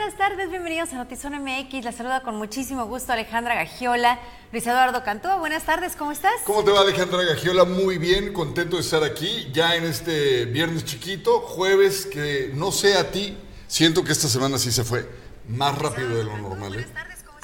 buenas 0.00 0.16
tardes, 0.16 0.48
bienvenidos 0.48 0.94
a 0.94 0.96
Notizón 0.96 1.34
MX. 1.34 1.84
La 1.84 1.92
saluda 1.92 2.22
con 2.22 2.34
muchísimo 2.36 2.86
gusto 2.86 3.12
Alejandra 3.12 3.54
Gagiola. 3.54 4.18
Luis 4.50 4.66
Eduardo 4.66 5.04
Cantúa, 5.04 5.36
buenas 5.36 5.64
tardes, 5.64 5.94
¿cómo 5.94 6.10
estás? 6.10 6.32
¿Cómo 6.44 6.64
te 6.64 6.70
va 6.70 6.80
Alejandra 6.80 7.22
Gagiola? 7.22 7.66
Muy 7.66 7.98
bien, 7.98 8.32
contento 8.32 8.76
de 8.76 8.82
estar 8.82 9.04
aquí, 9.04 9.50
ya 9.52 9.76
en 9.76 9.84
este 9.84 10.46
viernes 10.46 10.86
chiquito, 10.86 11.40
jueves 11.40 12.06
que 12.06 12.50
no 12.54 12.72
sé 12.72 12.96
a 12.96 13.10
ti, 13.10 13.36
siento 13.68 14.02
que 14.02 14.12
esta 14.12 14.26
semana 14.28 14.56
sí 14.56 14.72
se 14.72 14.84
fue 14.84 15.06
más 15.46 15.76
rápido 15.76 16.16
de 16.16 16.24
lo 16.24 16.38
normal. 16.38 16.78
¿eh? 16.78 16.86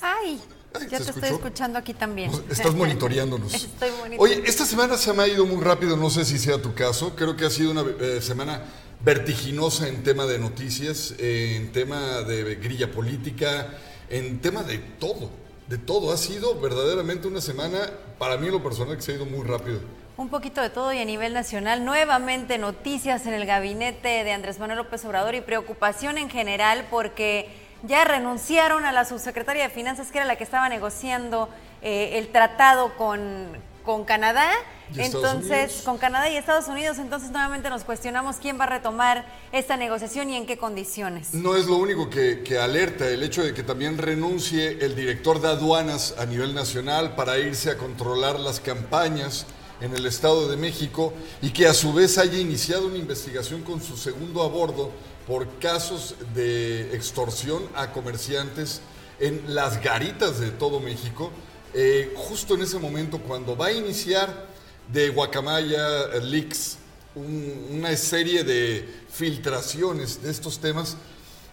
Ay, 0.01 0.41
ya 0.88 0.97
te 0.97 1.11
estoy 1.11 1.29
escuchando 1.29 1.79
aquí 1.79 1.93
también. 1.93 2.30
Estás 2.51 2.75
monitoreándonos. 2.75 3.52
Estoy 3.55 3.91
monitoreando. 3.91 4.23
Oye, 4.23 4.43
esta 4.47 4.65
semana 4.65 4.97
se 4.97 5.12
me 5.12 5.25
ha 5.25 5.29
ido 5.29 5.45
muy 5.45 5.62
rápido, 5.62 5.95
no 5.98 6.09
sé 6.09 6.25
si 6.25 6.38
sea 6.38 6.62
tu 6.62 6.73
caso, 6.73 7.15
creo 7.16 7.37
que 7.37 7.45
ha 7.45 7.51
sido 7.51 7.73
una 7.73 7.84
eh, 8.01 8.23
semana 8.23 8.62
vertiginosa 9.06 9.87
en 9.87 10.02
tema 10.02 10.27
de 10.27 10.37
noticias, 10.41 11.14
en 11.20 11.70
tema 11.70 12.23
de 12.23 12.56
grilla 12.56 12.91
política, 12.91 13.69
en 14.10 14.41
tema 14.41 14.64
de 14.64 14.78
todo, 14.78 15.30
de 15.69 15.78
todo. 15.78 16.12
Ha 16.12 16.16
sido 16.16 16.60
verdaderamente 16.60 17.28
una 17.28 17.41
semana, 17.41 17.88
para 18.19 18.37
mí 18.37 18.50
lo 18.50 18.64
personal, 18.64 18.97
que 18.97 19.02
se 19.02 19.12
ha 19.12 19.14
ido 19.14 19.24
muy 19.24 19.47
rápido. 19.47 19.78
Un 20.16 20.28
poquito 20.28 20.61
de 20.61 20.70
todo 20.70 20.92
y 20.92 20.98
a 20.98 21.05
nivel 21.05 21.34
nacional, 21.34 21.84
nuevamente 21.84 22.59
noticias 22.59 23.27
en 23.27 23.34
el 23.34 23.47
gabinete 23.47 24.24
de 24.24 24.33
Andrés 24.33 24.59
Manuel 24.59 24.78
López 24.78 25.05
Obrador 25.05 25.36
y 25.36 25.41
preocupación 25.41 26.19
en 26.19 26.28
general 26.28 26.84
porque 26.91 27.48
ya 27.84 28.05
renunciaron 28.05 28.86
a 28.86 28.91
la 28.91 29.05
subsecretaria 29.05 29.62
de 29.62 29.70
Finanzas, 29.70 30.11
que 30.11 30.19
era 30.19 30.27
la 30.27 30.34
que 30.34 30.42
estaba 30.42 30.69
negociando 30.69 31.48
eh, 31.80 32.19
el 32.19 32.33
tratado 32.33 32.97
con, 32.97 33.56
con 33.84 34.05
Canadá. 34.05 34.50
Entonces, 34.95 35.83
con 35.84 35.98
Canadá 35.98 36.31
y 36.31 36.37
Estados 36.37 36.69
Unidos, 36.69 36.98
entonces 36.98 37.31
nuevamente 37.31 37.70
nos 37.70 37.84
cuestionamos 37.84 38.37
quién 38.37 38.59
va 38.59 38.65
a 38.65 38.69
retomar 38.69 39.27
esta 39.53 39.77
negociación 39.77 40.31
y 40.31 40.37
en 40.37 40.47
qué 40.47 40.59
condiciones. 40.59 41.34
No 41.34 41.56
es 41.56 41.67
lo 41.67 41.77
único 41.77 42.09
que, 42.09 42.43
que, 42.43 42.59
alerta 42.59 43.09
el 43.09 43.23
hecho 43.23 43.43
de 43.43 43.53
que 43.53 43.62
también 43.62 43.98
renuncie 43.98 44.78
el 44.81 44.95
director 44.95 45.41
de 45.41 45.48
aduanas 45.48 46.15
a 46.19 46.27
nivel 46.27 46.55
nacional 46.55 47.15
para 47.17 47.39
irse 47.39 47.70
a 47.70 47.77
controlar 47.77 48.39
las 48.39 48.61
campañas 48.61 49.47
en 49.81 49.95
el 49.95 50.06
Estado 50.06 50.48
de 50.48 50.56
México 50.56 51.12
y 51.43 51.50
que 51.50 51.67
a 51.67 51.75
su 51.75 51.93
vez 51.93 52.17
haya 52.19 52.39
iniciado 52.39 52.87
una 52.87 52.97
investigación 52.97 53.62
con 53.62 53.83
su 53.83 53.97
segundo 53.97 54.43
a 54.43 54.48
bordo 54.48 54.91
por 55.27 55.59
casos 55.59 56.15
de 56.34 56.95
extorsión 56.95 57.62
a 57.75 57.93
comerciantes 57.93 58.81
en 59.19 59.55
las 59.55 59.83
garitas 59.83 60.39
de 60.39 60.50
todo 60.50 60.81
México 60.81 61.31
eh, 61.78 62.15
justo 62.17 62.55
en 62.55 62.62
ese 62.62 62.78
momento, 62.78 63.19
cuando 63.19 63.55
va 63.55 63.67
a 63.67 63.73
iniciar 63.73 64.47
de 64.89 65.11
Guacamaya 65.11 66.06
Leaks 66.23 66.79
una 67.17 67.97
serie 67.97 68.45
de 68.45 68.87
filtraciones 69.11 70.23
de 70.23 70.31
estos 70.31 70.61
temas, 70.61 70.97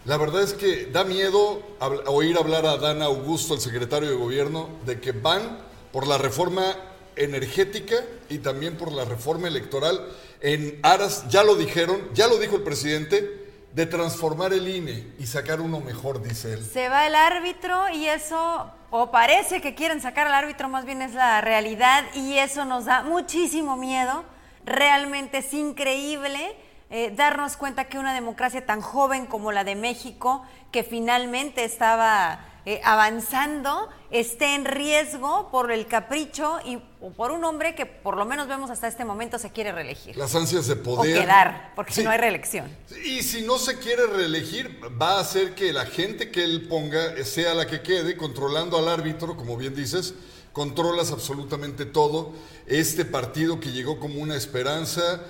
la 0.06 0.18
verdad 0.18 0.44
es 0.44 0.54
que 0.54 0.88
da 0.88 1.06
miedo 1.06 1.64
oír 2.08 2.38
hablar 2.38 2.66
a 2.66 2.78
Dan 2.78 3.02
Augusto, 3.02 3.54
el 3.54 3.62
secretario 3.62 4.10
de 4.10 4.16
gobierno, 4.16 4.70
de 4.86 5.00
que 5.00 5.14
van 5.14 5.60
por 5.94 6.06
la 6.06 6.18
reforma 6.18 6.76
energética 7.16 7.96
y 8.28 8.40
también 8.40 8.76
por 8.76 8.92
la 8.92 9.06
reforma 9.06 9.48
electoral 9.48 10.06
en 10.42 10.80
aras, 10.84 11.30
ya 11.30 11.44
lo 11.44 11.56
dijeron, 11.56 12.10
ya 12.14 12.28
lo 12.28 12.38
dijo 12.38 12.58
el 12.58 12.64
presidente, 12.64 13.44
de 13.74 13.86
transformar 13.86 14.54
el 14.54 14.68
INE 14.68 15.14
y 15.18 15.26
sacar 15.26 15.62
uno 15.62 15.80
mejor, 15.80 16.22
dice 16.22 16.54
él. 16.54 16.66
Se 16.66 16.90
va 16.90 17.08
el 17.08 17.16
árbitro 17.16 17.90
y 17.90 18.08
eso, 18.08 18.70
o 18.96 19.10
parece 19.10 19.60
que 19.60 19.74
quieren 19.74 20.02
sacar 20.02 20.28
al 20.28 20.36
árbitro, 20.36 20.70
más 20.70 20.86
bien 20.86 21.02
es 21.02 21.16
la 21.16 21.42
realidad 21.42 22.04
y 22.14 22.38
eso 22.38 22.64
nos 22.64 22.86
da 22.86 23.02
muchísimo 23.02 23.76
miedo. 23.76 24.24
Realmente 24.66 25.40
es 25.40 25.52
increíble 25.52 26.56
eh, 26.92 27.12
darnos 27.16 27.58
cuenta 27.58 27.86
que 27.86 27.98
una 27.98 28.14
democracia 28.14 28.68
tan 28.68 28.82
joven 28.82 29.26
como 29.26 29.52
la 29.52 29.64
de 29.64 29.74
México, 29.74 30.46
que 30.72 30.84
finalmente 30.84 31.64
estaba 31.64 32.38
eh, 32.66 32.80
avanzando 32.84 33.90
esté 34.10 34.56
en 34.56 34.66
riesgo 34.66 35.50
por 35.52 35.72
el 35.72 35.88
capricho 35.88 36.60
y 36.64 36.78
por 37.18 37.32
un 37.32 37.44
hombre 37.44 37.76
que 37.76 37.86
por 37.86 38.16
lo 38.16 38.26
menos 38.26 38.48
vemos 38.48 38.70
hasta 38.70 38.88
este 38.88 39.04
momento 39.04 39.38
se 39.40 39.52
quiere 39.52 39.72
reelegir. 39.72 40.16
Las 40.16 40.34
ansias 40.36 40.68
de 40.68 40.76
poder. 40.76 41.18
O 41.18 41.22
quedar, 41.22 41.74
porque 41.76 41.94
si 41.94 42.04
no 42.04 42.12
hay 42.12 42.20
reelección. 42.20 42.66
Y 43.04 43.24
si 43.24 43.42
no 43.42 43.58
se 43.58 43.80
quiere 43.80 44.08
reelegir, 44.08 44.80
va 45.02 45.18
a 45.18 45.22
hacer 45.22 45.56
que 45.56 45.74
la 45.74 45.86
gente 45.86 46.32
que 46.32 46.44
él 46.44 46.68
ponga 46.70 47.24
sea 47.26 47.54
la 47.54 47.68
que 47.68 47.82
quede, 47.82 48.16
controlando 48.16 48.78
al 48.78 48.88
árbitro, 48.88 49.36
como 49.36 49.58
bien 49.58 49.76
dices, 49.76 50.14
controlas 50.54 51.12
absolutamente 51.12 51.86
todo. 51.86 52.32
Este 52.68 53.04
partido 53.04 53.60
que 53.60 53.72
llegó 53.72 54.00
como 54.00 54.22
una 54.22 54.36
esperanza 54.36 55.22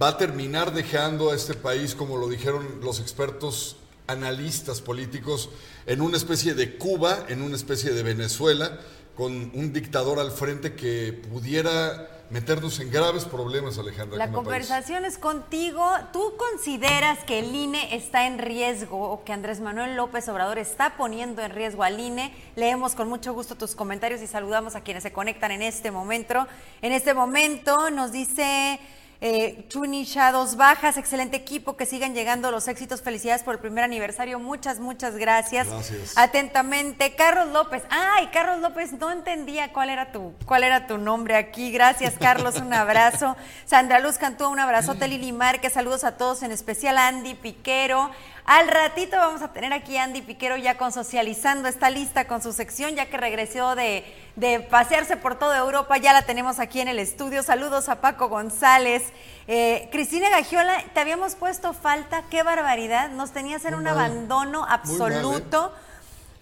va 0.00 0.08
a 0.08 0.18
terminar 0.18 0.72
dejando 0.72 1.30
a 1.30 1.34
este 1.34 1.54
país, 1.54 1.94
como 1.94 2.18
lo 2.18 2.28
dijeron 2.28 2.80
los 2.82 3.00
expertos 3.00 3.76
analistas 4.08 4.80
políticos 4.80 5.50
en 5.86 6.00
una 6.00 6.16
especie 6.16 6.54
de 6.54 6.76
Cuba, 6.76 7.26
en 7.28 7.42
una 7.42 7.54
especie 7.54 7.92
de 7.92 8.02
Venezuela, 8.02 8.80
con 9.14 9.50
un 9.54 9.72
dictador 9.72 10.18
al 10.18 10.32
frente 10.32 10.74
que 10.74 11.12
pudiera 11.12 12.08
meternos 12.30 12.78
en 12.80 12.90
graves 12.90 13.24
problemas, 13.24 13.78
Alejandra. 13.78 14.18
La 14.18 14.30
conversación 14.30 15.04
es 15.04 15.18
contigo. 15.18 15.84
¿Tú 16.12 16.34
consideras 16.36 17.24
que 17.24 17.38
el 17.40 17.54
INE 17.54 17.94
está 17.96 18.26
en 18.26 18.38
riesgo 18.38 19.10
o 19.10 19.24
que 19.24 19.32
Andrés 19.32 19.60
Manuel 19.60 19.96
López 19.96 20.28
Obrador 20.28 20.58
está 20.58 20.96
poniendo 20.96 21.42
en 21.42 21.52
riesgo 21.52 21.82
al 21.82 21.98
INE? 21.98 22.34
Leemos 22.54 22.94
con 22.94 23.08
mucho 23.08 23.32
gusto 23.32 23.54
tus 23.54 23.74
comentarios 23.74 24.20
y 24.22 24.26
saludamos 24.26 24.74
a 24.74 24.82
quienes 24.82 25.02
se 25.02 25.12
conectan 25.12 25.52
en 25.52 25.62
este 25.62 25.90
momento. 25.90 26.46
En 26.82 26.92
este 26.92 27.14
momento 27.14 27.90
nos 27.90 28.12
dice... 28.12 28.80
Eh, 29.20 29.64
Chuni 29.68 30.04
Shadows 30.04 30.54
Bajas, 30.56 30.96
excelente 30.96 31.36
equipo, 31.36 31.76
que 31.76 31.86
sigan 31.86 32.14
llegando 32.14 32.52
los 32.52 32.68
éxitos. 32.68 33.02
Felicidades 33.02 33.42
por 33.42 33.54
el 33.54 33.60
primer 33.60 33.82
aniversario. 33.82 34.38
Muchas, 34.38 34.78
muchas 34.78 35.16
gracias. 35.16 35.66
Gracias. 35.66 36.16
Atentamente, 36.16 37.16
Carlos 37.16 37.48
López. 37.48 37.82
Ay, 37.90 38.28
Carlos 38.32 38.60
López, 38.60 38.92
no 38.92 39.10
entendía 39.10 39.72
cuál 39.72 39.90
era 39.90 40.12
tu, 40.12 40.34
cuál 40.46 40.62
era 40.62 40.86
tu 40.86 40.98
nombre 40.98 41.34
aquí. 41.34 41.72
Gracias, 41.72 42.14
Carlos, 42.20 42.56
un 42.56 42.72
abrazo. 42.72 43.36
Sandra 43.66 43.98
Luz 43.98 44.18
Cantú, 44.18 44.48
un 44.48 44.60
abrazote. 44.60 45.08
Lili 45.08 45.32
Márquez, 45.32 45.72
saludos 45.72 46.04
a 46.04 46.16
todos, 46.16 46.44
en 46.44 46.52
especial 46.52 46.96
a 46.96 47.08
Andy 47.08 47.34
Piquero. 47.34 48.10
Al 48.48 48.66
ratito 48.66 49.18
vamos 49.18 49.42
a 49.42 49.52
tener 49.52 49.74
aquí 49.74 49.98
a 49.98 50.04
Andy 50.04 50.22
Piquero 50.22 50.56
ya 50.56 50.78
con 50.78 50.90
Socializando, 50.90 51.68
está 51.68 51.90
lista 51.90 52.26
con 52.26 52.40
su 52.40 52.54
sección, 52.54 52.94
ya 52.94 53.04
que 53.04 53.18
regresó 53.18 53.74
de, 53.74 54.10
de 54.36 54.60
pasearse 54.60 55.18
por 55.18 55.38
toda 55.38 55.58
Europa, 55.58 55.98
ya 55.98 56.14
la 56.14 56.22
tenemos 56.22 56.58
aquí 56.58 56.80
en 56.80 56.88
el 56.88 56.98
estudio. 56.98 57.42
Saludos 57.42 57.90
a 57.90 58.00
Paco 58.00 58.30
González. 58.30 59.02
Eh, 59.48 59.90
Cristina 59.92 60.30
Gagiola, 60.30 60.82
te 60.94 61.00
habíamos 61.00 61.34
puesto 61.34 61.74
falta, 61.74 62.24
qué 62.30 62.42
barbaridad, 62.42 63.10
nos 63.10 63.32
tenías 63.32 63.66
en 63.66 63.74
un 63.74 63.86
abandono 63.86 64.64
absoluto. 64.66 65.70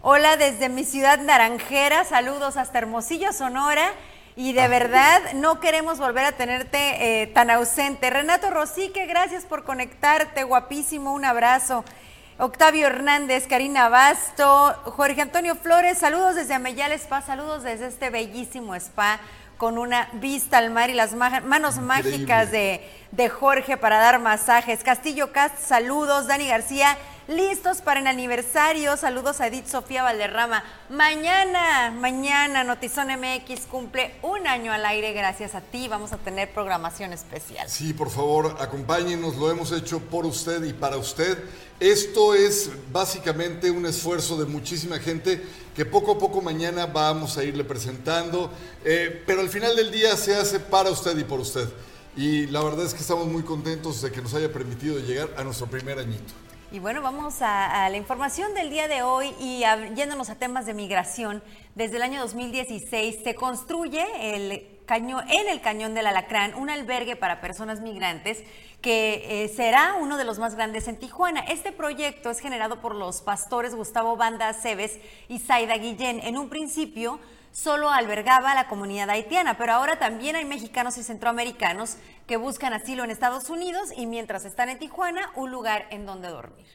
Hola 0.00 0.36
desde 0.36 0.68
mi 0.68 0.84
ciudad 0.84 1.18
naranjera, 1.18 2.04
saludos 2.04 2.56
hasta 2.56 2.78
Hermosillo, 2.78 3.32
Sonora. 3.32 3.90
Y 4.38 4.52
de 4.52 4.68
verdad 4.68 5.32
no 5.32 5.60
queremos 5.60 5.98
volver 5.98 6.26
a 6.26 6.32
tenerte 6.32 7.22
eh, 7.22 7.26
tan 7.28 7.50
ausente. 7.50 8.10
Renato 8.10 8.50
Rosique, 8.50 9.06
gracias 9.06 9.46
por 9.46 9.64
conectarte, 9.64 10.44
guapísimo, 10.44 11.14
un 11.14 11.24
abrazo. 11.24 11.84
Octavio 12.38 12.86
Hernández, 12.86 13.46
Karina 13.46 13.88
Basto, 13.88 14.74
Jorge 14.84 15.22
Antonio 15.22 15.56
Flores, 15.56 15.96
saludos 15.96 16.34
desde 16.34 16.52
Ameyal 16.52 16.92
Spa, 16.92 17.22
saludos 17.22 17.62
desde 17.62 17.86
este 17.86 18.10
bellísimo 18.10 18.74
spa 18.74 19.20
con 19.56 19.78
una 19.78 20.10
vista 20.12 20.58
al 20.58 20.68
mar 20.68 20.90
y 20.90 20.92
las 20.92 21.14
manos 21.14 21.78
mágicas 21.78 22.50
de, 22.50 22.86
de 23.12 23.30
Jorge 23.30 23.78
para 23.78 23.98
dar 23.98 24.18
masajes. 24.18 24.84
Castillo 24.84 25.32
Cast, 25.32 25.60
saludos. 25.60 26.26
Dani 26.26 26.46
García, 26.46 26.98
listos 27.28 27.80
para 27.80 28.00
el 28.00 28.06
aniversario. 28.06 28.96
Saludos 28.96 29.40
a 29.40 29.48
Edith 29.48 29.66
Sofía 29.66 30.02
Valderrama. 30.02 30.62
Mañana, 30.88 31.90
mañana, 31.90 32.64
Notizón 32.64 33.08
MX 33.08 33.66
cumple 33.70 34.14
un 34.22 34.46
año 34.46 34.72
al 34.72 34.84
aire. 34.86 35.12
Gracias 35.12 35.54
a 35.54 35.60
ti. 35.60 35.88
Vamos 35.88 36.12
a 36.12 36.18
tener 36.18 36.52
programación 36.52 37.12
especial. 37.12 37.68
Sí, 37.68 37.92
por 37.92 38.10
favor, 38.10 38.56
acompáñenos. 38.60 39.36
Lo 39.36 39.50
hemos 39.50 39.72
hecho 39.72 40.00
por 40.00 40.26
usted 40.26 40.62
y 40.64 40.72
para 40.72 40.96
usted. 40.96 41.38
Esto 41.80 42.34
es 42.34 42.70
básicamente 42.92 43.70
un 43.70 43.86
esfuerzo 43.86 44.38
de 44.38 44.46
muchísima 44.46 44.98
gente 44.98 45.42
que 45.74 45.84
poco 45.84 46.12
a 46.12 46.18
poco 46.18 46.40
mañana 46.40 46.86
vamos 46.86 47.36
a 47.36 47.44
irle 47.44 47.64
presentando, 47.64 48.50
eh, 48.82 49.22
pero 49.26 49.42
al 49.42 49.50
final 49.50 49.76
del 49.76 49.92
día 49.92 50.16
se 50.16 50.34
hace 50.34 50.58
para 50.58 50.90
usted 50.90 51.18
y 51.18 51.24
por 51.24 51.40
usted. 51.40 51.68
Y 52.16 52.46
la 52.46 52.62
verdad 52.62 52.86
es 52.86 52.94
que 52.94 53.00
estamos 53.00 53.26
muy 53.26 53.42
contentos 53.42 54.00
de 54.00 54.10
que 54.10 54.22
nos 54.22 54.32
haya 54.32 54.50
permitido 54.50 54.98
llegar 54.98 55.28
a 55.36 55.44
nuestro 55.44 55.66
primer 55.66 55.98
añito. 55.98 56.45
Y 56.72 56.80
bueno, 56.80 57.00
vamos 57.00 57.42
a, 57.42 57.88
la 57.88 57.96
información 57.96 58.52
del 58.52 58.70
día 58.70 58.88
de 58.88 59.02
hoy 59.02 59.32
y 59.38 59.62
yéndonos 59.94 60.30
a 60.30 60.34
temas 60.34 60.66
de 60.66 60.74
migración. 60.74 61.40
Desde 61.76 61.96
el 61.96 62.02
año 62.02 62.20
2016 62.20 63.20
se 63.22 63.36
construye 63.36 64.04
el 64.20 64.66
cañón, 64.84 65.24
en 65.30 65.48
el 65.48 65.60
Cañón 65.60 65.94
del 65.94 66.08
Alacrán 66.08 66.54
un 66.54 66.68
albergue 66.68 67.14
para 67.14 67.40
personas 67.40 67.80
migrantes 67.80 68.42
que 68.80 69.44
eh, 69.44 69.48
será 69.48 69.94
uno 70.00 70.16
de 70.16 70.24
los 70.24 70.40
más 70.40 70.56
grandes 70.56 70.88
en 70.88 70.98
Tijuana. 70.98 71.40
Este 71.42 71.70
proyecto 71.70 72.30
es 72.30 72.40
generado 72.40 72.80
por 72.80 72.96
los 72.96 73.22
pastores 73.22 73.76
Gustavo 73.76 74.16
Banda 74.16 74.52
Cebes 74.52 74.98
y 75.28 75.38
Zaida 75.38 75.76
Guillén. 75.76 76.18
En 76.24 76.36
un 76.36 76.48
principio 76.48 77.20
solo 77.56 77.90
albergaba 77.90 78.52
a 78.52 78.54
la 78.54 78.68
comunidad 78.68 79.08
haitiana, 79.08 79.56
pero 79.56 79.72
ahora 79.72 79.98
también 79.98 80.36
hay 80.36 80.44
mexicanos 80.44 80.98
y 80.98 81.02
centroamericanos 81.02 81.96
que 82.26 82.36
buscan 82.36 82.74
asilo 82.74 83.02
en 83.02 83.10
Estados 83.10 83.48
Unidos 83.48 83.88
y 83.96 84.06
mientras 84.06 84.44
están 84.44 84.68
en 84.68 84.78
Tijuana, 84.78 85.30
un 85.34 85.50
lugar 85.50 85.86
en 85.90 86.04
donde 86.04 86.28
dormir. 86.28 86.66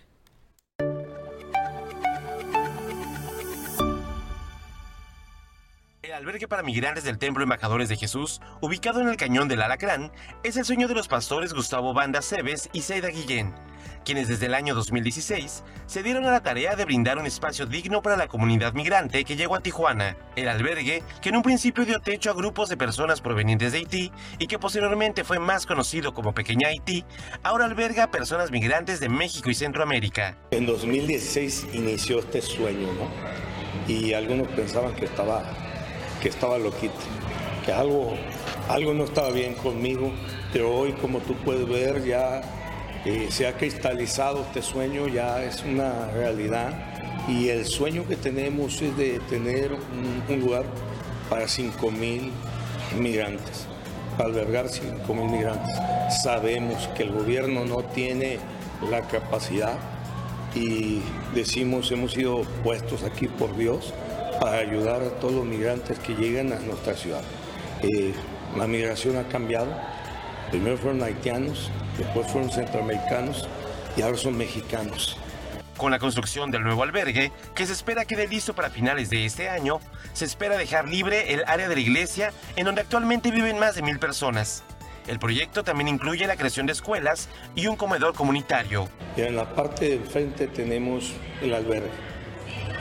El 6.01 6.13
albergue 6.13 6.47
para 6.47 6.63
migrantes 6.63 7.03
del 7.03 7.19
Templo 7.19 7.43
Embajadores 7.43 7.87
de 7.87 7.95
Jesús, 7.95 8.41
ubicado 8.59 9.01
en 9.01 9.07
el 9.07 9.17
Cañón 9.17 9.47
del 9.47 9.61
Alacrán, 9.61 10.11
es 10.43 10.57
el 10.57 10.65
sueño 10.65 10.87
de 10.87 10.95
los 10.95 11.07
pastores 11.07 11.53
Gustavo 11.53 11.93
Banda 11.93 12.23
Cebes 12.23 12.69
y 12.73 12.81
Seida 12.81 13.09
Guillén, 13.09 13.53
quienes 14.03 14.27
desde 14.27 14.47
el 14.47 14.53
año 14.53 14.75
2016 14.75 15.63
se 15.85 16.03
dieron 16.03 16.25
a 16.25 16.31
la 16.31 16.41
tarea 16.41 16.75
de 16.75 16.85
brindar 16.85 17.17
un 17.17 17.25
espacio 17.25 17.65
digno 17.65 18.01
para 18.01 18.17
la 18.17 18.27
comunidad 18.27 18.73
migrante 18.73 19.23
que 19.23 19.35
llegó 19.35 19.55
a 19.55 19.61
Tijuana. 19.61 20.17
El 20.35 20.47
albergue, 20.47 21.03
que 21.21 21.29
en 21.29 21.35
un 21.35 21.43
principio 21.43 21.85
dio 21.85 21.99
techo 21.99 22.31
a 22.31 22.33
grupos 22.33 22.69
de 22.69 22.77
personas 22.77 23.21
provenientes 23.21 23.71
de 23.71 23.79
Haití 23.79 24.11
y 24.39 24.47
que 24.47 24.59
posteriormente 24.59 25.23
fue 25.23 25.39
más 25.39 25.65
conocido 25.65 26.13
como 26.13 26.33
Pequeña 26.33 26.69
Haití, 26.69 27.05
ahora 27.43 27.65
alberga 27.65 28.03
a 28.03 28.11
personas 28.11 28.51
migrantes 28.51 28.99
de 28.99 29.09
México 29.09 29.49
y 29.49 29.53
Centroamérica. 29.53 30.37
En 30.51 30.65
2016 30.65 31.67
inició 31.73 32.19
este 32.19 32.41
sueño, 32.41 32.87
¿no? 32.93 33.91
Y 33.93 34.13
algunos 34.13 34.47
pensaban 34.49 34.93
que 34.95 35.05
estaba 35.05 35.43
que 36.21 36.29
estaba 36.29 36.57
loquito, 36.59 36.93
que 37.65 37.73
algo, 37.73 38.13
algo 38.69 38.93
no 38.93 39.05
estaba 39.05 39.31
bien 39.31 39.55
conmigo, 39.55 40.11
pero 40.53 40.73
hoy 40.73 40.93
como 40.93 41.19
tú 41.19 41.35
puedes 41.37 41.67
ver 41.67 42.05
ya 42.05 42.41
eh, 43.05 43.27
se 43.31 43.47
ha 43.47 43.53
cristalizado 43.53 44.41
este 44.41 44.61
sueño, 44.61 45.07
ya 45.07 45.43
es 45.43 45.63
una 45.63 46.07
realidad 46.11 46.73
y 47.27 47.49
el 47.49 47.65
sueño 47.65 48.07
que 48.07 48.15
tenemos 48.15 48.81
es 48.81 48.95
de 48.97 49.19
tener 49.29 49.71
un, 49.73 50.39
lugar 50.39 50.65
para 51.29 51.47
5 51.47 51.91
mil 51.91 52.31
migrantes, 52.99 53.65
para 54.17 54.29
albergar 54.29 54.69
5 54.69 55.13
mil 55.13 55.29
migrantes. 55.29 55.75
Sabemos 56.23 56.87
que 56.95 57.03
el 57.03 57.11
gobierno 57.11 57.65
no 57.65 57.83
tiene 57.83 58.39
la 58.89 59.01
capacidad 59.01 59.77
y 60.53 61.01
decimos 61.33 61.91
hemos 61.91 62.13
sido 62.13 62.41
puestos 62.63 63.03
aquí 63.03 63.27
por 63.27 63.55
Dios 63.55 63.93
para 64.39 64.57
ayudar 64.57 65.01
a 65.01 65.09
todos 65.19 65.33
los 65.33 65.45
migrantes 65.45 65.97
que 65.99 66.13
llegan 66.15 66.51
a 66.51 66.59
nuestra 66.59 66.95
ciudad. 66.95 67.21
Eh, 67.83 68.13
la 68.57 68.67
migración 68.67 69.17
ha 69.17 69.23
cambiado. 69.23 69.71
Primero 70.51 70.77
fueron 70.77 71.01
haitianos, 71.01 71.71
después 71.97 72.27
fueron 72.31 72.51
centroamericanos 72.51 73.47
y 73.97 74.01
ahora 74.01 74.17
son 74.17 74.37
mexicanos. 74.37 75.17
Con 75.77 75.91
la 75.91 75.97
construcción 75.97 76.51
del 76.51 76.63
nuevo 76.63 76.83
albergue, 76.83 77.31
que 77.55 77.65
se 77.65 77.73
espera 77.73 78.05
quede 78.05 78.27
listo 78.27 78.53
para 78.53 78.69
finales 78.69 79.09
de 79.09 79.25
este 79.25 79.49
año, 79.49 79.79
se 80.13 80.25
espera 80.25 80.57
dejar 80.57 80.87
libre 80.87 81.33
el 81.33 81.43
área 81.47 81.67
de 81.67 81.75
la 81.75 81.81
iglesia 81.81 82.33
en 82.55 82.65
donde 82.65 82.81
actualmente 82.81 83.31
viven 83.31 83.57
más 83.57 83.75
de 83.75 83.81
mil 83.81 83.97
personas. 83.97 84.63
El 85.07 85.17
proyecto 85.17 85.63
también 85.63 85.87
incluye 85.87 86.27
la 86.27 86.35
creación 86.35 86.67
de 86.67 86.73
escuelas 86.73 87.29
y 87.55 87.67
un 87.67 87.75
comedor 87.75 88.13
comunitario. 88.13 88.87
Y 89.17 89.21
en 89.21 89.35
la 89.35 89.55
parte 89.55 89.89
del 89.89 90.05
frente 90.05 90.47
tenemos 90.47 91.13
el 91.41 91.53
albergue 91.53 91.89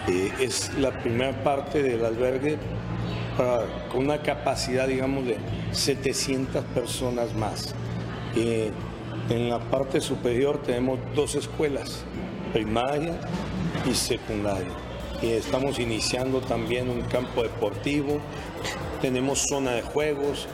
eh, 0.08 0.32
es 0.40 0.72
la 0.78 0.90
primera 0.90 1.32
parte 1.44 1.82
del 1.82 2.04
albergue 2.04 2.58
con 3.90 4.04
una 4.04 4.22
capacidad, 4.22 4.88
digamos, 4.88 5.24
de 5.24 5.38
700 5.72 6.64
personas 6.66 7.34
más. 7.34 7.74
Eh, 8.36 8.70
en 9.28 9.48
la 9.48 9.58
parte 9.58 10.00
superior 10.00 10.60
tenemos 10.62 10.98
dos 11.14 11.34
escuelas, 11.34 12.04
primaria 12.52 13.20
y 13.88 13.94
secundaria. 13.94 14.68
Y 15.22 15.28
estamos 15.30 15.78
iniciando 15.78 16.40
también 16.40 16.88
un 16.88 17.02
campo 17.02 17.42
deportivo, 17.42 18.20
tenemos 19.00 19.46
zona 19.48 19.72
de 19.72 19.82
juegos, 19.82 20.48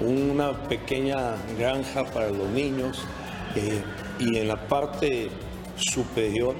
una 0.00 0.52
pequeña 0.68 1.36
granja 1.58 2.04
para 2.04 2.30
los 2.30 2.48
niños 2.48 3.02
eh, 3.56 3.82
y 4.18 4.36
en 4.38 4.48
la 4.48 4.68
parte 4.68 5.30
superior 5.76 6.54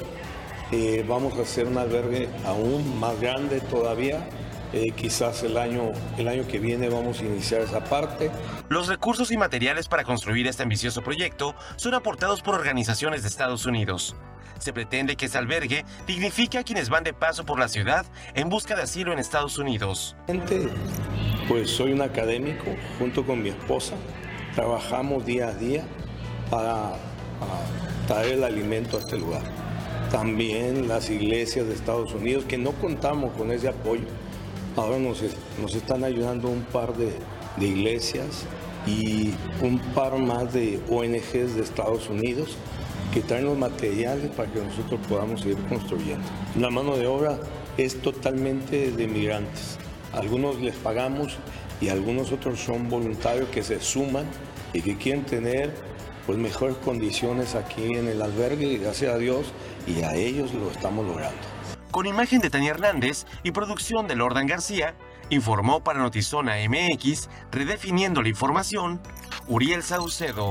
eh, 0.70 1.04
vamos 1.08 1.38
a 1.38 1.42
hacer 1.42 1.66
un 1.66 1.78
albergue 1.78 2.28
aún 2.44 2.98
más 2.98 3.20
grande 3.20 3.60
todavía. 3.60 4.28
Eh, 4.72 4.92
quizás 4.94 5.42
el 5.44 5.56
año, 5.56 5.92
el 6.18 6.28
año 6.28 6.46
que 6.46 6.58
viene 6.58 6.88
vamos 6.88 7.20
a 7.20 7.24
iniciar 7.24 7.62
esa 7.62 7.82
parte. 7.84 8.30
Los 8.68 8.88
recursos 8.88 9.30
y 9.30 9.38
materiales 9.38 9.88
para 9.88 10.04
construir 10.04 10.46
este 10.46 10.62
ambicioso 10.62 11.02
proyecto 11.02 11.54
son 11.76 11.94
aportados 11.94 12.42
por 12.42 12.54
organizaciones 12.54 13.22
de 13.22 13.28
Estados 13.28 13.64
Unidos. 13.64 14.14
Se 14.58 14.72
pretende 14.72 15.16
que 15.16 15.26
este 15.26 15.38
albergue 15.38 15.84
dignifique 16.06 16.58
a 16.58 16.64
quienes 16.64 16.90
van 16.90 17.04
de 17.04 17.14
paso 17.14 17.46
por 17.46 17.58
la 17.58 17.68
ciudad 17.68 18.04
en 18.34 18.48
busca 18.48 18.74
de 18.74 18.82
asilo 18.82 19.12
en 19.12 19.18
Estados 19.18 19.56
Unidos. 19.56 20.16
Pues 21.48 21.70
soy 21.70 21.92
un 21.92 22.02
académico 22.02 22.66
junto 22.98 23.24
con 23.24 23.42
mi 23.42 23.50
esposa. 23.50 23.94
Trabajamos 24.54 25.24
día 25.24 25.48
a 25.48 25.54
día 25.54 25.84
para 26.50 26.94
traer 28.06 28.34
el 28.34 28.44
alimento 28.44 28.96
a 28.96 29.00
este 29.00 29.16
lugar 29.16 29.42
también 30.10 30.88
las 30.88 31.10
iglesias 31.10 31.66
de 31.66 31.74
Estados 31.74 32.14
Unidos, 32.14 32.44
que 32.44 32.58
no 32.58 32.72
contamos 32.72 33.32
con 33.36 33.50
ese 33.50 33.68
apoyo. 33.68 34.04
Ahora 34.78 35.00
nos, 35.00 35.22
están 35.74 36.04
ayudando 36.04 36.48
un 36.48 36.62
par 36.62 36.94
de, 36.96 37.10
iglesias 37.60 38.44
y 38.86 39.34
un 39.60 39.80
par 39.92 40.16
más 40.18 40.52
de 40.52 40.78
ONGs 40.88 41.56
de 41.56 41.62
Estados 41.62 42.08
Unidos 42.08 42.56
que 43.12 43.20
traen 43.20 43.46
los 43.46 43.58
materiales 43.58 44.30
para 44.36 44.48
que 44.52 44.60
nosotros 44.60 45.00
podamos 45.08 45.40
seguir 45.40 45.58
construyendo. 45.68 46.24
La 46.56 46.70
mano 46.70 46.96
de 46.96 47.08
obra 47.08 47.40
es 47.76 48.00
totalmente 48.00 48.92
de 48.92 49.08
migrantes. 49.08 49.78
Algunos 50.12 50.60
les 50.60 50.76
pagamos 50.76 51.38
y 51.80 51.88
algunos 51.88 52.30
otros 52.30 52.60
son 52.60 52.88
voluntarios 52.88 53.48
que 53.48 53.64
se 53.64 53.80
suman 53.80 54.26
y 54.72 54.82
que 54.82 54.96
quieren 54.96 55.24
tener 55.24 55.74
pues 56.24 56.38
mejores 56.38 56.76
condiciones 56.76 57.56
aquí 57.56 57.82
en 57.82 58.06
el 58.06 58.22
albergue 58.22 58.78
gracias 58.78 59.12
a 59.12 59.18
Dios 59.18 59.46
y 59.88 60.02
a 60.02 60.14
ellos 60.14 60.54
lo 60.54 60.70
estamos 60.70 61.04
logrando. 61.04 61.57
Con 61.90 62.06
imagen 62.06 62.40
de 62.40 62.50
Tania 62.50 62.70
Hernández 62.70 63.24
y 63.42 63.50
producción 63.50 64.06
de 64.06 64.14
Lordan 64.14 64.46
García, 64.46 64.94
informó 65.30 65.82
para 65.82 66.00
Notizona 66.00 66.56
MX, 66.68 67.28
redefiniendo 67.50 68.22
la 68.22 68.28
información, 68.28 69.00
Uriel 69.46 69.82
Saucedo. 69.82 70.50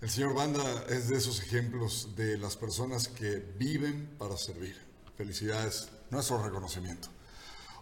El 0.00 0.10
señor 0.10 0.34
Banda 0.34 0.62
es 0.88 1.08
de 1.08 1.16
esos 1.16 1.40
ejemplos 1.40 2.14
de 2.14 2.38
las 2.38 2.56
personas 2.56 3.08
que 3.08 3.42
viven 3.58 4.14
para 4.18 4.36
servir. 4.36 4.80
Felicidades, 5.16 5.88
nuestro 6.10 6.40
reconocimiento. 6.40 7.13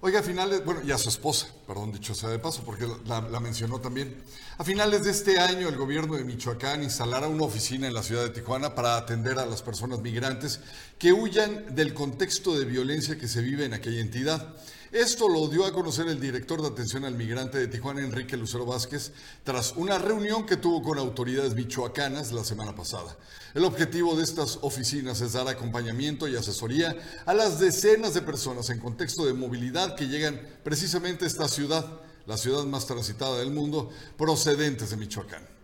Oiga, 0.05 0.19
a 0.19 0.23
finales, 0.25 0.65
bueno, 0.65 0.81
y 0.85 0.91
a 0.91 0.99
su 0.99 1.09
esposa, 1.11 1.47
perdón, 1.65 1.93
dicho 1.93 2.13
sea 2.13 2.29
de 2.29 2.41
paso, 2.41 2.65
porque 2.67 2.89
la, 3.07 3.21
la, 3.21 3.39
mencionó 3.39 3.81
también. 3.81 4.21
A 4.59 4.65
finales 4.65 5.05
de 5.05 5.13
este 5.13 5.39
año, 5.39 5.69
el 5.69 5.77
gobierno 5.77 6.17
de 6.17 6.25
Michoacán 6.25 6.83
instalará 6.83 7.29
una 7.29 7.45
oficina 7.45 7.87
en 7.87 7.95
la 7.95 8.03
ciudad 8.03 8.25
de 8.25 8.31
Tijuana 8.31 8.75
para 8.75 8.97
atender 8.97 9.39
a 9.39 9.47
las 9.47 9.63
personas 9.63 10.01
migrantes 10.01 10.59
que 11.03 11.13
huyan 11.13 11.75
del 11.75 11.95
contexto 11.95 12.57
de 12.57 12.65
violencia 12.65 13.19
que 13.19 13.27
se 13.27 13.43
vive 13.43 13.65
en 13.65 13.75
aquella 13.75 14.01
entidad. 14.01 14.55
Esto 14.93 15.29
lo 15.29 15.49
dio 15.49 15.67
a 15.67 15.73
conocer 15.73 16.07
el 16.07 16.21
director 16.21 16.63
de 16.63 16.69
atención 16.69 17.05
al 17.05 17.17
migrante 17.17 17.59
de 17.59 17.67
Tijuana, 17.67 18.05
Enrique 18.05 18.37
Lucero 18.37 18.67
Vázquez, 18.67 19.11
tras 19.43 19.73
una 19.73 19.99
reunión 19.99 20.47
que 20.47 20.57
tuvo 20.57 20.81
con 20.81 21.01
autoridades 21.01 21.57
michoacanas 21.57 22.31
la 22.31 22.45
semana 22.45 22.77
pasada. 22.77 23.17
El 23.53 23.65
objetivo 23.65 24.15
de 24.15 24.23
estas 24.23 24.61
oficinas 24.63 25.21
es 25.23 25.33
dar 25.33 25.49
acompañamiento 25.49 26.29
y 26.29 26.37
asesoría 26.37 26.97
a 27.27 27.35
las 27.35 27.59
decenas 27.59 28.15
de 28.15 28.23
personas 28.23 28.71
en 28.71 28.79
contexto 28.79 29.27
de 29.27 29.33
movilidad 29.33 29.97
que 29.97 30.07
llegan 30.07 30.41
precisamente 30.63 31.25
a 31.25 31.29
esta 31.29 31.49
ciudad, 31.49 32.01
la 32.27 32.37
ciudad 32.37 32.63
más 32.63 32.87
transitada 32.87 33.39
del 33.39 33.51
mundo, 33.51 33.91
procedentes 34.17 34.91
de 34.91 34.99
Michoacán. 34.99 35.62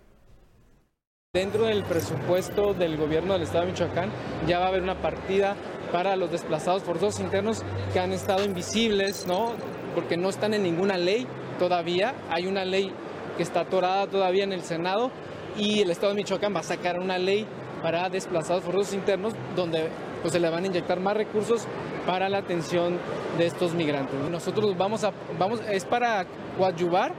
Dentro 1.35 1.66
del 1.66 1.85
presupuesto 1.85 2.73
del 2.73 2.97
gobierno 2.97 3.35
del 3.35 3.42
estado 3.42 3.66
de 3.66 3.73
Michoacán 3.73 4.11
ya 4.47 4.61
va 4.61 4.64
a 4.64 4.68
haber 4.68 4.82
una 4.82 5.02
partida 5.02 5.56
para 5.92 6.16
los 6.16 6.30
desplazados 6.30 6.82
forzosos 6.85 7.20
internos 7.20 7.62
que 7.92 8.00
han 8.00 8.12
estado 8.12 8.47
invisibles, 8.47 9.26
¿no? 9.26 9.52
Porque 9.94 10.16
no 10.16 10.30
están 10.30 10.54
en 10.54 10.62
ninguna 10.62 10.97
ley 10.97 11.26
todavía. 11.58 12.14
Hay 12.30 12.47
una 12.47 12.64
ley 12.64 12.90
que 13.37 13.42
está 13.42 13.61
atorada 13.61 14.06
todavía 14.06 14.42
en 14.42 14.54
el 14.54 14.62
Senado 14.62 15.11
y 15.58 15.82
el 15.82 15.90
Estado 15.90 16.14
de 16.14 16.16
Michoacán 16.16 16.54
va 16.56 16.61
a 16.61 16.62
sacar 16.62 16.99
una 16.99 17.18
ley 17.18 17.47
para 17.82 18.08
desplazados 18.08 18.64
forzosos 18.64 18.94
internos 18.94 19.35
donde 19.54 19.90
pues, 20.23 20.32
se 20.32 20.40
le 20.40 20.49
van 20.49 20.64
a 20.64 20.66
inyectar 20.68 20.99
más 20.99 21.14
recursos 21.14 21.66
para 22.06 22.30
la 22.30 22.38
atención 22.38 22.97
de 23.37 23.44
estos 23.44 23.75
migrantes. 23.75 24.18
Nosotros 24.30 24.75
vamos 24.78 25.04
a, 25.04 25.12
vamos, 25.38 25.61
es 25.70 25.85
para 25.85 26.25
coadyuvar 26.56 27.12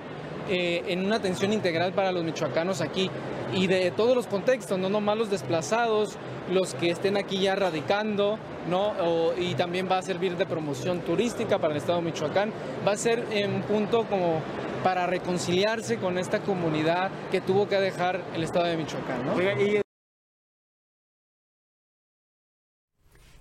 eh, 0.50 0.82
en 0.88 1.06
una 1.06 1.18
atención 1.18 1.54
integral 1.54 1.94
para 1.94 2.12
los 2.12 2.24
michoacanos 2.24 2.82
aquí 2.82 3.12
y 3.54 3.68
de 3.68 3.92
todos 3.92 4.16
los 4.16 4.28
contextos, 4.28 4.78
no 4.80 4.90
nomás 4.90 5.18
los 5.18 5.30
desplazados, 5.30 6.18
los 6.50 6.74
que 6.76 6.90
estén 6.90 7.18
aquí 7.18 7.40
ya 7.42 7.56
radicando, 7.56 8.38
¿no? 8.70 8.94
y 9.38 9.54
también 9.56 9.88
va 9.90 10.00
a 10.00 10.02
servir 10.02 10.38
de 10.38 10.46
promoción 10.46 11.02
turística 11.02 11.60
para 11.60 11.74
el 11.74 11.78
estado 11.78 12.00
de 12.00 12.06
Michoacán. 12.06 12.52
Va 12.88 12.94
a 12.94 12.98
ser 12.98 13.26
un 13.48 13.62
punto 13.64 14.06
como 14.10 14.42
para 14.84 15.08
reconciliarse 15.08 15.98
con 15.98 16.18
esta 16.18 16.40
comunidad 16.40 17.12
que 17.32 17.42
tuvo 17.42 17.68
que 17.68 17.80
dejar 17.80 18.22
el 18.34 18.44
estado 18.44 18.66
de 18.66 18.78
Michoacán, 18.78 19.26
¿no? 19.26 19.36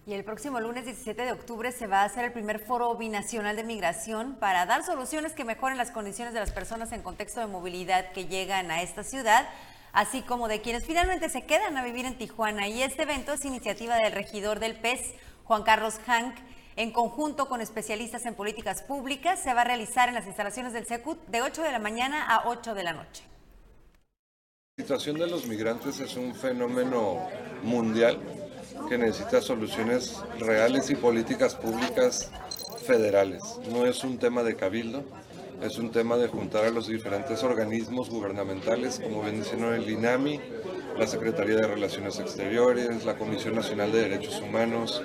Y 0.09 0.15
el 0.15 0.25
próximo 0.25 0.59
lunes 0.59 0.87
17 0.87 1.23
de 1.23 1.33
octubre 1.33 1.71
se 1.71 1.87
va 1.87 2.01
a 2.01 2.05
hacer 2.05 2.25
el 2.25 2.33
primer 2.33 2.61
foro 2.61 2.95
binacional 2.95 3.57
de 3.57 3.63
migración 3.63 4.37
para 4.41 4.65
dar 4.65 4.83
soluciones 4.83 5.35
que 5.35 5.45
mejoren 5.45 5.77
las 5.77 5.91
condiciones 5.91 6.33
de 6.33 6.41
las 6.41 6.51
personas 6.51 6.93
en 6.93 7.03
contexto 7.03 7.41
de 7.41 7.47
movilidad 7.47 8.11
que 8.13 8.25
llegan 8.25 8.71
a 8.71 8.81
esta 8.81 9.05
ciudad, 9.05 9.47
así 9.93 10.23
como 10.23 10.49
de 10.49 10.61
quienes 10.61 10.85
finalmente 10.85 11.29
se 11.29 11.47
quedan 11.47 11.77
a 11.77 11.85
vivir 11.85 12.07
en 12.07 12.19
Tijuana. 12.19 12.69
Y 12.69 12.83
este 12.83 13.03
evento 13.03 13.33
es 13.33 13.45
iniciativa 13.45 13.97
del 13.97 14.13
regidor 14.13 14.61
del 14.61 14.77
PES, 14.77 15.15
Juan 15.45 15.63
Carlos 15.63 15.95
Hank, 16.07 16.37
en 16.77 16.93
conjunto 16.93 17.49
con 17.49 17.61
especialistas 17.61 18.25
en 18.27 18.35
políticas 18.35 18.83
públicas. 18.83 19.41
Se 19.43 19.55
va 19.55 19.63
a 19.63 19.65
realizar 19.65 20.09
en 20.09 20.15
las 20.15 20.27
instalaciones 20.27 20.73
del 20.73 20.87
SECUT 20.87 21.27
de 21.27 21.43
8 21.43 21.63
de 21.63 21.73
la 21.73 21.79
mañana 21.79 22.27
a 22.27 22.49
8 22.49 22.75
de 22.75 22.83
la 22.85 22.93
noche. 22.93 23.25
La 24.77 24.85
situación 24.85 25.19
de 25.19 25.27
los 25.27 25.47
migrantes 25.47 25.99
es 25.99 26.17
un 26.17 26.35
fenómeno 26.35 27.29
mundial 27.65 28.21
que 28.89 28.97
necesita 28.97 29.41
soluciones 29.41 30.21
reales 30.39 30.89
y 30.91 30.95
políticas 30.95 31.57
públicas 31.57 32.31
federales. 32.87 33.43
No 33.71 33.87
es 33.87 34.05
un 34.05 34.19
tema 34.19 34.43
de 34.43 34.55
cabildo, 34.55 35.05
es 35.63 35.79
un 35.79 35.91
tema 35.91 36.17
de 36.17 36.29
juntar 36.29 36.65
a 36.65 36.71
los 36.71 36.87
diferentes 36.87 37.43
organismos 37.43 38.11
gubernamentales, 38.11 39.01
como 39.01 39.23
bien 39.23 39.41
diciendo 39.41 39.75
el 39.75 39.89
INAMI, 39.91 40.41
la 40.97 41.07
Secretaría 41.07 41.57
de 41.57 41.67
Relaciones 41.67 42.19
Exteriores, 42.21 43.05
la 43.05 43.17
Comisión 43.17 43.55
Nacional 43.55 43.91
de 43.91 44.09
Derechos 44.09 44.41
Humanos. 44.41 45.03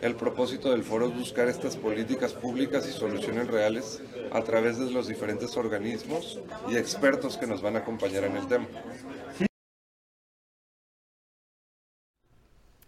El 0.00 0.16
propósito 0.16 0.70
del 0.70 0.82
foro 0.82 1.06
es 1.06 1.14
buscar 1.14 1.48
estas 1.48 1.76
políticas 1.76 2.32
públicas 2.32 2.86
y 2.88 2.92
soluciones 2.92 3.48
reales 3.48 4.02
a 4.32 4.42
través 4.42 4.78
de 4.78 4.90
los 4.90 5.08
diferentes 5.08 5.56
organismos 5.56 6.40
y 6.68 6.76
expertos 6.76 7.36
que 7.36 7.46
nos 7.46 7.62
van 7.62 7.76
a 7.76 7.80
acompañar 7.80 8.24
en 8.24 8.36
el 8.36 8.46
tema. 8.46 8.66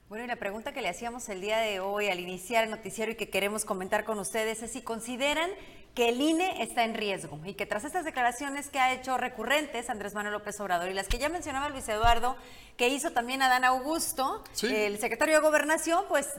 Bueno, 0.09 0.27
y 0.27 0.29
la 0.29 0.37
pregunta 0.37 0.73
que 0.73 0.81
le 0.81 0.89
hacíamos 0.89 1.29
el 1.29 1.41
día 1.41 1.59
de 1.59 1.81
hoy 1.81 2.07
al 2.07 2.21
iniciar 2.21 2.65
el 2.65 2.71
noticiero 2.71 3.11
y 3.11 3.17
que 3.17 3.31
queremos 3.31 3.65
comentar 3.65 4.05
con 4.05 4.19
ustedes 4.21 4.63
es 4.63 4.71
si 4.71 4.81
consideran 4.81 5.51
que 5.95 6.09
el 6.09 6.21
INE 6.21 6.63
está 6.63 6.85
en 6.85 6.95
riesgo 6.95 7.41
y 7.45 7.55
que 7.55 7.67
tras 7.67 7.85
estas 7.85 8.05
declaraciones 8.05 8.69
que 8.69 8.81
ha 8.81 8.93
hecho 8.93 9.17
recurrentes 9.17 9.89
Andrés 9.89 10.15
Manuel 10.15 10.35
López 10.35 10.59
Obrador 10.61 10.91
y 10.91 10.95
las 10.95 11.07
que 11.07 11.19
ya 11.19 11.29
mencionaba 11.29 11.69
Luis 11.69 11.89
Eduardo, 11.89 12.37
que 12.77 12.89
hizo 12.89 13.13
también 13.13 13.43
Adán 13.43 13.65
Augusto, 13.65 14.43
el 14.63 14.99
secretario 14.99 15.37
de 15.37 15.41
Gobernación, 15.41 16.05
pues 16.09 16.31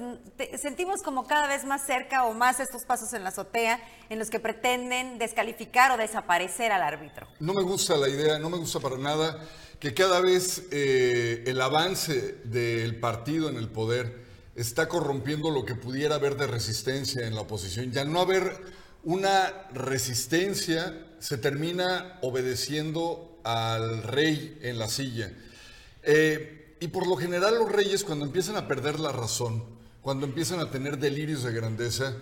sentimos 0.61 1.01
como 1.01 1.25
cada 1.25 1.47
vez 1.47 1.63
más 1.63 1.85
cerca 1.85 2.25
o 2.25 2.33
más 2.33 2.59
estos 2.59 2.83
pasos 2.83 3.13
en 3.13 3.23
la 3.23 3.29
azotea 3.29 3.79
en 4.09 4.19
los 4.19 4.29
que 4.29 4.41
pretenden 4.41 5.17
descalificar 5.17 5.91
o 5.91 5.97
desaparecer 5.97 6.73
al 6.73 6.81
árbitro. 6.81 7.25
No 7.39 7.53
me 7.53 7.63
gusta 7.63 7.95
la 7.95 8.09
idea, 8.09 8.37
no 8.39 8.49
me 8.49 8.57
gusta 8.57 8.81
para 8.81 8.97
nada 8.97 9.39
que 9.79 9.93
cada 9.93 10.19
vez 10.19 10.63
eh, 10.71 11.43
el 11.47 11.61
avance 11.61 12.39
del 12.43 12.99
partido 12.99 13.49
en 13.49 13.55
el 13.55 13.69
poder 13.69 14.25
está 14.55 14.89
corrompiendo 14.89 15.49
lo 15.49 15.63
que 15.63 15.75
pudiera 15.75 16.15
haber 16.15 16.35
de 16.35 16.47
resistencia 16.47 17.25
en 17.25 17.35
la 17.35 17.41
oposición. 17.41 17.91
Ya 17.91 18.03
no 18.03 18.19
haber 18.19 18.84
una 19.05 19.69
resistencia, 19.71 21.07
se 21.19 21.37
termina 21.37 22.19
obedeciendo 22.21 23.39
al 23.43 24.03
rey 24.03 24.59
en 24.61 24.79
la 24.79 24.89
silla. 24.89 25.31
Eh, 26.03 26.75
y 26.79 26.87
por 26.87 27.07
lo 27.07 27.15
general 27.15 27.55
los 27.55 27.71
reyes 27.71 28.03
cuando 28.03 28.25
empiezan 28.25 28.57
a 28.57 28.67
perder 28.67 28.99
la 28.99 29.11
razón, 29.11 29.63
cuando 30.01 30.25
empiezan 30.25 30.59
a 30.59 30.69
tener 30.69 30.97
delirios 30.97 31.43
de 31.43 31.53
grandeza, 31.53 32.15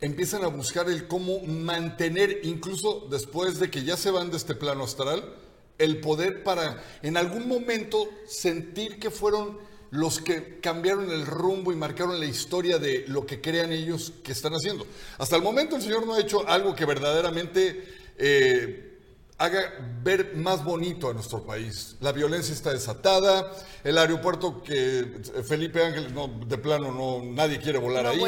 empiezan 0.00 0.42
a 0.42 0.48
buscar 0.48 0.88
el 0.88 1.06
cómo 1.06 1.40
mantener, 1.40 2.40
incluso 2.42 3.06
después 3.10 3.60
de 3.60 3.70
que 3.70 3.84
ya 3.84 3.96
se 3.96 4.10
van 4.10 4.30
de 4.30 4.38
este 4.38 4.54
plano 4.54 4.84
astral, 4.84 5.36
el 5.78 6.00
poder 6.00 6.42
para 6.42 6.82
en 7.02 7.16
algún 7.16 7.46
momento 7.46 8.08
sentir 8.26 8.98
que 8.98 9.10
fueron 9.10 9.58
los 9.92 10.20
que 10.20 10.58
cambiaron 10.60 11.10
el 11.10 11.26
rumbo 11.26 11.70
y 11.70 11.76
marcaron 11.76 12.18
la 12.18 12.24
historia 12.24 12.78
de 12.78 13.04
lo 13.08 13.26
que 13.26 13.40
crean 13.40 13.72
ellos 13.72 14.12
que 14.24 14.32
están 14.32 14.54
haciendo. 14.54 14.86
Hasta 15.18 15.36
el 15.36 15.42
momento 15.42 15.76
el 15.76 15.82
Señor 15.82 16.06
no 16.06 16.14
ha 16.14 16.20
hecho 16.20 16.48
algo 16.48 16.74
que 16.74 16.86
verdaderamente 16.86 17.84
eh, 18.16 18.92
haga 19.36 19.60
ver 20.02 20.34
más 20.36 20.64
bonito 20.64 21.10
a 21.10 21.12
nuestro 21.12 21.42
país. 21.44 21.96
La 22.00 22.12
violencia 22.12 22.54
está 22.54 22.72
desatada, 22.72 23.52
el 23.84 23.98
aeropuerto 23.98 24.62
que 24.62 25.20
Felipe 25.46 25.84
Ángel, 25.84 26.14
no, 26.14 26.26
de 26.26 26.56
plano, 26.56 26.90
no, 26.90 27.22
nadie 27.22 27.58
quiere 27.58 27.78
volar 27.78 28.06
ahí. 28.06 28.20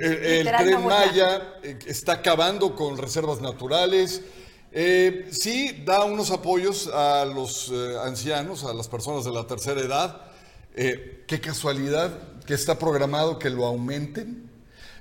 El, 0.00 0.46
tren 0.46 0.84
Maya 0.84 1.54
eh, 1.64 1.78
está 1.86 2.12
acabando 2.12 2.76
con 2.76 2.96
reservas 2.96 3.40
naturales. 3.40 4.22
Eh, 4.70 5.30
sí, 5.32 5.82
da 5.84 6.04
unos 6.04 6.30
apoyos 6.30 6.86
a 6.86 7.24
los 7.24 7.70
eh, 7.72 7.96
ancianos, 8.04 8.62
a 8.62 8.72
las 8.72 8.86
personas 8.86 9.24
de 9.24 9.32
la 9.32 9.46
tercera 9.48 9.80
edad. 9.80 10.29
Eh, 10.74 11.24
qué 11.26 11.40
casualidad 11.40 12.40
que 12.46 12.54
está 12.54 12.78
programado 12.78 13.38
que 13.38 13.50
lo 13.50 13.64
aumenten, 13.64 14.49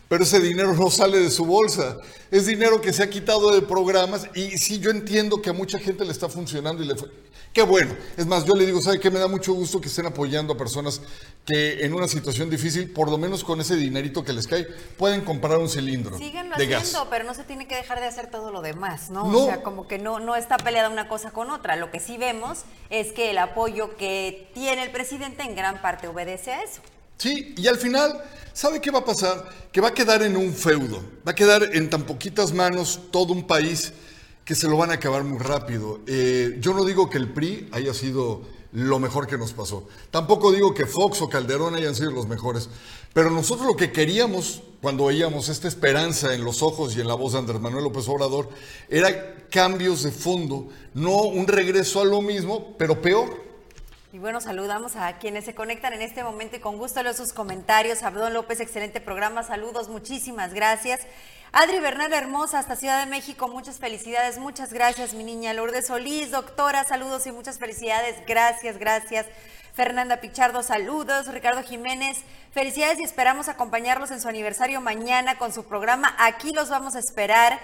pero 0.09 0.23
ese 0.23 0.41
dinero 0.41 0.73
no 0.73 0.89
sale 0.89 1.19
de 1.19 1.29
su 1.29 1.45
bolsa. 1.45 1.97
Es 2.31 2.47
dinero 2.47 2.81
que 2.81 2.91
se 2.91 3.03
ha 3.03 3.09
quitado 3.09 3.51
de 3.53 3.61
programas 3.61 4.27
y 4.33 4.57
sí, 4.57 4.79
yo 4.79 4.89
entiendo 4.89 5.41
que 5.41 5.51
a 5.51 5.53
mucha 5.53 5.79
gente 5.79 6.03
le 6.03 6.11
está 6.11 6.27
funcionando 6.27 6.83
y 6.83 6.87
le 6.87 6.95
fue. 6.95 7.09
Qué 7.53 7.63
bueno. 7.63 7.95
Es 8.17 8.27
más, 8.27 8.45
yo 8.45 8.55
le 8.55 8.65
digo, 8.65 8.81
¿sabe 8.81 8.99
qué? 8.99 9.09
Me 9.09 9.19
da 9.19 9.27
mucho 9.27 9.53
gusto 9.53 9.81
que 9.81 9.87
estén 9.87 10.05
apoyando 10.05 10.53
a 10.53 10.57
personas 10.57 11.01
que 11.45 11.83
en 11.83 11.93
una 11.93 12.07
situación 12.07 12.49
difícil, 12.49 12.91
por 12.91 13.09
lo 13.09 13.17
menos 13.17 13.43
con 13.43 13.59
ese 13.59 13.75
dinerito 13.75 14.23
que 14.23 14.33
les 14.33 14.47
cae, 14.47 14.65
pueden 14.97 15.21
comprar 15.21 15.57
un 15.57 15.69
cilindro. 15.69 16.17
Síguenlo 16.17 16.55
de 16.55 16.75
haciendo, 16.75 17.09
pero 17.09 17.25
no 17.25 17.33
se 17.33 17.43
tiene 17.43 17.67
que 17.67 17.75
dejar 17.75 17.99
de 17.99 18.05
hacer 18.05 18.29
todo 18.29 18.51
lo 18.51 18.61
demás, 18.61 19.09
¿no? 19.09 19.25
O 19.25 19.45
sea, 19.45 19.63
como 19.63 19.87
que 19.87 19.97
no, 19.97 20.19
no 20.19 20.35
está 20.35 20.57
peleada 20.57 20.89
una 20.89 21.07
cosa 21.07 21.31
con 21.31 21.49
otra. 21.49 21.75
Lo 21.75 21.91
que 21.91 21.99
sí 21.99 22.17
vemos 22.17 22.59
es 22.91 23.11
que 23.13 23.31
el 23.31 23.37
apoyo 23.39 23.95
que 23.97 24.49
tiene 24.53 24.83
el 24.83 24.91
presidente 24.91 25.43
en 25.43 25.55
gran 25.55 25.81
parte 25.81 26.07
obedece 26.07 26.51
a 26.51 26.63
eso. 26.63 26.81
Sí, 27.19 27.53
y 27.57 27.67
al 27.67 27.77
final, 27.77 28.23
¿sabe 28.53 28.79
qué 28.79 28.91
va 28.91 28.99
a 28.99 29.05
pasar? 29.05 29.49
Que 29.73 29.81
va 29.81 29.89
a 29.89 29.93
quedar 29.93 30.23
en 30.23 30.37
un 30.37 30.53
feudo, 30.53 31.03
va 31.27 31.33
a 31.33 31.35
quedar 31.35 31.75
en 31.75 31.89
tan 31.89 32.03
poquitas 32.03 32.53
manos 32.53 32.97
todo 33.11 33.33
un 33.33 33.45
país 33.45 33.91
que 34.45 34.55
se 34.55 34.69
lo 34.69 34.77
van 34.77 34.91
a 34.91 34.93
acabar 34.93 35.25
muy 35.25 35.37
rápido. 35.37 35.99
Eh, 36.07 36.55
yo 36.61 36.73
no 36.73 36.85
digo 36.85 37.09
que 37.09 37.17
el 37.17 37.27
PRI 37.27 37.67
haya 37.73 37.93
sido 37.93 38.43
lo 38.71 38.99
mejor 38.99 39.27
que 39.27 39.37
nos 39.37 39.51
pasó. 39.51 39.85
Tampoco 40.11 40.53
digo 40.53 40.73
que 40.73 40.85
Fox 40.85 41.21
o 41.21 41.27
Calderón 41.27 41.75
hayan 41.75 41.93
sido 41.93 42.11
los 42.11 42.25
mejores. 42.25 42.69
Pero 43.13 43.31
nosotros 43.31 43.67
lo 43.67 43.75
que 43.75 43.91
queríamos 43.91 44.63
cuando 44.81 45.07
veíamos 45.07 45.49
esta 45.49 45.67
esperanza 45.67 46.33
en 46.33 46.45
los 46.45 46.63
ojos 46.63 46.95
y 46.95 47.01
en 47.01 47.07
la 47.09 47.15
voz 47.15 47.33
de 47.33 47.39
Andrés 47.39 47.59
Manuel 47.59 47.83
López 47.83 48.07
Obrador 48.07 48.47
era 48.87 49.35
cambios 49.49 50.03
de 50.03 50.11
fondo, 50.11 50.69
no 50.93 51.23
un 51.23 51.47
regreso 51.47 51.99
a 51.99 52.05
lo 52.05 52.21
mismo, 52.21 52.77
pero 52.77 53.01
peor. 53.01 53.48
Y 54.11 54.17
bueno, 54.17 54.41
saludamos 54.41 54.95
a 54.95 55.19
quienes 55.19 55.45
se 55.45 55.53
conectan 55.53 55.93
en 55.93 56.01
este 56.01 56.23
momento 56.23 56.55
y 56.55 56.59
con 56.59 56.77
gusto 56.77 57.03
leo 57.03 57.13
sus 57.13 57.31
comentarios. 57.31 58.01
Abdón 58.01 58.33
López, 58.33 58.59
excelente 58.59 58.99
programa, 58.99 59.43
saludos, 59.43 59.87
muchísimas 59.87 60.51
gracias. 60.51 61.01
Adri 61.51 61.79
Bernal 61.79 62.11
Hermosa, 62.11 62.57
hasta 62.57 62.75
Ciudad 62.75 62.99
de 63.05 63.05
México, 63.05 63.47
muchas 63.47 63.77
felicidades, 63.77 64.39
muchas 64.39 64.73
gracias, 64.73 65.13
mi 65.13 65.23
niña. 65.23 65.53
Lourdes 65.53 65.85
Solís, 65.85 66.31
doctora, 66.31 66.85
saludos 66.85 67.27
y 67.27 67.31
muchas 67.31 67.59
felicidades, 67.59 68.15
gracias, 68.25 68.79
gracias. 68.79 69.27
Fernanda 69.75 70.17
Pichardo, 70.17 70.63
saludos. 70.63 71.27
Ricardo 71.27 71.61
Jiménez, 71.61 72.17
felicidades 72.51 72.99
y 72.99 73.03
esperamos 73.03 73.47
acompañarlos 73.47 74.09
en 74.09 74.21
su 74.21 74.27
aniversario 74.27 74.81
mañana 74.81 75.37
con 75.37 75.53
su 75.53 75.65
programa. 75.65 76.15
Aquí 76.17 76.51
los 76.51 76.69
vamos 76.69 76.95
a 76.95 76.99
esperar. 76.99 77.59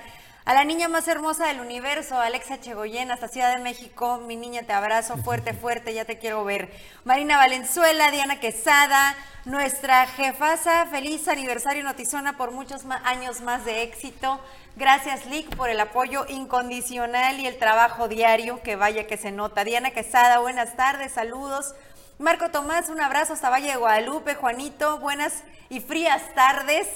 A 0.45 0.53
la 0.53 0.63
niña 0.63 0.87
más 0.87 1.07
hermosa 1.07 1.47
del 1.47 1.59
universo, 1.59 2.19
Alexa 2.19 2.59
Chegoyen, 2.59 3.09
hasta 3.09 3.27
Ciudad 3.27 3.55
de 3.55 3.63
México. 3.63 4.19
Mi 4.27 4.35
niña, 4.35 4.61
te 4.61 4.73
abrazo 4.73 5.17
fuerte, 5.17 5.53
fuerte, 5.61 5.91
ya 5.91 6.05
te 6.05 6.19
quiero 6.19 6.45
ver. 6.45 6.71
Marina 7.03 7.37
Valenzuela, 7.37 8.11
Diana 8.11 8.39
Quesada, 8.39 9.15
nuestra 9.45 10.05
jefasa, 10.05 10.85
feliz 10.85 11.27
aniversario 11.27 11.83
Notizona 11.83 12.37
por 12.37 12.51
muchos 12.51 12.83
años 13.05 13.41
más 13.41 13.65
de 13.65 13.81
éxito. 13.81 14.39
Gracias, 14.75 15.25
Lick, 15.25 15.55
por 15.55 15.71
el 15.71 15.79
apoyo 15.79 16.27
incondicional 16.29 17.39
y 17.39 17.47
el 17.47 17.57
trabajo 17.57 18.07
diario, 18.07 18.61
que 18.61 18.75
vaya 18.75 19.07
que 19.07 19.17
se 19.17 19.31
nota. 19.31 19.63
Diana 19.63 19.89
Quesada, 19.89 20.37
buenas 20.37 20.75
tardes, 20.75 21.13
saludos. 21.13 21.73
Marco 22.19 22.51
Tomás, 22.51 22.89
un 22.89 23.01
abrazo 23.01 23.33
hasta 23.33 23.49
Valle 23.49 23.71
de 23.71 23.77
Guadalupe. 23.77 24.35
Juanito, 24.35 24.99
buenas 24.99 25.43
y 25.69 25.79
frías 25.79 26.21
tardes. 26.35 26.87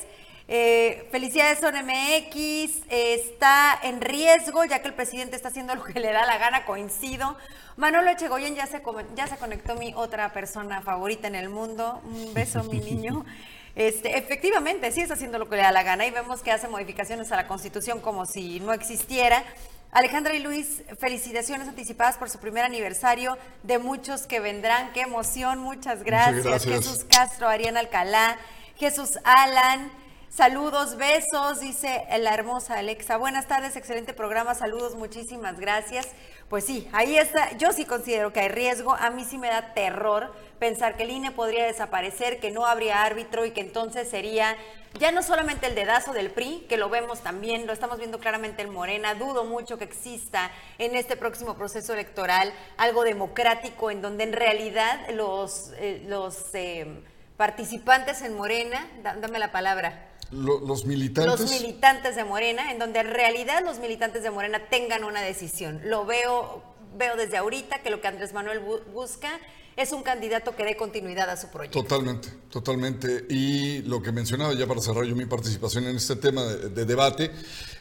Eh, 0.51 1.07
felicidades 1.11 1.59
Son 1.59 1.75
MX, 1.75 2.81
está 2.89 3.79
en 3.83 4.01
riesgo 4.01 4.65
ya 4.65 4.81
que 4.81 4.87
el 4.87 4.95
presidente 4.95 5.35
está 5.35 5.49
haciendo 5.49 5.75
lo 5.75 5.83
que 5.83 5.99
le 5.99 6.11
da 6.11 6.25
la 6.25 6.39
gana, 6.39 6.65
coincido. 6.65 7.37
Manolo 7.77 8.09
Echegoyen 8.09 8.55
ya 8.55 8.65
se, 8.65 8.81
ya 9.15 9.27
se 9.27 9.37
conectó 9.37 9.75
mi 9.75 9.93
otra 9.93 10.33
persona 10.33 10.81
favorita 10.81 11.27
en 11.27 11.35
el 11.35 11.49
mundo. 11.49 12.01
Un 12.03 12.33
beso, 12.33 12.63
mi 12.63 12.79
niño. 12.79 13.25
Este, 13.75 14.17
efectivamente, 14.17 14.91
sí 14.91 14.99
está 14.99 15.13
haciendo 15.13 15.37
lo 15.37 15.47
que 15.47 15.55
le 15.55 15.61
da 15.61 15.71
la 15.71 15.83
gana 15.83 16.05
y 16.05 16.11
vemos 16.11 16.41
que 16.41 16.51
hace 16.51 16.67
modificaciones 16.67 17.31
a 17.31 17.37
la 17.37 17.47
Constitución 17.47 18.01
como 18.01 18.25
si 18.25 18.59
no 18.59 18.73
existiera. 18.73 19.45
Alejandra 19.91 20.33
y 20.33 20.39
Luis, 20.39 20.81
felicitaciones 20.97 21.67
anticipadas 21.67 22.17
por 22.17 22.29
su 22.29 22.39
primer 22.39 22.65
aniversario, 22.65 23.37
de 23.63 23.77
muchos 23.77 24.23
que 24.23 24.41
vendrán, 24.41 24.91
qué 24.91 25.01
emoción, 25.01 25.59
muchas 25.59 26.03
gracias. 26.03 26.43
Muchas 26.43 26.65
gracias. 26.65 26.87
Jesús 26.87 27.05
Castro, 27.05 27.47
Ariana 27.47 27.79
Alcalá, 27.79 28.37
Jesús 28.75 29.17
Alan, 29.23 29.89
Saludos, 30.29 30.95
besos, 30.95 31.59
dice 31.59 32.05
la 32.19 32.35
hermosa 32.35 32.77
Alexa. 32.77 33.17
Buenas 33.17 33.47
tardes, 33.47 33.75
excelente 33.75 34.13
programa, 34.13 34.53
saludos, 34.53 34.93
muchísimas 34.95 35.59
gracias. 35.59 36.07
Pues 36.49 36.65
sí, 36.65 36.87
ahí 36.93 37.17
está. 37.17 37.57
Yo 37.57 37.73
sí 37.73 37.83
considero 37.83 38.31
que 38.31 38.41
hay 38.41 38.47
riesgo. 38.47 38.93
A 38.93 39.09
mí 39.09 39.25
sí 39.25 39.39
me 39.39 39.47
da 39.47 39.73
terror 39.73 40.31
pensar 40.59 40.95
que 40.97 41.03
el 41.03 41.09
INE 41.09 41.31
podría 41.31 41.65
desaparecer, 41.65 42.39
que 42.39 42.51
no 42.51 42.67
habría 42.67 43.03
árbitro 43.03 43.43
y 43.43 43.51
que 43.51 43.61
entonces 43.61 44.07
sería 44.07 44.55
ya 44.99 45.11
no 45.11 45.23
solamente 45.23 45.65
el 45.65 45.75
dedazo 45.75 46.13
del 46.13 46.29
PRI, 46.29 46.65
que 46.69 46.77
lo 46.77 46.89
vemos 46.89 47.21
también, 47.21 47.65
lo 47.65 47.73
estamos 47.73 47.97
viendo 47.97 48.19
claramente 48.19 48.61
en 48.61 48.69
Morena. 48.69 49.15
Dudo 49.15 49.45
mucho 49.45 49.79
que 49.79 49.83
exista 49.83 50.51
en 50.77 50.95
este 50.95 51.17
próximo 51.17 51.55
proceso 51.55 51.93
electoral 51.93 52.53
algo 52.77 53.03
democrático 53.03 53.89
en 53.89 54.01
donde 54.01 54.25
en 54.25 54.33
realidad 54.33 55.09
los, 55.11 55.71
eh, 55.79 56.03
los 56.07 56.53
eh, 56.53 57.01
participantes 57.35 58.21
en 58.21 58.35
Morena, 58.35 58.87
dame 59.01 59.39
la 59.39 59.51
palabra, 59.51 60.09
los 60.31 60.85
militantes. 60.85 61.39
Los 61.39 61.51
militantes 61.51 62.15
de 62.15 62.23
Morena, 62.23 62.71
en 62.71 62.79
donde 62.79 62.99
en 62.99 63.07
realidad 63.07 63.63
los 63.63 63.79
militantes 63.79 64.23
de 64.23 64.31
Morena 64.31 64.59
tengan 64.69 65.03
una 65.03 65.21
decisión. 65.21 65.81
Lo 65.85 66.05
veo, 66.05 66.63
veo 66.97 67.15
desde 67.15 67.37
ahorita 67.37 67.81
que 67.81 67.89
lo 67.89 68.01
que 68.01 68.07
Andrés 68.07 68.33
Manuel 68.33 68.59
busca 68.93 69.39
es 69.75 69.91
un 69.93 70.03
candidato 70.03 70.55
que 70.55 70.65
dé 70.65 70.75
continuidad 70.75 71.29
a 71.29 71.37
su 71.37 71.47
proyecto. 71.47 71.81
Totalmente, 71.81 72.29
totalmente. 72.49 73.25
Y 73.29 73.81
lo 73.83 74.01
que 74.01 74.11
mencionaba 74.11 74.53
ya 74.53 74.67
para 74.67 74.81
cerrar 74.81 75.05
yo 75.05 75.15
mi 75.15 75.25
participación 75.25 75.85
en 75.85 75.95
este 75.95 76.15
tema 76.17 76.43
de, 76.43 76.85
debate, 76.85 77.31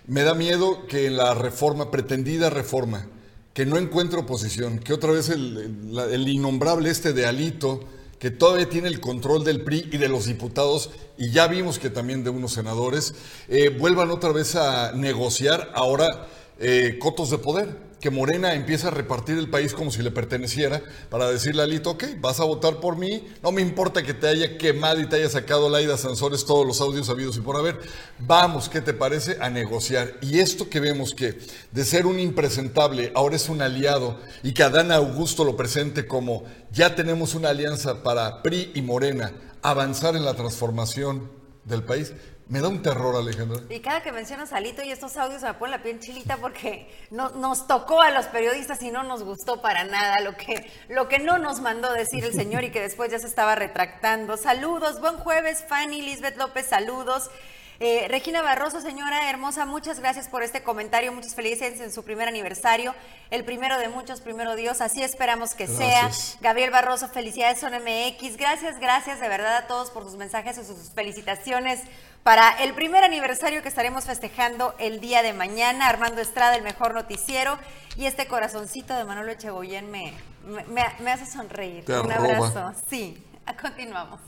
me 0.06 0.22
da 0.22 0.34
miedo 0.34 0.86
que 0.86 1.06
en 1.06 1.16
la 1.16 1.34
reforma, 1.34 1.90
pretendida 1.90 2.50
reforma, 2.50 3.08
que 3.52 3.66
no 3.66 3.78
encuentre 3.78 4.20
oposición, 4.20 4.78
que 4.78 4.92
otra 4.92 5.10
vez 5.10 5.28
el, 5.28 5.92
el 6.12 6.28
innombrable 6.28 6.90
este 6.90 7.12
de 7.12 7.26
Alito, 7.26 7.80
que 8.18 8.30
todavía 8.30 8.68
tiene 8.68 8.88
el 8.88 9.00
control 9.00 9.44
del 9.44 9.62
PRI 9.62 9.88
y 9.92 9.96
de 9.96 10.08
los 10.08 10.26
diputados, 10.26 10.90
y 11.16 11.30
ya 11.30 11.46
vimos 11.46 11.78
que 11.78 11.90
también 11.90 12.24
de 12.24 12.30
unos 12.30 12.52
senadores, 12.52 13.14
eh, 13.48 13.68
vuelvan 13.70 14.10
otra 14.10 14.32
vez 14.32 14.56
a 14.56 14.92
negociar 14.92 15.70
ahora 15.74 16.28
eh, 16.58 16.98
cotos 17.00 17.30
de 17.30 17.38
poder 17.38 17.87
que 18.00 18.10
Morena 18.10 18.54
empieza 18.54 18.88
a 18.88 18.90
repartir 18.92 19.38
el 19.38 19.50
país 19.50 19.74
como 19.74 19.90
si 19.90 20.02
le 20.02 20.10
perteneciera 20.10 20.82
para 21.10 21.30
decirle 21.30 21.62
a 21.62 21.64
Alito, 21.64 21.90
ok, 21.90 22.04
vas 22.20 22.40
a 22.40 22.44
votar 22.44 22.80
por 22.80 22.96
mí, 22.96 23.26
no 23.42 23.50
me 23.50 23.60
importa 23.60 24.02
que 24.02 24.14
te 24.14 24.28
haya 24.28 24.56
quemado 24.56 25.00
y 25.00 25.08
te 25.08 25.16
haya 25.16 25.28
sacado 25.28 25.68
Laida 25.68 25.96
Sansores 25.96 26.44
todos 26.44 26.66
los 26.66 26.80
audios 26.80 27.10
habidos 27.10 27.36
y 27.36 27.40
por 27.40 27.56
haber, 27.56 27.80
vamos, 28.18 28.68
¿qué 28.68 28.80
te 28.80 28.94
parece? 28.94 29.38
A 29.40 29.50
negociar. 29.50 30.14
Y 30.20 30.38
esto 30.38 30.68
que 30.68 30.80
vemos 30.80 31.14
que 31.14 31.38
de 31.72 31.84
ser 31.84 32.06
un 32.06 32.20
impresentable 32.20 33.12
ahora 33.14 33.36
es 33.36 33.48
un 33.48 33.62
aliado 33.62 34.18
y 34.42 34.52
que 34.52 34.62
Adán 34.62 34.92
Augusto 34.92 35.44
lo 35.44 35.56
presente 35.56 36.06
como 36.06 36.44
ya 36.72 36.94
tenemos 36.94 37.34
una 37.34 37.50
alianza 37.50 38.02
para 38.02 38.42
PRI 38.42 38.72
y 38.74 38.82
Morena 38.82 39.32
avanzar 39.62 40.14
en 40.14 40.24
la 40.24 40.34
transformación 40.34 41.30
del 41.64 41.82
país, 41.82 42.12
me 42.48 42.60
da 42.60 42.68
un 42.68 42.82
terror, 42.82 43.14
Alejandra. 43.14 43.60
Y 43.68 43.80
cada 43.80 44.02
que 44.02 44.10
mencionas 44.10 44.52
a 44.52 44.56
Alito 44.56 44.82
y 44.82 44.90
estos 44.90 45.16
audios 45.16 45.42
me 45.42 45.52
pone 45.54 45.72
la 45.72 45.82
piel 45.82 46.00
chilita 46.00 46.38
porque 46.38 46.88
no, 47.10 47.30
nos 47.30 47.66
tocó 47.66 48.00
a 48.00 48.10
los 48.10 48.26
periodistas 48.26 48.82
y 48.82 48.90
no 48.90 49.02
nos 49.02 49.22
gustó 49.22 49.60
para 49.60 49.84
nada 49.84 50.20
lo 50.20 50.36
que, 50.36 50.70
lo 50.88 51.08
que 51.08 51.18
no 51.18 51.38
nos 51.38 51.60
mandó 51.60 51.92
decir 51.92 52.24
el 52.24 52.32
señor 52.32 52.64
y 52.64 52.70
que 52.70 52.80
después 52.80 53.10
ya 53.10 53.18
se 53.18 53.26
estaba 53.26 53.54
retractando. 53.54 54.36
Saludos, 54.36 55.00
buen 55.00 55.16
jueves, 55.16 55.64
Fanny, 55.68 56.00
Lisbeth 56.00 56.36
López, 56.38 56.66
saludos. 56.66 57.30
Eh, 57.80 58.06
Regina 58.08 58.42
Barroso, 58.42 58.80
señora 58.80 59.30
hermosa, 59.30 59.64
muchas 59.64 60.00
gracias 60.00 60.26
por 60.26 60.42
este 60.42 60.64
comentario, 60.64 61.12
muchas 61.12 61.36
felicidades 61.36 61.80
en 61.80 61.92
su 61.92 62.02
primer 62.02 62.26
aniversario, 62.26 62.92
el 63.30 63.44
primero 63.44 63.78
de 63.78 63.88
muchos, 63.88 64.20
primero 64.20 64.56
Dios, 64.56 64.80
así 64.80 65.00
esperamos 65.00 65.54
que 65.54 65.68
sea. 65.68 66.10
Gabriel 66.40 66.72
Barroso, 66.72 67.08
felicidades 67.08 67.60
son 67.60 67.72
MX, 67.74 68.36
gracias, 68.36 68.80
gracias 68.80 69.20
de 69.20 69.28
verdad 69.28 69.58
a 69.58 69.66
todos 69.68 69.90
por 69.90 70.02
sus 70.02 70.16
mensajes 70.16 70.58
y 70.58 70.64
sus 70.64 70.90
felicitaciones 70.92 71.82
para 72.24 72.50
el 72.64 72.74
primer 72.74 73.04
aniversario 73.04 73.62
que 73.62 73.68
estaremos 73.68 74.06
festejando 74.06 74.74
el 74.78 74.98
día 74.98 75.22
de 75.22 75.32
mañana. 75.32 75.88
Armando 75.88 76.20
Estrada, 76.20 76.56
el 76.56 76.62
mejor 76.62 76.94
noticiero, 76.94 77.58
y 77.96 78.06
este 78.06 78.26
corazoncito 78.26 78.96
de 78.96 79.04
Manolo 79.04 79.30
Echegoyen 79.30 79.88
me, 79.88 80.12
me, 80.44 81.12
hace 81.12 81.26
sonreír. 81.26 81.84
Un 81.88 82.10
abrazo, 82.10 82.72
sí, 82.90 83.22
continuamos. 83.62 84.20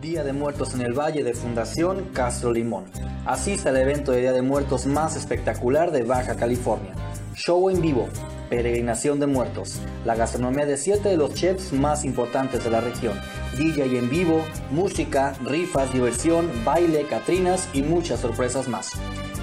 Día 0.00 0.24
de 0.24 0.32
Muertos 0.32 0.74
en 0.74 0.80
el 0.80 0.92
Valle 0.92 1.22
de 1.22 1.34
Fundación 1.34 2.10
Castro 2.12 2.52
Limón. 2.52 2.84
Asiste 3.24 3.68
al 3.68 3.76
evento 3.76 4.12
de 4.12 4.20
Día 4.20 4.32
de 4.32 4.42
Muertos 4.42 4.86
más 4.86 5.16
espectacular 5.16 5.92
de 5.92 6.02
Baja 6.02 6.34
California. 6.34 6.94
Show 7.34 7.70
en 7.70 7.80
vivo, 7.80 8.08
peregrinación 8.50 9.20
de 9.20 9.26
muertos, 9.26 9.80
la 10.04 10.14
gastronomía 10.14 10.66
de 10.66 10.76
siete 10.76 11.08
de 11.08 11.16
los 11.16 11.34
chefs 11.34 11.72
más 11.72 12.04
importantes 12.04 12.62
de 12.64 12.70
la 12.70 12.80
región, 12.80 13.18
DJ 13.56 13.98
en 13.98 14.10
vivo, 14.10 14.44
música, 14.70 15.34
rifas, 15.44 15.92
diversión, 15.92 16.50
baile, 16.64 17.06
catrinas 17.06 17.68
y 17.72 17.82
muchas 17.82 18.20
sorpresas 18.20 18.68
más. 18.68 18.92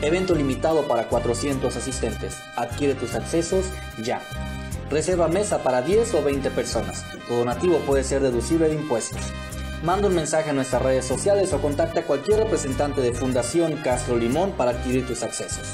Evento 0.01 0.35
limitado 0.35 0.87
para 0.87 1.09
400 1.09 1.75
asistentes. 1.75 2.37
Adquiere 2.55 2.95
tus 2.95 3.15
accesos 3.15 3.65
ya. 4.03 4.21
Reserva 4.89 5.27
mesa 5.27 5.61
para 5.61 5.81
10 5.81 6.13
o 6.15 6.23
20 6.23 6.49
personas. 6.51 7.03
Tu 7.27 7.33
donativo 7.33 7.79
puede 7.79 8.03
ser 8.03 8.21
deducible 8.21 8.69
de 8.69 8.75
impuestos. 8.75 9.21
Manda 9.83 10.09
un 10.09 10.15
mensaje 10.15 10.49
a 10.49 10.53
nuestras 10.53 10.81
redes 10.81 11.05
sociales 11.05 11.53
o 11.53 11.61
contacta 11.61 12.01
a 12.01 12.03
cualquier 12.03 12.39
representante 12.39 12.99
de 12.99 13.13
Fundación 13.13 13.77
Castro 13.77 14.17
Limón 14.17 14.51
para 14.51 14.71
adquirir 14.71 15.07
tus 15.07 15.23
accesos. 15.23 15.67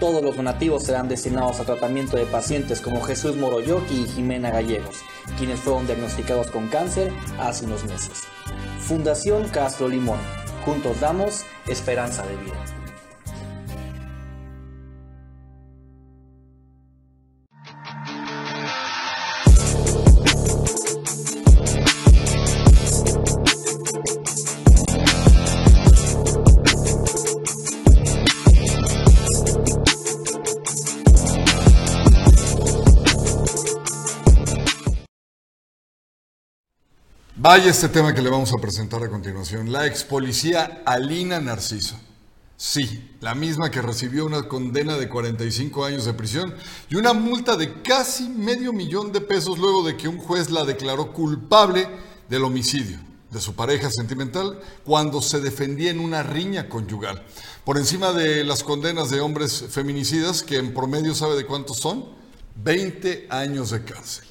Todos 0.00 0.20
los 0.20 0.36
donativos 0.36 0.82
serán 0.82 1.06
destinados 1.06 1.60
a 1.60 1.64
tratamiento 1.64 2.16
de 2.16 2.26
pacientes 2.26 2.80
como 2.80 3.00
Jesús 3.02 3.36
Moroyoki 3.36 4.00
y 4.00 4.08
Jimena 4.08 4.50
Gallegos, 4.50 4.96
quienes 5.38 5.60
fueron 5.60 5.86
diagnosticados 5.86 6.50
con 6.50 6.66
cáncer 6.66 7.12
hace 7.38 7.66
unos 7.66 7.84
meses. 7.84 8.24
Fundación 8.80 9.48
Castro 9.48 9.88
Limón. 9.88 10.18
Juntos 10.64 10.98
damos 10.98 11.44
esperanza 11.68 12.26
de 12.26 12.36
vida. 12.36 12.83
Vaya 37.44 37.70
este 37.70 37.90
tema 37.90 38.14
que 38.14 38.22
le 38.22 38.30
vamos 38.30 38.54
a 38.54 38.56
presentar 38.56 39.02
a 39.02 39.10
continuación. 39.10 39.70
La 39.70 39.86
ex 39.86 40.02
policía 40.02 40.80
Alina 40.86 41.42
Narciso. 41.42 41.94
Sí, 42.56 43.10
la 43.20 43.34
misma 43.34 43.70
que 43.70 43.82
recibió 43.82 44.24
una 44.24 44.48
condena 44.48 44.96
de 44.96 45.10
45 45.10 45.84
años 45.84 46.06
de 46.06 46.14
prisión 46.14 46.54
y 46.88 46.96
una 46.96 47.12
multa 47.12 47.58
de 47.58 47.82
casi 47.82 48.30
medio 48.30 48.72
millón 48.72 49.12
de 49.12 49.20
pesos 49.20 49.58
luego 49.58 49.82
de 49.82 49.94
que 49.94 50.08
un 50.08 50.16
juez 50.16 50.48
la 50.48 50.64
declaró 50.64 51.12
culpable 51.12 51.86
del 52.30 52.44
homicidio 52.44 52.98
de 53.30 53.40
su 53.42 53.54
pareja 53.54 53.90
sentimental 53.90 54.58
cuando 54.82 55.20
se 55.20 55.42
defendía 55.42 55.90
en 55.90 56.00
una 56.00 56.22
riña 56.22 56.70
conyugal. 56.70 57.26
Por 57.62 57.76
encima 57.76 58.12
de 58.12 58.42
las 58.44 58.64
condenas 58.64 59.10
de 59.10 59.20
hombres 59.20 59.66
feminicidas, 59.68 60.42
que 60.42 60.56
en 60.56 60.72
promedio 60.72 61.14
sabe 61.14 61.36
de 61.36 61.44
cuántos 61.44 61.76
son, 61.76 62.06
20 62.56 63.26
años 63.28 63.68
de 63.68 63.84
cárcel. 63.84 64.24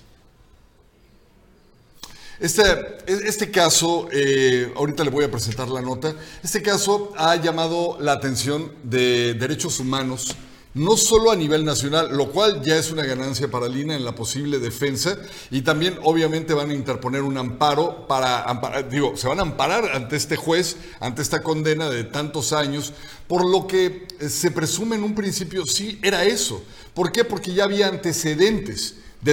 Este, 2.44 2.62
este 3.08 3.50
caso, 3.50 4.10
eh, 4.12 4.70
ahorita 4.76 5.06
le 5.06 5.12
voy 5.12 5.24
a 5.24 5.32
presentar 5.32 5.70
la 5.70 5.80
nota, 5.80 6.14
este 6.44 6.62
caso 6.62 7.14
ha 7.16 7.38
llamado 7.38 7.96
la 8.02 8.12
atención 8.12 8.70
de 8.84 9.34
derechos 9.34 9.80
humanos, 9.80 10.36
no 10.74 10.98
solo 10.98 11.32
a 11.32 11.38
nivel 11.38 11.64
nacional, 11.64 12.10
lo 12.12 12.32
cual 12.34 12.62
ya 12.62 12.76
es 12.76 12.92
una 12.92 13.06
ganancia 13.06 13.50
para 13.50 13.70
Lina 13.70 13.96
en 13.96 14.04
la 14.04 14.14
posible 14.14 14.60
defensa, 14.60 15.18
y 15.52 15.62
también 15.62 15.98
obviamente 16.04 16.54
van 16.54 16.72
a 16.72 16.74
interponer 16.74 17.22
un 17.22 17.38
amparo 17.38 18.06
para, 18.10 18.44
digo, 18.92 19.16
se 19.16 19.30
van 19.30 19.40
a 19.40 19.44
amparar 19.44 19.92
ante 19.94 20.18
este 20.18 20.36
juez, 20.36 20.76
ante 21.00 21.22
esta 21.22 21.42
condena 21.44 21.90
de 21.90 22.04
tantos 22.04 22.52
años, 22.52 22.92
por 23.26 23.50
lo 23.50 23.68
que 23.68 24.06
se 24.28 24.52
presume 24.52 24.98
en 24.98 25.06
un 25.06 25.16
principio 25.16 25.66
sí 25.66 25.98
era 26.04 26.26
eso. 26.26 26.62
¿Por 26.94 27.14
qué? 27.14 27.24
Porque 27.24 27.54
ya 27.54 27.64
había 27.64 27.88
antecedentes 27.88 28.96
de 29.22 29.32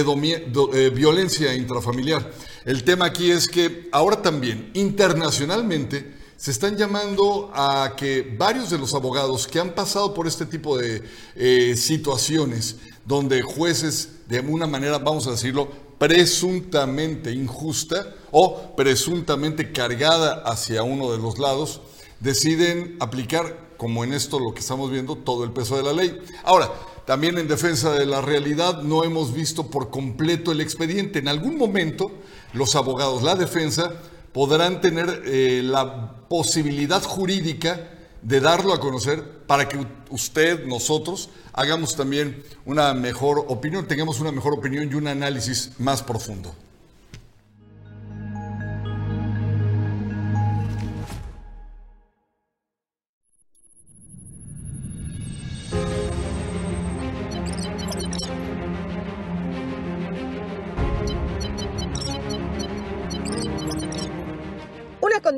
eh, 0.73 0.89
violencia 0.91 1.53
intrafamiliar. 1.53 2.31
El 2.63 2.83
tema 2.83 3.05
aquí 3.05 3.31
es 3.31 3.47
que 3.47 3.89
ahora 3.91 4.21
también 4.21 4.69
internacionalmente 4.75 6.13
se 6.37 6.51
están 6.51 6.77
llamando 6.77 7.51
a 7.53 7.93
que 7.97 8.35
varios 8.37 8.69
de 8.69 8.77
los 8.77 8.93
abogados 8.93 9.47
que 9.47 9.59
han 9.59 9.73
pasado 9.73 10.13
por 10.13 10.27
este 10.27 10.45
tipo 10.45 10.77
de 10.77 11.01
eh, 11.35 11.75
situaciones, 11.75 12.77
donde 13.05 13.41
jueces 13.41 14.09
de 14.27 14.41
una 14.41 14.67
manera, 14.67 14.99
vamos 14.99 15.25
a 15.25 15.31
decirlo, 15.31 15.69
presuntamente 15.97 17.31
injusta 17.31 18.15
o 18.31 18.75
presuntamente 18.75 19.71
cargada 19.71 20.43
hacia 20.45 20.83
uno 20.83 21.11
de 21.11 21.17
los 21.17 21.39
lados, 21.39 21.81
deciden 22.19 22.95
aplicar, 22.99 23.71
como 23.77 24.03
en 24.03 24.13
esto 24.13 24.39
lo 24.39 24.53
que 24.53 24.59
estamos 24.59 24.91
viendo, 24.91 25.15
todo 25.15 25.43
el 25.43 25.51
peso 25.51 25.77
de 25.77 25.83
la 25.83 25.93
ley. 25.93 26.19
Ahora, 26.43 26.71
también 27.05 27.37
en 27.39 27.47
defensa 27.47 27.91
de 27.93 28.05
la 28.05 28.21
realidad 28.21 28.83
no 28.83 29.03
hemos 29.03 29.33
visto 29.33 29.67
por 29.67 29.89
completo 29.89 30.51
el 30.51 30.61
expediente. 30.61 31.19
En 31.19 31.27
algún 31.27 31.57
momento 31.57 32.11
los 32.53 32.75
abogados, 32.75 33.23
la 33.23 33.35
defensa, 33.35 33.91
podrán 34.33 34.81
tener 34.81 35.23
eh, 35.25 35.61
la 35.63 36.27
posibilidad 36.27 37.01
jurídica 37.03 37.89
de 38.21 38.39
darlo 38.39 38.73
a 38.73 38.79
conocer 38.79 39.23
para 39.47 39.67
que 39.67 39.85
usted, 40.09 40.65
nosotros, 40.65 41.29
hagamos 41.53 41.95
también 41.95 42.43
una 42.65 42.93
mejor 42.93 43.45
opinión, 43.47 43.87
tengamos 43.87 44.19
una 44.19 44.31
mejor 44.31 44.53
opinión 44.53 44.89
y 44.91 44.95
un 44.95 45.07
análisis 45.07 45.71
más 45.79 46.03
profundo. 46.03 46.53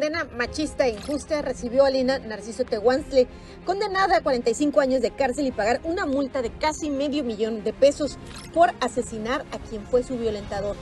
Condena 0.03 0.27
machista 0.35 0.85
e 0.85 0.89
injusta 0.89 1.41
recibió 1.41 1.85
Alina 1.85 2.19
Narciso 2.19 2.65
Tehuantle, 2.65 3.25
condenada 3.65 4.17
a 4.17 4.21
45 4.21 4.81
años 4.81 5.01
de 5.01 5.11
cárcel 5.11 5.47
y 5.47 5.53
pagar 5.53 5.79
una 5.85 6.05
multa 6.05 6.41
de 6.41 6.51
casi 6.51 6.89
medio 6.89 7.23
millón 7.23 7.63
de 7.63 7.71
pesos 7.71 8.17
por 8.53 8.71
asesinar 8.81 9.45
a 9.53 9.59
quien 9.59 9.85
fue 9.85 10.03
su 10.03 10.17
violentador. 10.17 10.75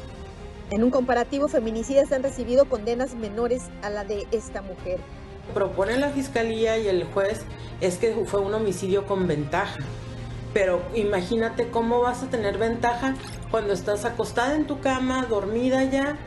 En 0.71 0.83
un 0.83 0.89
comparativo, 0.89 1.47
feminicidas 1.47 2.11
han 2.11 2.23
recibido 2.23 2.65
condenas 2.65 3.13
menores 3.13 3.69
a 3.83 3.91
la 3.91 4.05
de 4.05 4.25
esta 4.31 4.63
mujer. 4.63 4.99
Propone 5.53 5.99
la 5.99 6.09
fiscalía 6.09 6.79
y 6.79 6.87
el 6.87 7.03
juez 7.03 7.41
es 7.79 7.97
que 7.97 8.25
fue 8.25 8.39
un 8.39 8.55
homicidio 8.55 9.05
con 9.05 9.27
ventaja. 9.27 9.77
Pero 10.51 10.81
imagínate 10.95 11.69
cómo 11.69 12.01
vas 12.01 12.23
a 12.23 12.29
tener 12.31 12.57
ventaja 12.57 13.13
cuando 13.51 13.73
estás 13.73 14.03
acostada 14.03 14.55
en 14.55 14.65
tu 14.65 14.79
cama, 14.79 15.27
dormida 15.29 15.83
ya, 15.83 16.17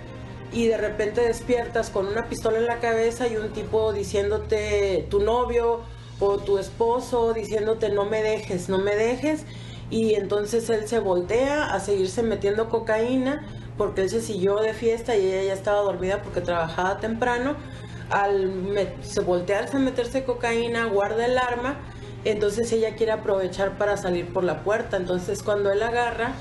y 0.54 0.68
de 0.68 0.76
repente 0.76 1.20
despiertas 1.20 1.90
con 1.90 2.06
una 2.06 2.28
pistola 2.28 2.58
en 2.58 2.66
la 2.66 2.78
cabeza 2.78 3.26
y 3.26 3.36
un 3.36 3.50
tipo 3.50 3.92
diciéndote 3.92 5.06
tu 5.10 5.20
novio 5.20 5.80
o 6.20 6.38
tu 6.38 6.58
esposo 6.58 7.32
diciéndote 7.32 7.88
no 7.90 8.04
me 8.04 8.22
dejes, 8.22 8.68
no 8.68 8.78
me 8.78 8.94
dejes 8.94 9.44
y 9.90 10.14
entonces 10.14 10.70
él 10.70 10.86
se 10.86 11.00
voltea 11.00 11.74
a 11.74 11.80
seguirse 11.80 12.22
metiendo 12.22 12.68
cocaína 12.68 13.44
porque 13.76 14.02
él 14.02 14.10
se 14.10 14.20
siguió 14.20 14.56
de 14.56 14.74
fiesta 14.74 15.16
y 15.16 15.26
ella 15.26 15.42
ya 15.48 15.52
estaba 15.52 15.80
dormida 15.80 16.22
porque 16.22 16.40
trabajaba 16.40 16.98
temprano. 16.98 17.56
Al 18.10 18.52
se 19.02 19.20
voltearse 19.20 19.76
a 19.76 19.80
meterse 19.80 20.24
cocaína, 20.24 20.84
guarda 20.86 21.24
el 21.24 21.38
arma, 21.38 21.80
entonces 22.24 22.70
ella 22.72 22.94
quiere 22.94 23.12
aprovechar 23.12 23.76
para 23.78 23.96
salir 23.96 24.32
por 24.32 24.44
la 24.44 24.62
puerta. 24.62 24.96
Entonces 24.96 25.42
cuando 25.42 25.72
él 25.72 25.82
agarra, 25.82 26.34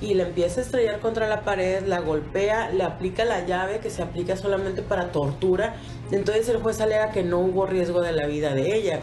y 0.00 0.14
le 0.14 0.24
empieza 0.24 0.60
a 0.60 0.64
estrellar 0.64 1.00
contra 1.00 1.28
la 1.28 1.42
pared, 1.42 1.84
la 1.86 2.00
golpea, 2.00 2.70
le 2.70 2.84
aplica 2.84 3.24
la 3.24 3.46
llave 3.46 3.80
que 3.80 3.90
se 3.90 4.02
aplica 4.02 4.36
solamente 4.36 4.82
para 4.82 5.12
tortura. 5.12 5.76
Entonces 6.10 6.48
el 6.48 6.58
juez 6.58 6.80
alega 6.80 7.10
que 7.10 7.22
no 7.22 7.40
hubo 7.40 7.66
riesgo 7.66 8.00
de 8.02 8.12
la 8.12 8.26
vida 8.26 8.54
de 8.54 8.74
ella. 8.74 9.00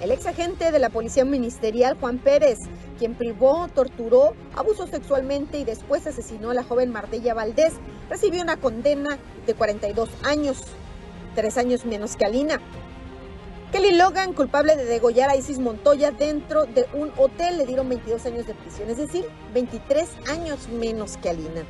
El 0.00 0.10
ex 0.10 0.26
agente 0.26 0.72
de 0.72 0.78
la 0.80 0.90
Policía 0.90 1.24
Ministerial, 1.24 1.96
Juan 2.00 2.18
Pérez, 2.18 2.58
quien 2.98 3.14
privó, 3.14 3.68
torturó, 3.72 4.34
abusó 4.56 4.88
sexualmente 4.88 5.58
y 5.58 5.64
después 5.64 6.04
asesinó 6.08 6.50
a 6.50 6.54
la 6.54 6.64
joven 6.64 6.90
Mardella 6.90 7.34
Valdés, 7.34 7.74
recibió 8.10 8.42
una 8.42 8.56
condena 8.56 9.18
de 9.46 9.54
42 9.54 10.08
años, 10.24 10.58
tres 11.36 11.56
años 11.56 11.84
menos 11.84 12.16
que 12.16 12.24
Alina. 12.24 12.60
Kelly 13.72 13.92
Logan, 13.92 14.34
culpable 14.34 14.76
de 14.76 14.84
degollar 14.84 15.30
a 15.30 15.36
Isis 15.36 15.58
Montoya 15.58 16.10
dentro 16.10 16.66
de 16.66 16.86
un 16.92 17.10
hotel, 17.16 17.56
le 17.56 17.64
dieron 17.64 17.88
22 17.88 18.26
años 18.26 18.46
de 18.46 18.52
prisión, 18.52 18.90
es 18.90 18.98
decir, 18.98 19.24
23 19.54 20.10
años 20.28 20.68
menos 20.68 21.16
que 21.16 21.30
Alina. 21.30 21.64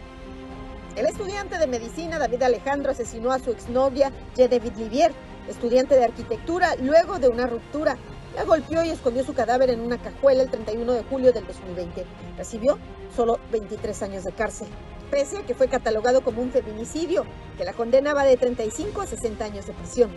El 0.97 1.07
estudiante 1.07 1.59
de 1.59 1.69
medicina 1.69 2.19
David 2.19 2.43
Alejandro 2.43 2.91
asesinó 2.91 3.31
a 3.31 3.39
su 3.39 3.53
exnovia 3.53 4.11
Genevieve 4.35 4.77
Livier, 4.77 5.13
estudiante 5.49 5.95
de 5.95 6.03
arquitectura, 6.03 6.75
luego 6.83 7.21
de 7.21 7.29
una 7.29 7.47
ruptura. 7.47 7.97
La 8.35 8.43
golpeó 8.43 8.83
y 8.83 8.91
escondió 8.91 9.23
su 9.23 9.33
cadáver 9.33 9.71
en 9.71 9.79
una 9.79 9.99
cajuela 9.99 10.43
el 10.43 10.51
31 10.51 10.93
de 10.95 11.05
julio 11.05 11.33
del 11.33 11.47
2020. 11.47 12.05
Recibió 12.37 12.79
solo 13.15 13.39
23 13.53 14.03
años 14.03 14.25
de 14.25 14.33
cárcel, 14.33 14.67
pese 15.09 15.39
a 15.39 15.47
que 15.47 15.55
fue 15.55 15.69
catalogado 15.69 16.23
como 16.23 16.43
un 16.43 16.51
feminicidio, 16.51 17.25
que 17.57 17.65
la 17.65 17.75
condena 17.75 18.13
va 18.13 18.25
de 18.25 18.37
35 18.37 19.03
a 19.03 19.07
60 19.07 19.45
años 19.45 19.67
de 19.67 19.73
prisión. 19.73 20.11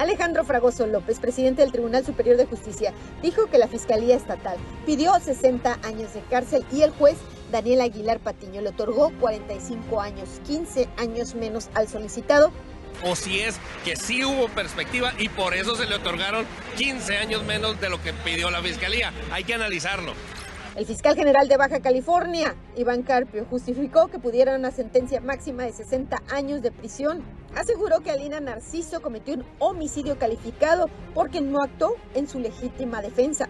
Alejandro 0.00 0.44
Fragoso 0.44 0.86
López, 0.86 1.18
presidente 1.18 1.60
del 1.60 1.72
Tribunal 1.72 2.06
Superior 2.06 2.38
de 2.38 2.46
Justicia, 2.46 2.94
dijo 3.20 3.48
que 3.48 3.58
la 3.58 3.68
Fiscalía 3.68 4.16
Estatal 4.16 4.56
pidió 4.86 5.12
60 5.12 5.78
años 5.82 6.14
de 6.14 6.22
cárcel 6.22 6.64
y 6.72 6.80
el 6.80 6.90
juez 6.90 7.18
Daniel 7.52 7.82
Aguilar 7.82 8.18
Patiño 8.18 8.62
le 8.62 8.70
otorgó 8.70 9.12
45 9.20 10.00
años, 10.00 10.40
15 10.46 10.88
años 10.96 11.34
menos 11.34 11.68
al 11.74 11.86
solicitado. 11.86 12.50
O 13.04 13.14
si 13.14 13.40
es 13.40 13.60
que 13.84 13.94
sí 13.94 14.24
hubo 14.24 14.48
perspectiva 14.48 15.12
y 15.18 15.28
por 15.28 15.52
eso 15.52 15.76
se 15.76 15.84
le 15.84 15.96
otorgaron 15.96 16.46
15 16.78 17.18
años 17.18 17.44
menos 17.44 17.78
de 17.78 17.90
lo 17.90 18.02
que 18.02 18.14
pidió 18.14 18.50
la 18.50 18.62
Fiscalía. 18.62 19.12
Hay 19.30 19.44
que 19.44 19.52
analizarlo. 19.52 20.14
El 20.76 20.86
fiscal 20.86 21.14
general 21.14 21.46
de 21.46 21.58
Baja 21.58 21.80
California, 21.80 22.54
Iván 22.74 23.02
Carpio, 23.02 23.44
justificó 23.50 24.08
que 24.08 24.18
pudiera 24.18 24.56
una 24.56 24.70
sentencia 24.70 25.20
máxima 25.20 25.64
de 25.64 25.72
60 25.72 26.22
años 26.32 26.62
de 26.62 26.72
prisión. 26.72 27.22
Aseguró 27.54 28.00
que 28.00 28.10
Alina 28.10 28.40
Narciso 28.40 29.02
cometió 29.02 29.34
un 29.34 29.44
homicidio 29.58 30.18
calificado 30.18 30.88
porque 31.14 31.40
no 31.40 31.62
actuó 31.62 31.96
en 32.14 32.28
su 32.28 32.38
legítima 32.38 33.02
defensa. 33.02 33.48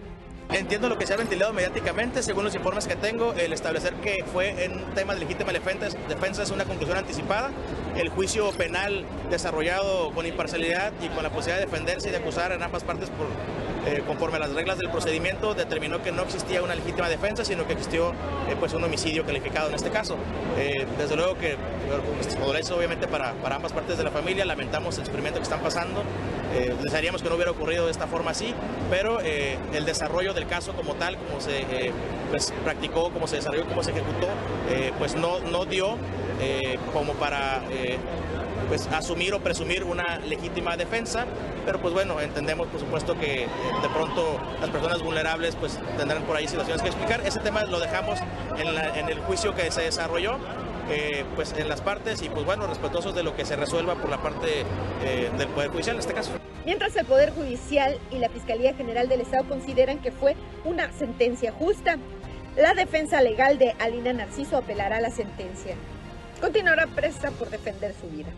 Entiendo 0.49 0.89
lo 0.89 0.97
que 0.97 1.07
se 1.07 1.13
ha 1.13 1.17
ventilado 1.17 1.53
mediáticamente, 1.53 2.21
según 2.21 2.43
los 2.43 2.53
informes 2.55 2.85
que 2.85 2.97
tengo, 2.97 3.33
el 3.33 3.53
establecer 3.53 3.93
que 3.95 4.25
fue 4.33 4.65
en 4.65 4.83
tema 4.95 5.13
de 5.13 5.21
legítima 5.21 5.53
defensa 5.53 6.43
es 6.43 6.51
una 6.51 6.65
conclusión 6.65 6.97
anticipada. 6.97 7.51
El 7.95 8.09
juicio 8.09 8.51
penal 8.51 9.05
desarrollado 9.29 10.11
con 10.13 10.25
imparcialidad 10.25 10.91
y 11.01 11.07
con 11.07 11.23
la 11.23 11.29
posibilidad 11.29 11.59
de 11.59 11.65
defenderse 11.67 12.09
y 12.09 12.11
de 12.11 12.17
acusar 12.17 12.51
en 12.51 12.63
ambas 12.63 12.83
partes 12.83 13.09
por 13.11 13.27
eh, 13.85 14.03
conforme 14.05 14.37
a 14.37 14.39
las 14.41 14.53
reglas 14.53 14.77
del 14.77 14.89
procedimiento, 14.91 15.55
determinó 15.55 16.03
que 16.03 16.11
no 16.11 16.21
existía 16.21 16.61
una 16.61 16.75
legítima 16.75 17.09
defensa, 17.09 17.43
sino 17.43 17.65
que 17.65 17.73
existió 17.73 18.11
eh, 18.47 18.55
pues 18.59 18.73
un 18.73 18.83
homicidio 18.83 19.25
calificado 19.25 19.69
en 19.69 19.75
este 19.75 19.89
caso. 19.89 20.17
Eh, 20.57 20.85
desde 20.99 21.15
luego 21.15 21.35
que 21.37 21.55
pues, 22.15 22.71
obviamente 22.71 23.07
para, 23.07 23.33
para, 23.33 23.55
ambas 23.55 23.73
partes 23.73 23.97
de 23.97 24.03
la 24.03 24.11
familia, 24.11 24.45
lamentamos 24.45 24.99
el 24.99 25.05
sufrimiento 25.05 25.39
que 25.39 25.43
están 25.43 25.61
pasando, 25.61 26.03
desearíamos 26.83 27.23
que 27.23 27.29
no 27.29 27.35
hubiera 27.35 27.51
ocurrido 27.51 27.85
de 27.85 27.91
esta 27.91 28.07
forma 28.07 28.31
así, 28.31 28.53
pero 28.89 29.19
el 29.21 29.85
desarrollo 29.85 30.33
del 30.33 30.47
caso 30.47 30.73
como 30.73 30.95
tal, 30.95 31.17
como 31.17 31.39
se 31.39 31.65
pues, 32.29 32.53
practicó, 32.63 33.09
como 33.11 33.25
se 33.25 33.37
desarrolló, 33.37 33.65
como 33.65 33.83
se 33.83 33.91
ejecutó, 33.91 34.27
pues 34.99 35.15
no, 35.15 35.39
no 35.39 35.65
dio 35.65 35.97
como 36.93 37.13
para 37.13 37.61
pues 38.67 38.87
asumir 38.87 39.33
o 39.33 39.39
presumir 39.39 39.83
una 39.83 40.19
legítima 40.19 40.77
defensa, 40.77 41.25
pero 41.65 41.79
pues 41.79 41.93
bueno, 41.93 42.19
entendemos 42.19 42.67
por 42.67 42.79
supuesto 42.79 43.17
que 43.17 43.43
eh, 43.43 43.47
de 43.81 43.89
pronto 43.89 44.39
las 44.59 44.69
personas 44.69 45.01
vulnerables 45.01 45.55
pues 45.55 45.79
tendrán 45.97 46.23
por 46.23 46.35
ahí 46.35 46.47
situaciones 46.47 46.81
que 46.81 46.89
explicar. 46.89 47.21
Ese 47.25 47.39
tema 47.39 47.63
lo 47.63 47.79
dejamos 47.79 48.19
en, 48.57 49.09
el 49.09 49.19
juicio 49.21 49.55
que 49.55 49.69
se 49.71 49.81
desarrolló. 49.81 50.37
Eh, 50.89 51.23
pues 51.35 51.53
en 51.53 51.69
las 51.69 51.79
partes 51.79 52.21
y 52.21 52.27
pues 52.27 52.43
bueno, 52.43 52.67
respetuosos 52.67 53.15
de 53.15 53.23
lo 53.23 53.33
que 53.33 53.45
se 53.45 53.55
resuelva 53.55 53.95
por 53.95 54.09
la 54.09 54.17
parte 54.17 54.65
eh, 55.05 55.29
del 55.37 55.47
Poder 55.49 55.69
Judicial 55.69 55.95
en 55.95 55.99
este 56.01 56.13
caso. 56.13 56.31
Mientras 56.65 56.95
el 56.97 57.05
Poder 57.05 57.31
Judicial 57.31 57.97
y 58.11 58.17
la 58.17 58.27
Fiscalía 58.27 58.73
General 58.73 59.07
del 59.07 59.21
Estado 59.21 59.47
consideran 59.47 59.99
que 59.99 60.11
fue 60.11 60.35
una 60.65 60.91
sentencia 60.91 61.53
justa, 61.53 61.97
la 62.57 62.73
defensa 62.73 63.21
legal 63.21 63.57
de 63.57 63.73
Alina 63.79 64.11
Narciso 64.11 64.57
apelará 64.57 64.97
a 64.97 65.01
la 65.01 65.11
sentencia. 65.11 65.75
Continuará 66.41 66.87
presta 66.87 67.29
por 67.31 67.49
defender 67.49 67.93
su 67.93 68.09
vida. 68.09 68.29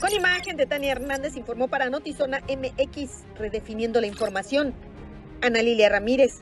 Con 0.00 0.12
imagen 0.12 0.56
de 0.56 0.66
Tania 0.66 0.92
Hernández 0.92 1.36
informó 1.36 1.68
para 1.68 1.90
Notizona 1.90 2.40
MX, 2.48 3.24
redefiniendo 3.38 4.00
la 4.00 4.08
información. 4.08 4.74
Ana 5.42 5.62
Lilia 5.62 5.88
Ramírez. 5.88 6.40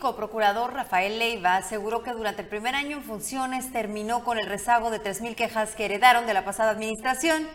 Procurador 0.00 0.72
Rafael 0.72 1.18
Leiva 1.18 1.56
aseguró 1.56 2.02
que 2.02 2.12
durante 2.12 2.40
el 2.42 2.48
primer 2.48 2.74
año 2.74 2.96
en 2.96 3.04
funciones 3.04 3.70
terminó 3.70 4.24
con 4.24 4.38
el 4.38 4.46
rezago 4.46 4.90
de 4.90 4.98
3.000 5.00 5.34
quejas 5.34 5.74
que 5.74 5.84
heredaron 5.84 6.26
de 6.26 6.32
la 6.32 6.44
pasada 6.44 6.70
administración. 6.70 7.46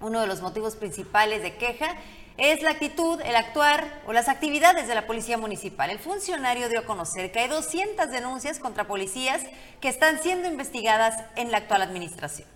Uno 0.00 0.22
de 0.22 0.26
los 0.26 0.40
motivos 0.40 0.74
principales 0.74 1.42
de 1.42 1.56
queja 1.56 1.94
es 2.38 2.62
la 2.62 2.70
actitud, 2.70 3.20
el 3.20 3.36
actuar 3.36 4.00
o 4.06 4.14
las 4.14 4.28
actividades 4.28 4.88
de 4.88 4.94
la 4.94 5.06
Policía 5.06 5.36
Municipal. 5.36 5.90
El 5.90 5.98
funcionario 5.98 6.70
dio 6.70 6.80
a 6.80 6.86
conocer 6.86 7.30
que 7.30 7.40
hay 7.40 7.48
200 7.48 8.10
denuncias 8.10 8.58
contra 8.58 8.86
policías 8.86 9.42
que 9.80 9.88
están 9.88 10.18
siendo 10.22 10.48
investigadas 10.48 11.22
en 11.36 11.50
la 11.50 11.58
actual 11.58 11.82
administración. 11.82 12.48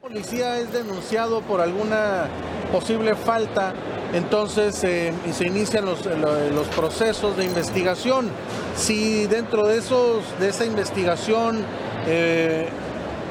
Policía 0.00 0.58
es 0.58 0.72
denunciado 0.72 1.40
por 1.42 1.60
alguna 1.60 2.28
posible 2.72 3.14
falta 3.14 3.74
entonces 4.12 4.82
eh, 4.84 5.12
se 5.32 5.46
inician 5.46 5.84
los, 5.84 6.04
los, 6.06 6.66
procesos 6.68 7.36
de 7.36 7.44
investigación. 7.44 8.30
Si 8.76 9.26
dentro 9.26 9.66
de, 9.66 9.78
esos, 9.78 10.22
de 10.38 10.48
esa 10.48 10.64
investigación 10.64 11.64
eh, 12.06 12.68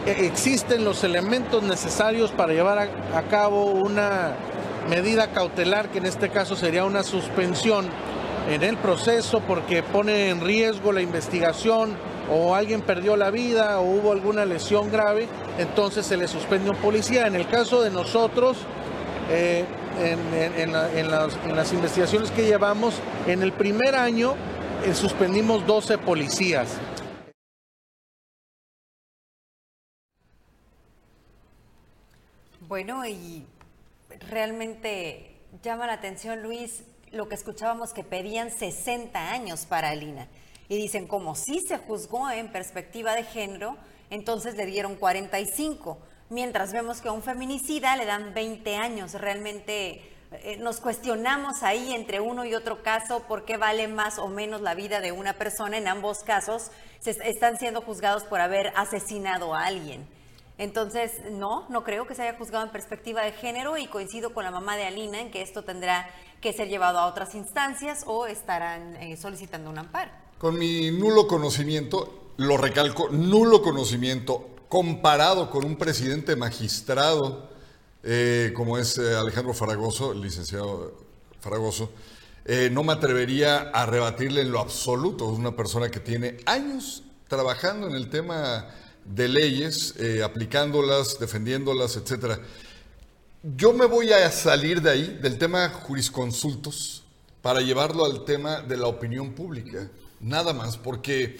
e, 0.05 0.25
existen 0.25 0.83
los 0.83 1.03
elementos 1.03 1.63
necesarios 1.63 2.31
para 2.31 2.53
llevar 2.53 2.77
a, 2.77 3.21
cabo 3.23 3.65
una 3.65 4.33
medida 4.89 5.31
cautelar, 5.31 5.89
que 5.89 5.99
en 5.99 6.05
este 6.05 6.29
caso 6.29 6.55
sería 6.55 6.85
una 6.85 7.03
suspensión 7.03 7.87
en 8.49 8.61
el 8.61 8.77
proceso 8.77 9.39
porque 9.39 9.81
pone 9.81 10.29
en 10.29 10.41
riesgo 10.41 10.91
la 10.91 11.01
investigación 11.01 11.95
o 12.29 12.55
alguien 12.55 12.81
perdió 12.81 13.15
la 13.15 13.31
vida 13.31 13.79
o 13.79 13.83
hubo 13.83 14.11
alguna 14.11 14.45
lesión 14.45 14.91
grave, 14.91 15.27
entonces 15.57 16.05
se 16.05 16.17
le 16.17 16.27
suspende 16.27 16.69
un 16.69 16.77
policía. 16.77 17.27
En 17.27 17.35
el 17.35 17.47
caso 17.47 17.81
de 17.81 17.89
nosotros, 17.89 18.57
eh, 19.29 19.65
en, 19.99 20.71
las, 21.11 21.73
investigaciones 21.73 22.31
que 22.31 22.45
llevamos, 22.45 22.95
en 23.27 23.43
el 23.43 23.53
primer 23.53 23.95
año 23.95 24.35
eh, 24.85 24.93
suspendimos 24.93 25.65
12 25.65 25.97
policías. 25.99 26.77
Bueno, 32.67 33.05
y 33.05 33.45
realmente 34.29 35.35
llama 35.61 35.87
la 35.87 35.93
atención, 35.93 36.41
Luis, 36.41 36.83
lo 37.11 37.29
que 37.29 37.35
escuchábamos 37.35 37.93
que 37.93 38.03
pedían 38.03 38.51
60 38.51 39.31
años 39.31 39.65
para 39.65 39.89
Alina. 39.89 40.27
Y 40.67 40.77
dicen, 40.77 41.07
como 41.07 41.35
sí 41.35 41.61
se 41.67 41.77
juzgó 41.77 42.29
en 42.29 42.51
perspectiva 42.51 43.15
de 43.15 43.23
género, 43.23 43.77
entonces 44.09 44.55
le 44.55 44.65
dieron 44.65 44.95
45 44.95 45.97
mientras 46.29 46.73
vemos 46.73 47.01
que 47.01 47.09
a 47.09 47.11
un 47.11 47.21
feminicida 47.21 47.95
le 47.95 48.05
dan 48.05 48.33
20 48.33 48.75
años. 48.75 49.13
Realmente 49.13 50.01
eh, 50.31 50.57
nos 50.57 50.79
cuestionamos 50.79 51.63
ahí 51.63 51.93
entre 51.93 52.19
uno 52.19 52.45
y 52.45 52.55
otro 52.55 52.83
caso 52.83 53.21
por 53.27 53.45
qué 53.45 53.57
vale 53.57 53.87
más 53.87 54.17
o 54.17 54.27
menos 54.27 54.61
la 54.61 54.75
vida 54.75 55.01
de 55.01 55.11
una 55.11 55.33
persona. 55.33 55.77
En 55.77 55.87
ambos 55.87 56.23
casos 56.23 56.71
se 56.99 57.11
están 57.29 57.57
siendo 57.57 57.81
juzgados 57.81 58.23
por 58.23 58.41
haber 58.41 58.73
asesinado 58.75 59.53
a 59.53 59.65
alguien. 59.65 60.07
Entonces, 60.57 61.11
no, 61.31 61.65
no 61.67 61.83
creo 61.83 62.07
que 62.07 62.15
se 62.15 62.23
haya 62.23 62.37
juzgado 62.37 62.65
en 62.65 62.71
perspectiva 62.71 63.23
de 63.23 63.33
género 63.33 63.77
y 63.77 63.87
coincido 63.87 64.33
con 64.33 64.45
la 64.45 64.51
mamá 64.51 64.77
de 64.77 64.85
Alina 64.85 65.19
en 65.19 65.29
que 65.29 65.41
esto 65.41 65.63
tendrá 65.63 66.09
que 66.39 66.53
ser 66.53 66.69
llevado 66.69 66.97
a 66.99 67.07
otras 67.07 67.35
instancias 67.35 68.03
o 68.07 68.25
estarán 68.25 68.95
eh, 68.95 69.17
solicitando 69.17 69.69
un 69.69 69.79
amparo. 69.79 70.24
Con 70.45 70.59
mi 70.59 70.91
nulo 70.91 71.25
conocimiento, 71.25 72.33
lo 72.37 72.55
recalco, 72.55 73.09
nulo 73.09 73.63
conocimiento 73.63 74.47
comparado 74.69 75.49
con 75.49 75.65
un 75.65 75.75
presidente 75.75 76.35
magistrado 76.35 77.49
eh, 78.03 78.53
como 78.55 78.77
es 78.77 78.99
eh, 78.99 79.15
Alejandro 79.15 79.55
Faragoso, 79.55 80.11
el 80.11 80.21
licenciado 80.21 80.99
Faragoso, 81.39 81.89
eh, 82.45 82.69
no 82.71 82.83
me 82.83 82.93
atrevería 82.93 83.71
a 83.71 83.87
rebatirle 83.87 84.41
en 84.41 84.51
lo 84.51 84.59
absoluto. 84.59 85.33
Es 85.33 85.39
una 85.39 85.55
persona 85.55 85.89
que 85.89 85.99
tiene 85.99 86.37
años 86.45 87.01
trabajando 87.27 87.87
en 87.87 87.95
el 87.95 88.11
tema 88.11 88.67
de 89.03 89.27
leyes, 89.27 89.95
aplicándolas, 90.23 91.17
defendiéndolas, 91.17 91.97
etc. 91.97 92.39
Yo 93.41 93.73
me 93.73 93.87
voy 93.87 94.11
a 94.11 94.29
salir 94.29 94.83
de 94.83 94.91
ahí, 94.91 95.19
del 95.23 95.39
tema 95.39 95.69
jurisconsultos, 95.69 97.01
para 97.41 97.61
llevarlo 97.61 98.05
al 98.05 98.25
tema 98.25 98.61
de 98.61 98.77
la 98.77 98.85
opinión 98.85 99.33
pública. 99.33 99.89
Nada 100.19 100.53
más, 100.53 100.77
porque 100.77 101.37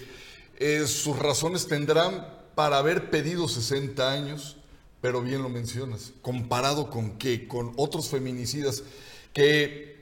sus 0.86 1.18
razones 1.18 1.66
tendrán 1.66 2.26
para 2.54 2.78
haber 2.78 3.10
pedido 3.10 3.48
60 3.48 4.10
años, 4.10 4.56
pero 5.00 5.22
bien 5.22 5.42
lo 5.42 5.48
mencionas, 5.48 6.12
comparado 6.22 6.90
con 6.90 7.18
qué, 7.18 7.46
con 7.46 7.72
otros 7.76 8.08
feminicidas 8.08 8.82
que, 9.32 9.96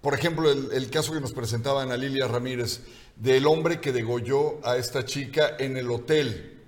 por 0.00 0.14
ejemplo, 0.14 0.50
el, 0.50 0.90
caso 0.90 1.12
que 1.12 1.20
nos 1.20 1.32
presentaba 1.32 1.82
Ana 1.82 1.96
Lilia 1.96 2.26
Ramírez, 2.26 2.80
del 3.14 3.46
hombre 3.46 3.80
que 3.80 3.92
degolló 3.92 4.58
a 4.66 4.76
esta 4.76 5.04
chica 5.04 5.56
en 5.58 5.76
el 5.76 5.90
hotel. 5.90 6.58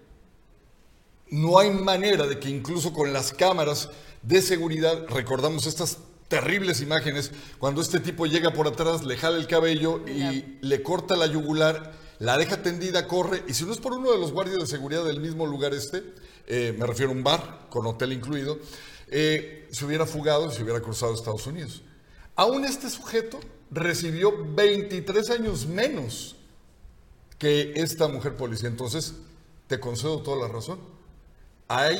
No 1.29 1.59
hay 1.59 1.71
manera 1.71 2.27
de 2.27 2.39
que 2.39 2.49
incluso 2.49 2.93
con 2.93 3.13
las 3.13 3.33
cámaras 3.33 3.91
de 4.23 4.41
seguridad, 4.41 5.07
recordamos 5.09 5.67
estas 5.67 5.99
terribles 6.33 6.81
imágenes, 6.81 7.31
cuando 7.59 7.83
este 7.83 8.01
tipo 8.01 8.25
llega 8.25 8.55
por 8.55 8.67
atrás, 8.67 9.05
le 9.05 9.19
jala 9.19 9.37
el 9.37 9.47
cabello 9.47 10.01
y 10.09 10.57
le 10.63 10.83
corta 10.83 11.15
la 11.15 11.27
yugular 11.27 11.93
la 12.21 12.39
deja 12.39 12.63
tendida, 12.63 13.09
corre, 13.09 13.43
y 13.49 13.53
si 13.53 13.65
no 13.65 13.73
es 13.73 13.79
por 13.79 13.93
uno 13.95 14.13
de 14.13 14.19
los 14.19 14.31
guardias 14.31 14.61
de 14.61 14.67
seguridad 14.69 15.05
del 15.05 15.19
mismo 15.19 15.45
lugar 15.45 15.75
este, 15.75 16.05
eh, 16.47 16.73
me 16.79 16.87
refiero 16.87 17.11
a 17.11 17.15
un 17.17 17.25
bar 17.25 17.67
con 17.69 17.85
hotel 17.85 18.13
incluido, 18.13 18.61
eh, 19.09 19.69
se 19.73 19.85
hubiera 19.85 20.07
fugado 20.07 20.47
y 20.47 20.55
se 20.55 20.63
hubiera 20.63 20.81
cruzado 20.81 21.11
a 21.11 21.17
Estados 21.17 21.45
Unidos. 21.49 21.83
Aún 22.37 22.65
este 22.65 22.89
sujeto 22.91 23.41
recibió 23.73 24.33
23 24.55 25.31
años 25.31 25.67
menos 25.67 26.37
que 27.39 27.73
esta 27.75 28.07
mujer 28.07 28.37
policía. 28.37 28.69
Entonces, 28.69 29.15
te 29.67 29.81
concedo 29.81 30.23
toda 30.23 30.47
la 30.47 30.53
razón. 30.53 30.79
Hay 31.67 31.99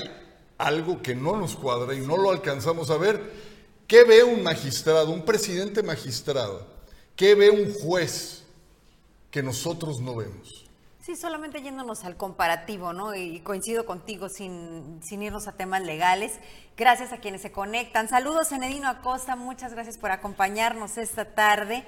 algo 0.57 1.03
que 1.03 1.17
no 1.17 1.37
nos 1.37 1.57
cuadra 1.57 1.95
y 1.95 2.01
no 2.01 2.17
lo 2.17 2.31
alcanzamos 2.31 2.91
a 2.91 2.97
ver. 2.97 3.52
¿Qué 3.93 4.05
ve 4.05 4.25
un 4.25 4.43
magistrado, 4.43 5.11
un 5.11 5.23
presidente 5.23 5.83
magistrado? 5.83 6.67
¿Qué 7.15 7.35
ve 7.35 7.51
un 7.51 7.75
juez? 7.75 8.43
que 9.31 9.43
nosotros 9.43 10.01
no 10.01 10.15
vemos. 10.15 10.65
Sí, 11.05 11.15
solamente 11.15 11.61
yéndonos 11.61 12.05
al 12.05 12.17
comparativo, 12.17 12.95
¿no? 12.95 13.15
Y 13.15 13.41
coincido 13.41 13.85
contigo 13.85 14.31
sin, 14.31 15.01
sin 15.03 15.23
irnos 15.23 15.47
a 15.47 15.53
temas 15.53 15.83
legales. 15.83 16.39
Gracias 16.75 17.13
a 17.13 17.19
quienes 17.19 17.43
se 17.43 17.53
conectan. 17.53 18.09
Saludos, 18.09 18.51
Enedino 18.53 18.89
Acosta, 18.89 19.37
muchas 19.37 19.75
gracias 19.75 19.99
por 19.99 20.11
acompañarnos 20.11 20.97
esta 20.97 21.35
tarde. 21.35 21.85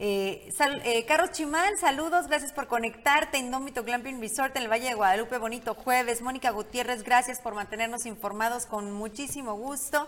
Eh, 0.00 0.52
eh, 0.84 1.04
Carlos 1.06 1.32
Chimal, 1.32 1.76
saludos, 1.76 2.28
gracias 2.28 2.52
por 2.52 2.68
conectarte. 2.68 3.38
Indómito 3.38 3.82
Glamping 3.82 4.20
Resort 4.20 4.56
en 4.56 4.62
el 4.62 4.70
Valle 4.70 4.90
de 4.90 4.94
Guadalupe, 4.94 5.38
bonito 5.38 5.74
jueves. 5.74 6.22
Mónica 6.22 6.50
Gutiérrez, 6.50 7.02
gracias 7.02 7.40
por 7.40 7.54
mantenernos 7.54 8.06
informados 8.06 8.66
con 8.66 8.92
muchísimo 8.92 9.54
gusto. 9.54 10.06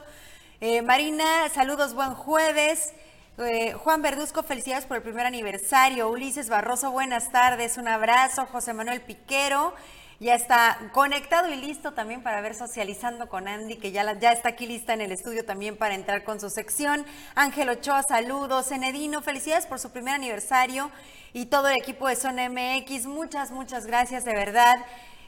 Eh, 0.62 0.82
Marina, 0.82 1.48
saludos, 1.54 1.94
buen 1.94 2.12
jueves. 2.12 2.92
Eh, 3.38 3.72
Juan 3.72 4.02
Verduzco, 4.02 4.42
felicidades 4.42 4.84
por 4.84 4.98
el 4.98 5.02
primer 5.02 5.24
aniversario. 5.24 6.10
Ulises 6.10 6.50
Barroso, 6.50 6.90
buenas 6.90 7.32
tardes, 7.32 7.78
un 7.78 7.88
abrazo. 7.88 8.44
José 8.44 8.74
Manuel 8.74 9.00
Piquero, 9.00 9.72
ya 10.18 10.34
está 10.34 10.76
conectado 10.92 11.48
y 11.48 11.56
listo 11.56 11.94
también 11.94 12.22
para 12.22 12.42
ver 12.42 12.54
socializando 12.54 13.30
con 13.30 13.48
Andy, 13.48 13.76
que 13.76 13.90
ya, 13.90 14.02
está 14.02 14.50
aquí 14.50 14.66
lista 14.66 14.92
en 14.92 15.00
el 15.00 15.12
estudio 15.12 15.46
también 15.46 15.78
para 15.78 15.94
entrar 15.94 16.24
con 16.24 16.38
su 16.38 16.50
sección. 16.50 17.06
Ángel 17.34 17.70
Ochoa, 17.70 18.02
saludos. 18.02 18.70
Enedino, 18.70 19.22
felicidades 19.22 19.64
por 19.64 19.78
su 19.78 19.92
primer 19.92 20.12
aniversario 20.12 20.90
y 21.32 21.46
todo 21.46 21.68
el 21.68 21.78
equipo 21.78 22.06
de 22.06 22.16
Zona 22.16 22.50
MX. 22.50 23.06
Muchas, 23.06 23.50
muchas 23.50 23.86
gracias, 23.86 24.26
de 24.26 24.34
verdad. 24.34 24.76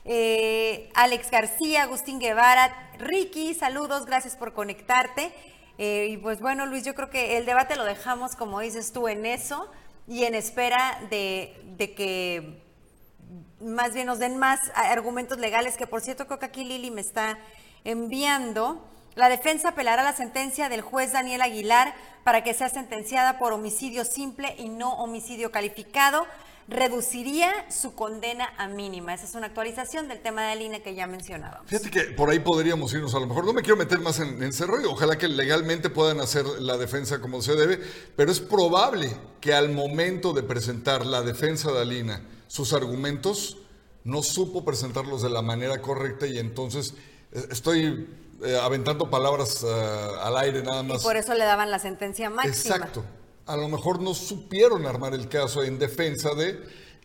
Eh, 0.04 0.90
Alex 0.94 1.30
García, 1.30 1.84
Agustín 1.84 2.18
Guevara, 2.18 2.90
Ricky, 2.98 3.54
saludos, 3.54 4.04
gracias 4.06 4.36
por 4.36 4.52
conectarte. 4.52 5.32
Eh, 5.78 6.08
y 6.10 6.16
pues 6.16 6.40
bueno, 6.40 6.66
Luis, 6.66 6.84
yo 6.84 6.94
creo 6.94 7.08
que 7.08 7.36
el 7.36 7.46
debate 7.46 7.76
lo 7.76 7.84
dejamos, 7.84 8.34
como 8.34 8.60
dices 8.60 8.92
tú, 8.92 9.08
en 9.08 9.26
eso 9.26 9.70
y 10.08 10.24
en 10.24 10.34
espera 10.34 11.00
de, 11.10 11.54
que 11.96 12.60
más 13.60 13.94
bien 13.94 14.06
nos 14.06 14.18
den 14.18 14.36
más 14.36 14.60
argumentos 14.74 15.38
legales, 15.38 15.76
que 15.76 15.86
por 15.86 16.00
cierto 16.00 16.26
creo 16.26 16.38
que 16.38 16.46
aquí 16.46 16.64
Lili 16.64 16.90
me 16.90 17.00
está 17.00 17.38
enviando. 17.84 18.88
La 19.14 19.28
defensa 19.28 19.70
apelará 19.70 20.02
a 20.02 20.04
la 20.04 20.14
sentencia 20.14 20.68
del 20.68 20.80
juez 20.80 21.12
Daniel 21.12 21.42
Aguilar 21.42 21.94
para 22.24 22.42
que 22.42 22.54
sea 22.54 22.68
sentenciada 22.68 23.38
por 23.38 23.52
homicidio 23.52 24.04
simple 24.04 24.54
y 24.58 24.68
no 24.68 24.94
homicidio 24.94 25.52
calificado 25.52 26.26
reduciría 26.68 27.52
su 27.70 27.94
condena 27.94 28.52
a 28.56 28.68
mínima. 28.68 29.14
Esa 29.14 29.26
es 29.26 29.34
una 29.34 29.46
actualización 29.46 30.08
del 30.08 30.20
tema 30.20 30.42
de 30.48 30.56
línea 30.56 30.82
que 30.82 30.94
ya 30.94 31.06
mencionábamos. 31.06 31.68
Fíjate 31.68 31.90
que 31.90 32.00
por 32.12 32.30
ahí 32.30 32.38
podríamos 32.38 32.92
irnos, 32.92 33.14
a 33.14 33.20
lo 33.20 33.26
mejor 33.26 33.44
no 33.44 33.52
me 33.52 33.62
quiero 33.62 33.76
meter 33.76 34.00
más 34.00 34.20
en, 34.20 34.42
en 34.42 34.52
cerro 34.52 34.80
y 34.80 34.84
ojalá 34.84 35.18
que 35.18 35.28
legalmente 35.28 35.90
puedan 35.90 36.20
hacer 36.20 36.46
la 36.46 36.76
defensa 36.76 37.20
como 37.20 37.42
se 37.42 37.56
debe, 37.56 37.80
pero 38.16 38.30
es 38.30 38.40
probable 38.40 39.14
que 39.40 39.54
al 39.54 39.70
momento 39.70 40.32
de 40.32 40.42
presentar 40.42 41.04
la 41.04 41.22
defensa 41.22 41.72
de 41.72 41.80
Alina 41.80 42.22
sus 42.46 42.72
argumentos 42.72 43.58
no 44.04 44.22
supo 44.22 44.64
presentarlos 44.64 45.22
de 45.22 45.30
la 45.30 45.42
manera 45.42 45.80
correcta 45.80 46.26
y 46.26 46.38
entonces 46.38 46.94
eh, 47.32 47.46
estoy 47.50 48.08
eh, 48.44 48.58
aventando 48.60 49.08
palabras 49.08 49.64
eh, 49.64 49.66
al 50.20 50.36
aire 50.36 50.62
nada 50.62 50.82
más. 50.82 51.00
Y 51.00 51.04
por 51.04 51.16
eso 51.16 51.34
le 51.34 51.44
daban 51.44 51.70
la 51.70 51.78
sentencia 51.78 52.28
máxima. 52.30 52.76
Exacto 52.76 53.04
a 53.46 53.56
lo 53.56 53.68
mejor 53.68 54.00
no 54.00 54.14
supieron 54.14 54.86
armar 54.86 55.14
el 55.14 55.28
caso 55.28 55.62
en 55.62 55.78
defensa 55.78 56.34
de, 56.34 56.60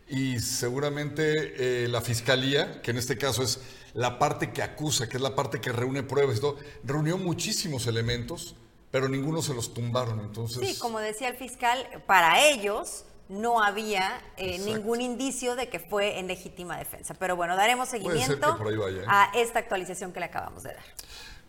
y 0.08 0.40
seguramente 0.40 1.84
eh, 1.84 1.88
la 1.88 2.02
fiscalía, 2.02 2.82
que 2.82 2.92
en 2.92 2.98
este 2.98 3.18
caso 3.18 3.44
es 3.44 3.60
la 3.94 4.20
parte 4.20 4.52
que 4.52 4.62
acusa, 4.62 5.10
que 5.10 5.18
es 5.18 5.24
la 5.24 5.36
parte 5.36 5.60
que 5.60 5.72
reúne 5.72 6.04
pruebas 6.04 6.38
y 6.38 6.42
todo, 6.42 6.58
reunió 6.84 7.18
muchísimos 7.18 7.88
elementos, 7.88 8.56
pero 8.92 9.10
ninguno 9.10 9.42
se 9.42 9.54
los 9.54 9.74
tumbaron. 9.74 10.20
Entonces... 10.22 10.68
Sí, 10.68 10.80
como 10.80 11.00
decía 11.00 11.28
el 11.28 11.36
fiscal, 11.36 11.86
para 12.06 12.48
ellos 12.48 13.06
no 13.30 13.62
había 13.62 14.22
eh, 14.38 14.60
ningún 14.60 15.02
indicio 15.02 15.56
de 15.56 15.68
que 15.70 15.80
fue 15.80 16.20
en 16.20 16.28
legítima 16.28 16.78
defensa. 16.78 17.14
Pero 17.16 17.36
bueno, 17.36 17.56
daremos 17.56 17.90
seguimiento 17.90 18.58
¿eh? 18.70 19.04
a 19.08 19.32
esta 19.36 19.60
actualización 19.60 20.14
que 20.14 20.20
le 20.20 20.28
acabamos 20.28 20.64
de 20.64 20.74
dar. 20.74 20.84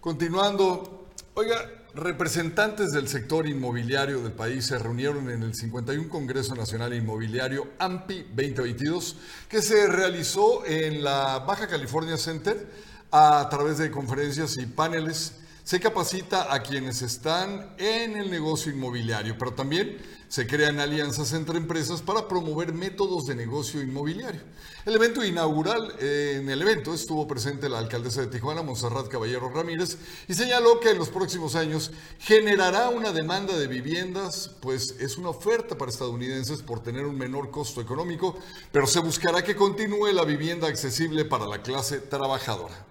Continuando, 0.00 1.06
oiga, 1.34 1.70
Representantes 1.98 2.92
del 2.92 3.08
sector 3.08 3.48
inmobiliario 3.48 4.22
del 4.22 4.30
país 4.30 4.66
se 4.66 4.78
reunieron 4.78 5.30
en 5.30 5.42
el 5.42 5.52
51 5.52 6.08
Congreso 6.08 6.54
Nacional 6.54 6.94
Inmobiliario 6.94 7.70
AMPI 7.80 8.22
2022 8.36 9.16
que 9.48 9.60
se 9.60 9.88
realizó 9.88 10.64
en 10.64 11.02
la 11.02 11.40
Baja 11.40 11.66
California 11.66 12.16
Center 12.16 12.68
a 13.10 13.48
través 13.50 13.78
de 13.78 13.90
conferencias 13.90 14.58
y 14.58 14.66
paneles. 14.66 15.40
Se 15.64 15.80
capacita 15.80 16.54
a 16.54 16.62
quienes 16.62 17.02
están 17.02 17.74
en 17.78 18.16
el 18.16 18.30
negocio 18.30 18.70
inmobiliario, 18.70 19.36
pero 19.36 19.54
también 19.54 19.98
se 20.28 20.46
crean 20.46 20.78
alianzas 20.78 21.32
entre 21.32 21.58
empresas 21.58 22.02
para 22.02 22.28
promover 22.28 22.72
métodos 22.72 23.26
de 23.26 23.34
negocio 23.34 23.82
inmobiliario. 23.82 24.42
El 24.84 24.94
evento 24.94 25.24
inaugural, 25.24 25.94
en 26.00 26.48
el 26.48 26.62
evento 26.62 26.94
estuvo 26.94 27.26
presente 27.26 27.68
la 27.68 27.78
alcaldesa 27.78 28.20
de 28.20 28.28
Tijuana, 28.28 28.62
Monserrat 28.62 29.08
Caballero 29.08 29.50
Ramírez, 29.50 29.98
y 30.28 30.34
señaló 30.34 30.80
que 30.80 30.90
en 30.90 30.98
los 30.98 31.08
próximos 31.08 31.54
años 31.54 31.90
generará 32.18 32.88
una 32.88 33.12
demanda 33.12 33.58
de 33.58 33.66
viviendas, 33.66 34.50
pues 34.60 34.96
es 35.00 35.18
una 35.18 35.30
oferta 35.30 35.76
para 35.76 35.90
estadounidenses 35.90 36.62
por 36.62 36.82
tener 36.82 37.04
un 37.04 37.16
menor 37.16 37.50
costo 37.50 37.80
económico, 37.80 38.38
pero 38.72 38.86
se 38.86 39.00
buscará 39.00 39.42
que 39.42 39.56
continúe 39.56 40.12
la 40.12 40.24
vivienda 40.24 40.68
accesible 40.68 41.24
para 41.24 41.46
la 41.46 41.62
clase 41.62 41.98
trabajadora 42.00 42.87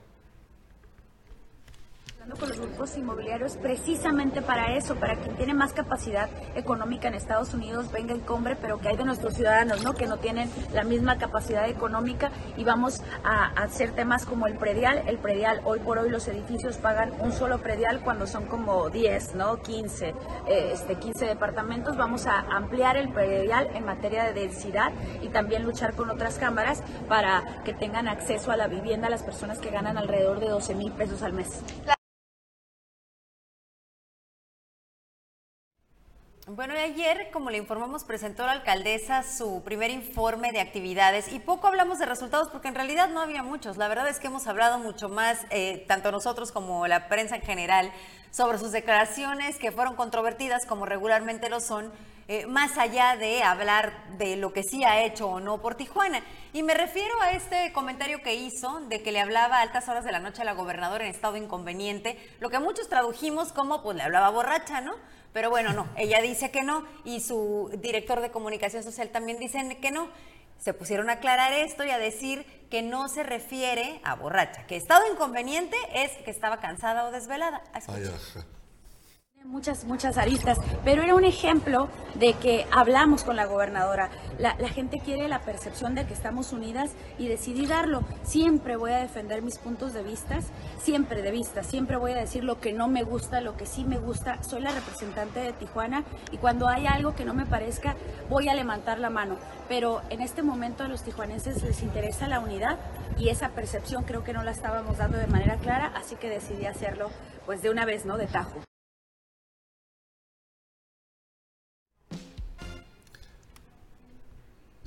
con 2.35 2.49
los 2.49 2.59
grupos 2.59 2.97
inmobiliarios 2.97 3.55
precisamente 3.57 4.41
para 4.41 4.75
eso, 4.75 4.95
para 4.95 5.15
quien 5.15 5.35
tiene 5.37 5.53
más 5.53 5.73
capacidad 5.73 6.29
económica 6.55 7.07
en 7.07 7.13
Estados 7.13 7.53
Unidos 7.53 7.91
venga 7.91 8.15
y 8.15 8.19
compre, 8.19 8.55
pero 8.55 8.79
que 8.79 8.89
hay 8.89 8.97
de 8.97 9.05
nuestros 9.05 9.35
ciudadanos, 9.35 9.83
¿no? 9.83 9.93
Que 9.93 10.07
no 10.07 10.17
tienen 10.17 10.49
la 10.73 10.83
misma 10.83 11.17
capacidad 11.17 11.67
económica 11.69 12.31
y 12.57 12.63
vamos 12.63 13.01
a, 13.23 13.47
hacer 13.61 13.91
temas 13.91 14.25
como 14.25 14.47
el 14.47 14.55
predial. 14.55 15.03
El 15.07 15.17
predial, 15.17 15.61
hoy 15.63 15.79
por 15.79 15.97
hoy 15.97 16.09
los 16.09 16.27
edificios 16.27 16.77
pagan 16.77 17.13
un 17.19 17.31
solo 17.31 17.59
predial 17.59 18.01
cuando 18.01 18.27
son 18.27 18.45
como 18.45 18.89
10, 18.89 19.35
¿no? 19.35 19.61
15, 19.61 20.09
eh, 20.47 20.69
este, 20.73 20.95
15 20.95 21.25
departamentos. 21.25 21.97
Vamos 21.97 22.27
a 22.27 22.39
ampliar 22.39 22.97
el 22.97 23.09
predial 23.09 23.69
en 23.73 23.85
materia 23.85 24.25
de 24.25 24.33
densidad 24.33 24.91
y 25.21 25.29
también 25.29 25.63
luchar 25.63 25.93
con 25.93 26.09
otras 26.09 26.37
cámaras 26.37 26.83
para 27.07 27.63
que 27.63 27.73
tengan 27.73 28.07
acceso 28.07 28.51
a 28.51 28.57
la 28.57 28.67
vivienda 28.67 29.09
las 29.09 29.23
personas 29.23 29.59
que 29.59 29.69
ganan 29.69 29.97
alrededor 29.97 30.39
de 30.39 30.49
12 30.49 30.75
mil 30.75 30.91
pesos 30.91 31.23
al 31.23 31.33
mes. 31.33 31.61
Bueno, 36.49 36.75
y 36.75 36.77
ayer, 36.77 37.29
como 37.33 37.49
le 37.49 37.57
informamos, 37.57 38.05
presentó 38.05 38.45
la 38.45 38.53
alcaldesa 38.53 39.21
su 39.21 39.61
primer 39.65 39.91
informe 39.91 40.53
de 40.53 40.61
actividades 40.61 41.27
y 41.33 41.39
poco 41.39 41.67
hablamos 41.67 41.99
de 41.99 42.05
resultados 42.05 42.47
porque 42.47 42.69
en 42.69 42.75
realidad 42.75 43.09
no 43.09 43.19
había 43.19 43.43
muchos. 43.43 43.75
La 43.75 43.89
verdad 43.89 44.07
es 44.07 44.17
que 44.17 44.27
hemos 44.27 44.47
hablado 44.47 44.79
mucho 44.79 45.09
más, 45.09 45.45
eh, 45.49 45.83
tanto 45.89 46.09
nosotros 46.09 46.53
como 46.53 46.87
la 46.87 47.09
prensa 47.09 47.35
en 47.35 47.41
general, 47.41 47.91
sobre 48.31 48.59
sus 48.59 48.71
declaraciones 48.71 49.57
que 49.57 49.73
fueron 49.73 49.95
controvertidas 49.95 50.65
como 50.65 50.85
regularmente 50.85 51.49
lo 51.49 51.59
son, 51.59 51.91
eh, 52.29 52.45
más 52.45 52.77
allá 52.77 53.17
de 53.17 53.43
hablar 53.43 53.91
de 54.17 54.37
lo 54.37 54.53
que 54.53 54.63
sí 54.63 54.85
ha 54.85 55.03
hecho 55.03 55.27
o 55.27 55.39
no 55.41 55.61
por 55.61 55.75
Tijuana. 55.75 56.21
Y 56.53 56.63
me 56.63 56.75
refiero 56.75 57.13
a 57.23 57.31
este 57.31 57.73
comentario 57.73 58.21
que 58.21 58.35
hizo 58.35 58.79
de 58.87 59.03
que 59.03 59.11
le 59.11 59.19
hablaba 59.19 59.57
a 59.57 59.61
altas 59.63 59.89
horas 59.89 60.05
de 60.05 60.13
la 60.13 60.19
noche 60.19 60.43
a 60.43 60.45
la 60.45 60.53
gobernadora 60.53 61.03
en 61.03 61.09
estado 61.09 61.35
inconveniente, 61.35 62.17
lo 62.39 62.49
que 62.49 62.59
muchos 62.59 62.87
tradujimos 62.87 63.51
como 63.51 63.83
pues 63.83 63.97
le 63.97 64.03
hablaba 64.03 64.29
borracha, 64.29 64.79
¿no? 64.79 64.95
Pero 65.37 65.51
bueno, 65.51 65.71
no, 65.71 65.87
ella 65.95 66.19
dice 66.19 66.49
que 66.49 66.63
no 66.63 66.83
y 67.05 67.19
su 67.19 67.69
director 67.79 68.21
de 68.21 68.31
comunicación 68.31 68.81
social 68.81 69.09
también 69.09 69.37
dice 69.37 69.77
que 69.79 69.91
no. 69.91 70.09
Se 70.57 70.73
pusieron 70.73 71.11
a 71.11 71.13
aclarar 71.13 71.53
esto 71.53 71.83
y 71.83 71.91
a 71.91 71.99
decir 71.99 72.43
que 72.71 72.81
no 72.81 73.07
se 73.07 73.21
refiere 73.21 74.01
a 74.03 74.15
borracha, 74.15 74.65
que 74.65 74.75
estado 74.75 75.05
inconveniente 75.13 75.77
es 75.93 76.09
que 76.25 76.31
estaba 76.31 76.59
cansada 76.59 77.05
o 77.05 77.11
desvelada. 77.11 77.61
Muchas, 79.47 79.85
muchas 79.85 80.17
aristas, 80.17 80.59
pero 80.83 81.03
era 81.03 81.15
un 81.15 81.23
ejemplo 81.23 81.87
de 82.15 82.33
que 82.33 82.67
hablamos 82.69 83.23
con 83.23 83.37
la 83.37 83.45
gobernadora. 83.45 84.09
La, 84.37 84.53
gente 84.67 84.99
quiere 84.99 85.29
la 85.29 85.39
percepción 85.39 85.95
de 85.95 86.05
que 86.05 86.13
estamos 86.13 86.51
unidas 86.51 86.91
y 87.17 87.27
decidí 87.27 87.65
darlo. 87.65 88.03
Siempre 88.23 88.75
voy 88.75 88.91
a 88.91 88.97
defender 88.97 89.41
mis 89.41 89.57
puntos 89.57 89.93
de 89.93 90.03
vista, 90.03 90.39
siempre 90.79 91.21
de 91.21 91.31
vista, 91.31 91.63
siempre 91.63 91.95
voy 91.95 92.11
a 92.11 92.15
decir 92.15 92.43
lo 92.43 92.59
que 92.59 92.73
no 92.73 92.89
me 92.89 93.03
gusta, 93.03 93.39
lo 93.39 93.55
que 93.55 93.65
sí 93.65 93.85
me 93.85 93.97
gusta. 93.97 94.43
Soy 94.43 94.61
la 94.61 94.71
representante 94.71 95.39
de 95.39 95.53
Tijuana 95.53 96.03
y 96.31 96.37
cuando 96.37 96.67
hay 96.67 96.85
algo 96.85 97.15
que 97.15 97.23
no 97.23 97.33
me 97.33 97.45
parezca, 97.45 97.95
voy 98.29 98.49
a 98.49 98.53
levantar 98.53 98.99
la 98.99 99.09
mano. 99.09 99.37
Pero 99.69 100.01
en 100.09 100.21
este 100.21 100.43
momento 100.43 100.83
a 100.83 100.87
los 100.89 101.03
tijuanenses 101.03 101.63
les 101.63 101.81
interesa 101.83 102.27
la 102.27 102.41
unidad 102.41 102.77
y 103.17 103.29
esa 103.29 103.49
percepción 103.49 104.03
creo 104.03 104.25
que 104.25 104.33
no 104.33 104.43
la 104.43 104.51
estábamos 104.51 104.97
dando 104.97 105.17
de 105.17 105.27
manera 105.27 105.55
clara, 105.55 105.93
así 105.95 106.15
que 106.17 106.29
decidí 106.29 106.65
hacerlo 106.65 107.09
pues 107.45 107.61
de 107.61 107.69
una 107.69 107.85
vez, 107.85 108.05
¿no? 108.05 108.17
De 108.17 108.27
tajo. 108.27 108.66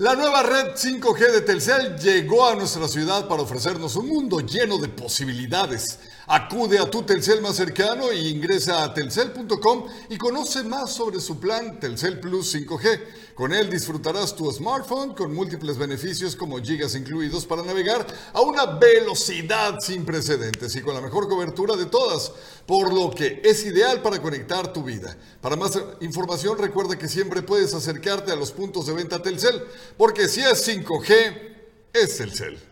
La 0.00 0.14
nueva 0.16 0.42
red 0.42 0.68
5G 0.76 1.30
de 1.30 1.40
Telcel 1.42 1.98
llegó 1.98 2.48
a 2.48 2.54
nuestra 2.54 2.88
ciudad 2.88 3.28
para 3.28 3.42
ofrecernos 3.42 3.96
un 3.96 4.08
mundo 4.08 4.40
lleno 4.40 4.78
de 4.78 4.88
posibilidades. 4.88 5.98
Acude 6.32 6.78
a 6.78 6.88
tu 6.88 7.02
Telcel 7.02 7.40
más 7.40 7.56
cercano 7.56 8.12
e 8.12 8.28
ingresa 8.28 8.84
a 8.84 8.94
telcel.com 8.94 9.86
y 10.10 10.16
conoce 10.16 10.62
más 10.62 10.92
sobre 10.92 11.18
su 11.18 11.40
plan 11.40 11.80
Telcel 11.80 12.20
Plus 12.20 12.54
5G. 12.54 13.34
Con 13.34 13.52
él 13.52 13.68
disfrutarás 13.68 14.36
tu 14.36 14.48
smartphone 14.52 15.12
con 15.12 15.34
múltiples 15.34 15.76
beneficios 15.76 16.36
como 16.36 16.62
gigas 16.62 16.94
incluidos 16.94 17.46
para 17.46 17.64
navegar 17.64 18.06
a 18.32 18.42
una 18.42 18.64
velocidad 18.78 19.80
sin 19.80 20.04
precedentes 20.04 20.76
y 20.76 20.82
con 20.82 20.94
la 20.94 21.00
mejor 21.00 21.28
cobertura 21.28 21.74
de 21.74 21.86
todas, 21.86 22.30
por 22.64 22.94
lo 22.94 23.10
que 23.10 23.42
es 23.42 23.64
ideal 23.64 24.00
para 24.00 24.22
conectar 24.22 24.72
tu 24.72 24.84
vida. 24.84 25.16
Para 25.40 25.56
más 25.56 25.76
información 26.00 26.56
recuerda 26.58 26.96
que 26.96 27.08
siempre 27.08 27.42
puedes 27.42 27.74
acercarte 27.74 28.30
a 28.30 28.36
los 28.36 28.52
puntos 28.52 28.86
de 28.86 28.92
venta 28.92 29.20
Telcel, 29.20 29.64
porque 29.96 30.28
si 30.28 30.42
es 30.42 30.68
5G, 30.68 31.56
es 31.92 32.18
Telcel. 32.18 32.69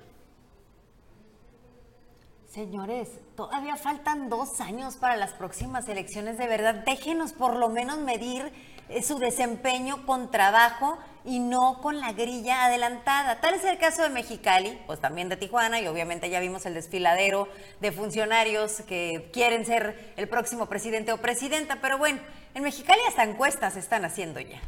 Señores, 2.58 3.08
todavía 3.36 3.76
faltan 3.76 4.28
dos 4.28 4.60
años 4.60 4.96
para 4.96 5.14
las 5.14 5.30
próximas 5.30 5.88
elecciones. 5.88 6.38
De 6.38 6.48
verdad, 6.48 6.74
déjenos 6.84 7.32
por 7.32 7.54
lo 7.54 7.68
menos 7.68 7.98
medir 7.98 8.50
eh, 8.88 9.00
su 9.04 9.20
desempeño 9.20 10.04
con 10.06 10.32
trabajo 10.32 10.98
y 11.24 11.38
no 11.38 11.80
con 11.80 12.00
la 12.00 12.10
grilla 12.14 12.64
adelantada. 12.64 13.40
Tal 13.40 13.54
es 13.54 13.64
el 13.64 13.78
caso 13.78 14.02
de 14.02 14.08
Mexicali, 14.08 14.76
pues 14.88 15.00
también 15.00 15.28
de 15.28 15.36
Tijuana, 15.36 15.80
y 15.80 15.86
obviamente 15.86 16.30
ya 16.30 16.40
vimos 16.40 16.66
el 16.66 16.74
desfiladero 16.74 17.46
de 17.80 17.92
funcionarios 17.92 18.80
que 18.88 19.30
quieren 19.32 19.64
ser 19.64 20.12
el 20.16 20.28
próximo 20.28 20.66
presidente 20.66 21.12
o 21.12 21.18
presidenta, 21.18 21.78
pero 21.80 21.96
bueno, 21.96 22.18
en 22.54 22.64
Mexicali 22.64 22.98
hasta 23.06 23.22
encuestas 23.22 23.74
se 23.74 23.78
están 23.78 24.04
haciendo 24.04 24.40
ya. 24.40 24.60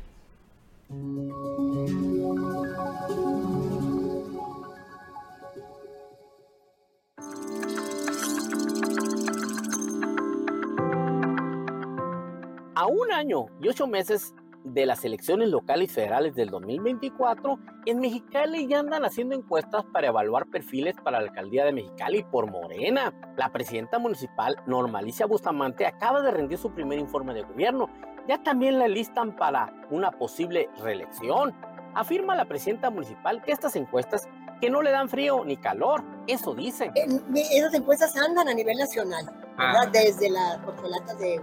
A 12.80 12.86
un 12.86 13.12
año 13.12 13.44
y 13.60 13.68
ocho 13.68 13.86
meses 13.86 14.34
de 14.64 14.86
las 14.86 15.04
elecciones 15.04 15.50
locales 15.50 15.90
y 15.90 15.94
federales 15.94 16.34
del 16.34 16.48
2024, 16.48 17.58
en 17.84 18.00
Mexicali 18.00 18.66
ya 18.68 18.78
andan 18.78 19.04
haciendo 19.04 19.34
encuestas 19.34 19.84
para 19.92 20.06
evaluar 20.06 20.46
perfiles 20.46 20.94
para 21.04 21.20
la 21.20 21.28
alcaldía 21.28 21.66
de 21.66 21.74
Mexicali 21.74 22.22
por 22.22 22.50
Morena. 22.50 23.12
La 23.36 23.52
presidenta 23.52 23.98
municipal, 23.98 24.56
Normalicia 24.66 25.26
Bustamante, 25.26 25.84
acaba 25.84 26.22
de 26.22 26.30
rendir 26.30 26.56
su 26.56 26.72
primer 26.72 26.98
informe 26.98 27.34
de 27.34 27.42
gobierno. 27.42 27.90
Ya 28.26 28.42
también 28.42 28.78
la 28.78 28.88
listan 28.88 29.36
para 29.36 29.74
una 29.90 30.10
posible 30.12 30.70
reelección. 30.78 31.54
Afirma 31.94 32.36
la 32.36 32.44
presidenta 32.44 32.90
municipal 32.90 33.42
que 33.42 33.52
estas 33.52 33.74
encuestas 33.76 34.28
que 34.60 34.70
no 34.70 34.82
le 34.82 34.90
dan 34.90 35.08
frío 35.08 35.44
ni 35.44 35.56
calor, 35.56 36.04
eso 36.26 36.54
dicen. 36.54 36.92
esas 37.34 37.74
encuestas 37.74 38.14
andan 38.16 38.48
a 38.48 38.54
nivel 38.54 38.76
nacional, 38.76 39.24
¿verdad? 39.56 39.86
Ah. 39.86 39.90
Desde 39.90 40.28
las 40.30 40.58
corcholatas 40.58 41.18
de, 41.18 41.40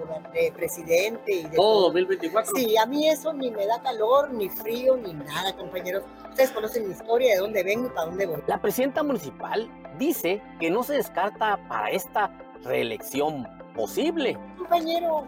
presidente 0.56 1.34
y 1.34 1.44
de 1.44 1.56
todo. 1.56 1.86
2024. 1.86 2.54
Sí, 2.56 2.78
a 2.78 2.86
mí 2.86 3.10
eso 3.10 3.34
ni 3.34 3.50
me 3.52 3.66
da 3.66 3.82
calor, 3.82 4.32
ni 4.32 4.50
frío, 4.50 4.96
ni 4.98 5.14
nada, 5.14 5.56
compañeros. 5.56 6.04
Ustedes 6.30 6.52
conocen 6.52 6.88
mi 6.88 6.94
historia, 6.94 7.34
de 7.34 7.40
dónde 7.40 7.64
vengo 7.64 7.88
y 7.88 7.90
para 7.90 8.06
dónde 8.06 8.26
voy. 8.28 8.44
La 8.46 8.62
presidenta 8.62 9.04
municipal 9.04 9.70
dice 9.98 10.42
que 10.60 10.70
no 10.70 10.84
se 10.84 10.94
descarta 10.94 11.60
para 11.68 11.90
esta 11.90 12.32
reelección 12.64 13.48
posible. 13.76 14.38
Compañero, 14.58 15.26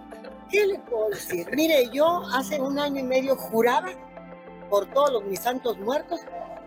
¿qué 0.50 0.68
le 0.68 0.80
puedo 0.80 1.10
decir? 1.10 1.48
Mire, 1.54 1.90
yo 1.92 2.22
hace 2.34 2.60
un 2.60 2.78
año 2.78 3.00
y 3.00 3.04
medio 3.04 3.36
juraba 3.36 3.90
por 4.70 4.86
todos 4.88 5.12
los 5.12 5.24
mis 5.24 5.40
santos 5.40 5.78
muertos 5.80 6.22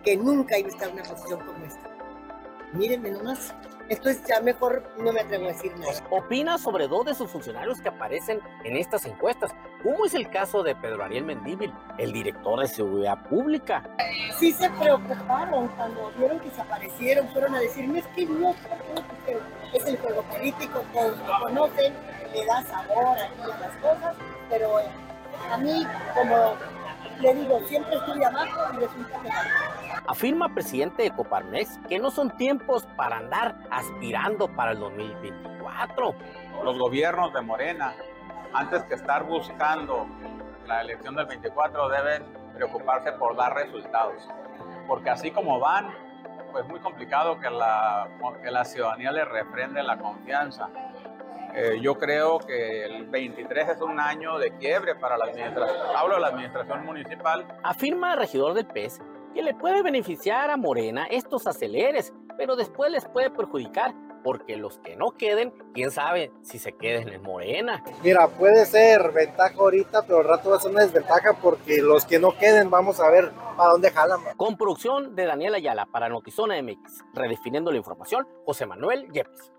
que 0.05 0.17
nunca 0.17 0.59
iba 0.59 0.69
a 0.69 0.73
estar 0.73 0.89
en 0.89 0.95
una 0.95 1.05
posición 1.05 1.41
como 1.41 1.65
esta. 1.65 1.91
Mírenme 2.73 3.11
nomás. 3.11 3.55
Esto 3.89 4.09
es 4.09 4.25
ya 4.25 4.41
mejor, 4.41 4.83
no 4.99 5.13
me 5.13 5.21
atrevo 5.21 5.47
a 5.47 5.49
decir 5.49 5.77
nada. 5.77 5.93
Opina 6.09 6.57
sobre 6.57 6.89
dos 6.89 7.05
de 7.05 7.15
sus 7.15 7.31
funcionarios 7.31 7.81
que 7.81 7.89
aparecen 7.89 8.41
en 8.65 8.77
estas 8.77 9.05
encuestas. 9.05 9.53
¿Cómo 9.83 10.07
es 10.07 10.15
el 10.15 10.31
caso 10.31 10.63
de 10.63 10.75
Pedro 10.77 11.05
Ariel 11.05 11.25
Mendíbil, 11.25 11.73
el 11.99 12.13
director 12.13 12.61
de 12.61 12.69
Seguridad 12.69 13.23
Pública? 13.25 13.83
Sí 14.39 14.53
se 14.53 14.71
preocuparon 14.71 15.69
cuando 15.77 16.11
vieron 16.17 16.41
que 16.41 16.51
se 16.51 16.61
aparecieron, 16.61 17.29
fueron 17.29 17.55
a 17.55 17.61
decirme, 17.61 17.99
es 17.99 18.07
que 18.09 18.25
no, 18.25 18.55
es 19.75 19.85
el 19.85 19.99
juego 19.99 20.23
político, 20.23 20.83
todos 20.93 21.19
lo 21.19 21.41
conocen, 21.41 21.93
le 22.33 22.47
da 22.47 22.63
sabor 22.63 23.19
aquí 23.19 23.43
a 23.43 23.59
las 23.59 23.77
cosas, 23.77 24.17
pero 24.49 24.81
eh, 24.81 24.85
a 25.51 25.59
mí, 25.59 25.87
como 26.15 26.55
le 27.21 27.35
digo, 27.35 27.61
siempre 27.67 27.95
estoy 27.95 28.23
abajo 28.23 28.75
y 28.75 28.77
resulta 28.79 29.21
que 29.21 29.31
Afirma 30.07 30.53
presidente 30.53 31.05
de 31.05 31.11
Coparmex 31.11 31.79
que 31.89 31.99
no 31.99 32.11
son 32.11 32.37
tiempos 32.37 32.87
para 32.97 33.19
andar 33.19 33.57
aspirando 33.71 34.49
para 34.49 34.73
el 34.73 34.81
2024. 34.81 36.15
Los 36.65 36.79
gobiernos 36.79 37.33
de 37.33 37.41
Morena, 37.41 37.95
antes 38.53 38.83
que 38.85 38.95
estar 38.95 39.25
buscando 39.25 40.07
la 40.67 40.81
elección 40.81 41.15
del 41.15 41.27
24, 41.27 41.89
deben 41.89 42.25
preocuparse 42.55 43.13
por 43.13 43.37
dar 43.37 43.55
resultados. 43.55 44.29
Porque 44.87 45.11
así 45.11 45.31
como 45.31 45.61
van, 45.61 45.95
pues 46.51 46.67
muy 46.67 46.81
complicado 46.81 47.39
que 47.39 47.49
la, 47.51 48.09
que 48.43 48.51
la 48.51 48.65
ciudadanía 48.65 49.13
le 49.13 49.25
reprende 49.25 49.83
la 49.83 49.99
confianza. 49.99 50.69
Eh, 51.55 51.79
yo 51.83 51.97
creo 51.97 52.39
que 52.39 52.85
el 52.85 53.07
23 53.07 53.69
es 53.71 53.81
un 53.83 54.01
año 54.01 54.39
de 54.39 54.57
quiebre 54.57 54.95
para 54.95 55.19
la 55.19 55.27
administración. 55.27 55.79
Hablo 55.95 56.15
de 56.15 56.21
la 56.21 56.29
administración 56.29 56.85
municipal. 56.85 57.47
Afirma 57.63 58.13
el 58.15 58.21
regidor 58.21 58.55
del 58.55 58.67
PES 58.67 59.01
que 59.35 59.43
le 59.43 59.55
puede 59.55 59.83
beneficiar 59.83 60.51
a 60.51 60.57
Morena 60.57 61.07
estos 61.11 61.47
aceleres, 61.47 62.13
pero 62.37 62.57
después 62.57 62.91
les 62.91 63.05
puede 63.07 63.31
perjudicar 63.31 63.95
porque 64.23 64.57
los 64.57 64.79
que 64.79 64.97
no 64.97 65.13
queden, 65.13 65.53
quién 65.75 65.91
sabe 65.91 66.33
si 66.43 66.59
se 66.59 66.73
queden 66.73 67.09
en 67.09 67.23
Morena. 67.23 67.83
Mira, 68.03 68.29
puede 68.29 68.65
ser 68.67 69.13
ventaja 69.13 69.55
ahorita, 69.59 70.03
pero 70.03 70.21
al 70.21 70.29
rato 70.29 70.51
va 70.51 70.57
a 70.57 70.61
ser 70.61 70.71
una 70.71 70.83
desventaja 70.83 71.35
porque 71.35 71.83
los 71.83 72.05
que 72.05 72.19
no 72.19 72.37
queden, 72.39 72.71
vamos 72.71 73.01
a 73.01 73.11
ver 73.11 73.33
a 73.59 73.69
dónde 73.69 73.91
jalan. 73.91 74.21
Con 74.37 74.57
producción 74.57 75.15
de 75.15 75.27
Daniel 75.27 75.55
Ayala 75.55 75.87
para 75.87 76.09
Notizona 76.09 76.61
MX, 76.63 77.05
redefiniendo 77.15 77.71
la 77.71 77.79
información, 77.79 78.27
José 78.45 78.67
Manuel 78.67 79.11
Yepes. 79.13 79.53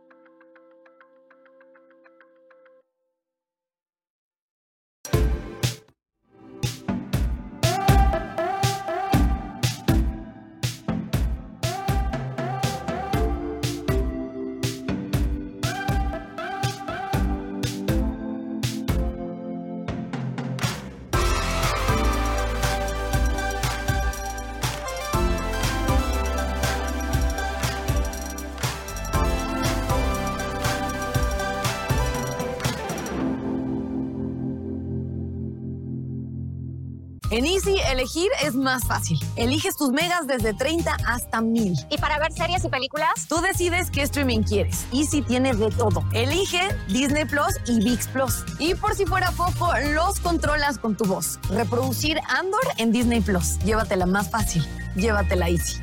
En 37.33 37.47
Easy, 37.47 37.77
elegir 37.89 38.29
es 38.43 38.53
más 38.53 38.85
fácil. 38.85 39.17
Eliges 39.37 39.75
tus 39.75 39.89
megas 39.89 40.27
desde 40.27 40.53
30 40.53 40.95
hasta 41.07 41.41
1000. 41.41 41.73
¿Y 41.89 41.97
para 41.97 42.19
ver 42.19 42.31
series 42.31 42.63
y 42.63 42.69
películas? 42.69 43.25
Tú 43.27 43.41
decides 43.41 43.89
qué 43.89 44.03
streaming 44.03 44.43
quieres. 44.43 44.85
Easy 44.93 45.23
tiene 45.23 45.55
de 45.55 45.71
todo. 45.71 46.03
Elige 46.13 46.61
Disney 46.89 47.25
Plus 47.25 47.55
y 47.65 47.83
VIX 47.83 48.07
Plus. 48.09 48.43
Y 48.59 48.75
por 48.75 48.93
si 48.93 49.07
fuera 49.07 49.31
poco, 49.31 49.71
los 49.95 50.19
controlas 50.19 50.77
con 50.77 50.95
tu 50.95 51.05
voz. 51.05 51.39
Reproducir 51.49 52.19
Andor 52.29 52.61
en 52.77 52.91
Disney 52.91 53.19
Plus. 53.19 53.57
Llévatela 53.65 54.05
más 54.05 54.29
fácil. 54.29 54.63
Llévatela 54.95 55.49
Easy. 55.49 55.81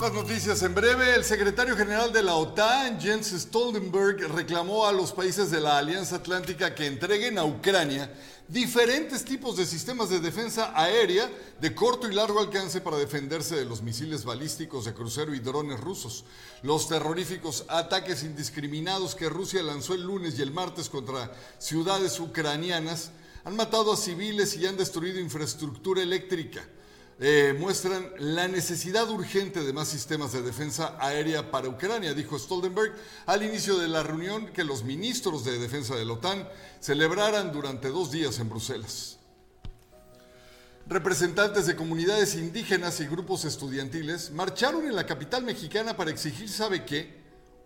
Las 0.00 0.12
noticias 0.12 0.62
en 0.62 0.74
breve. 0.76 1.16
El 1.16 1.24
secretario 1.24 1.76
general 1.76 2.12
de 2.12 2.22
la 2.22 2.36
OTAN, 2.36 3.00
Jens 3.00 3.32
Stoltenberg, 3.32 4.32
reclamó 4.32 4.86
a 4.86 4.92
los 4.92 5.10
países 5.10 5.50
de 5.50 5.60
la 5.60 5.76
Alianza 5.76 6.16
Atlántica 6.16 6.72
que 6.72 6.86
entreguen 6.86 7.36
a 7.36 7.44
Ucrania 7.44 8.08
diferentes 8.46 9.24
tipos 9.24 9.56
de 9.56 9.66
sistemas 9.66 10.08
de 10.08 10.20
defensa 10.20 10.72
aérea 10.76 11.28
de 11.60 11.74
corto 11.74 12.08
y 12.08 12.14
largo 12.14 12.38
alcance 12.38 12.80
para 12.80 12.96
defenderse 12.96 13.56
de 13.56 13.64
los 13.64 13.82
misiles 13.82 14.24
balísticos 14.24 14.84
de 14.84 14.94
crucero 14.94 15.34
y 15.34 15.40
drones 15.40 15.80
rusos. 15.80 16.24
Los 16.62 16.88
terroríficos 16.88 17.64
ataques 17.68 18.22
indiscriminados 18.22 19.16
que 19.16 19.28
Rusia 19.28 19.64
lanzó 19.64 19.94
el 19.94 20.02
lunes 20.02 20.38
y 20.38 20.42
el 20.42 20.52
martes 20.52 20.88
contra 20.88 21.32
ciudades 21.58 22.20
ucranianas 22.20 23.10
han 23.44 23.56
matado 23.56 23.92
a 23.92 23.96
civiles 23.96 24.56
y 24.56 24.64
han 24.64 24.76
destruido 24.76 25.18
infraestructura 25.18 26.02
eléctrica 26.02 26.64
eh, 27.20 27.52
muestran 27.58 28.12
la 28.18 28.46
necesidad 28.46 29.10
urgente 29.10 29.64
de 29.64 29.72
más 29.72 29.88
sistemas 29.88 30.32
de 30.32 30.42
defensa 30.42 30.96
aérea 31.00 31.50
para 31.50 31.68
Ucrania, 31.68 32.14
dijo 32.14 32.38
Stoltenberg 32.38 32.94
al 33.26 33.42
inicio 33.42 33.76
de 33.76 33.88
la 33.88 34.04
reunión 34.04 34.46
que 34.52 34.62
los 34.62 34.84
ministros 34.84 35.44
de 35.44 35.58
defensa 35.58 35.96
de 35.96 36.04
la 36.04 36.12
OTAN 36.12 36.48
celebraran 36.78 37.50
durante 37.50 37.88
dos 37.88 38.12
días 38.12 38.38
en 38.38 38.48
Bruselas. 38.48 39.18
Representantes 40.86 41.66
de 41.66 41.74
comunidades 41.74 42.36
indígenas 42.36 43.00
y 43.00 43.06
grupos 43.06 43.44
estudiantiles 43.44 44.30
marcharon 44.30 44.86
en 44.86 44.94
la 44.94 45.04
capital 45.04 45.42
mexicana 45.42 45.96
para 45.96 46.10
exigir, 46.10 46.48
¿sabe 46.48 46.84
qué? 46.84 47.18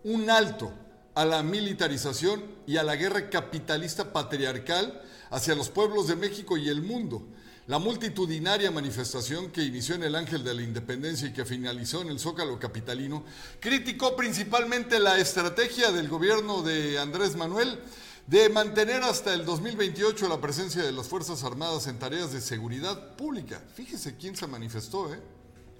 Un 0.03 0.31
alto 0.31 0.73
a 1.13 1.25
la 1.25 1.43
militarización 1.43 2.43
y 2.65 2.77
a 2.77 2.83
la 2.83 2.95
guerra 2.95 3.29
capitalista 3.29 4.11
patriarcal 4.11 5.01
hacia 5.29 5.55
los 5.55 5.69
pueblos 5.69 6.07
de 6.07 6.15
México 6.15 6.57
y 6.57 6.69
el 6.69 6.81
mundo. 6.81 7.27
La 7.67 7.79
multitudinaria 7.79 8.71
manifestación 8.71 9.49
que 9.49 9.63
inició 9.63 9.95
en 9.95 10.03
el 10.03 10.15
Ángel 10.15 10.43
de 10.43 10.53
la 10.53 10.63
Independencia 10.63 11.29
y 11.29 11.31
que 11.31 11.45
finalizó 11.45 12.01
en 12.01 12.09
el 12.09 12.19
Zócalo 12.19 12.59
Capitalino 12.59 13.23
criticó 13.61 14.17
principalmente 14.17 14.99
la 14.99 15.17
estrategia 15.17 15.93
del 15.93 16.09
gobierno 16.09 16.61
de 16.61 16.99
Andrés 16.99 17.37
Manuel 17.37 17.79
de 18.27 18.49
mantener 18.49 19.03
hasta 19.03 19.33
el 19.33 19.45
2028 19.45 20.27
la 20.27 20.41
presencia 20.41 20.83
de 20.83 20.91
las 20.91 21.07
Fuerzas 21.07 21.45
Armadas 21.45 21.87
en 21.87 21.99
tareas 21.99 22.33
de 22.33 22.41
seguridad 22.41 23.15
pública. 23.15 23.61
Fíjese 23.73 24.17
quién 24.17 24.35
se 24.35 24.45
manifestó, 24.45 25.13
¿eh? 25.13 25.21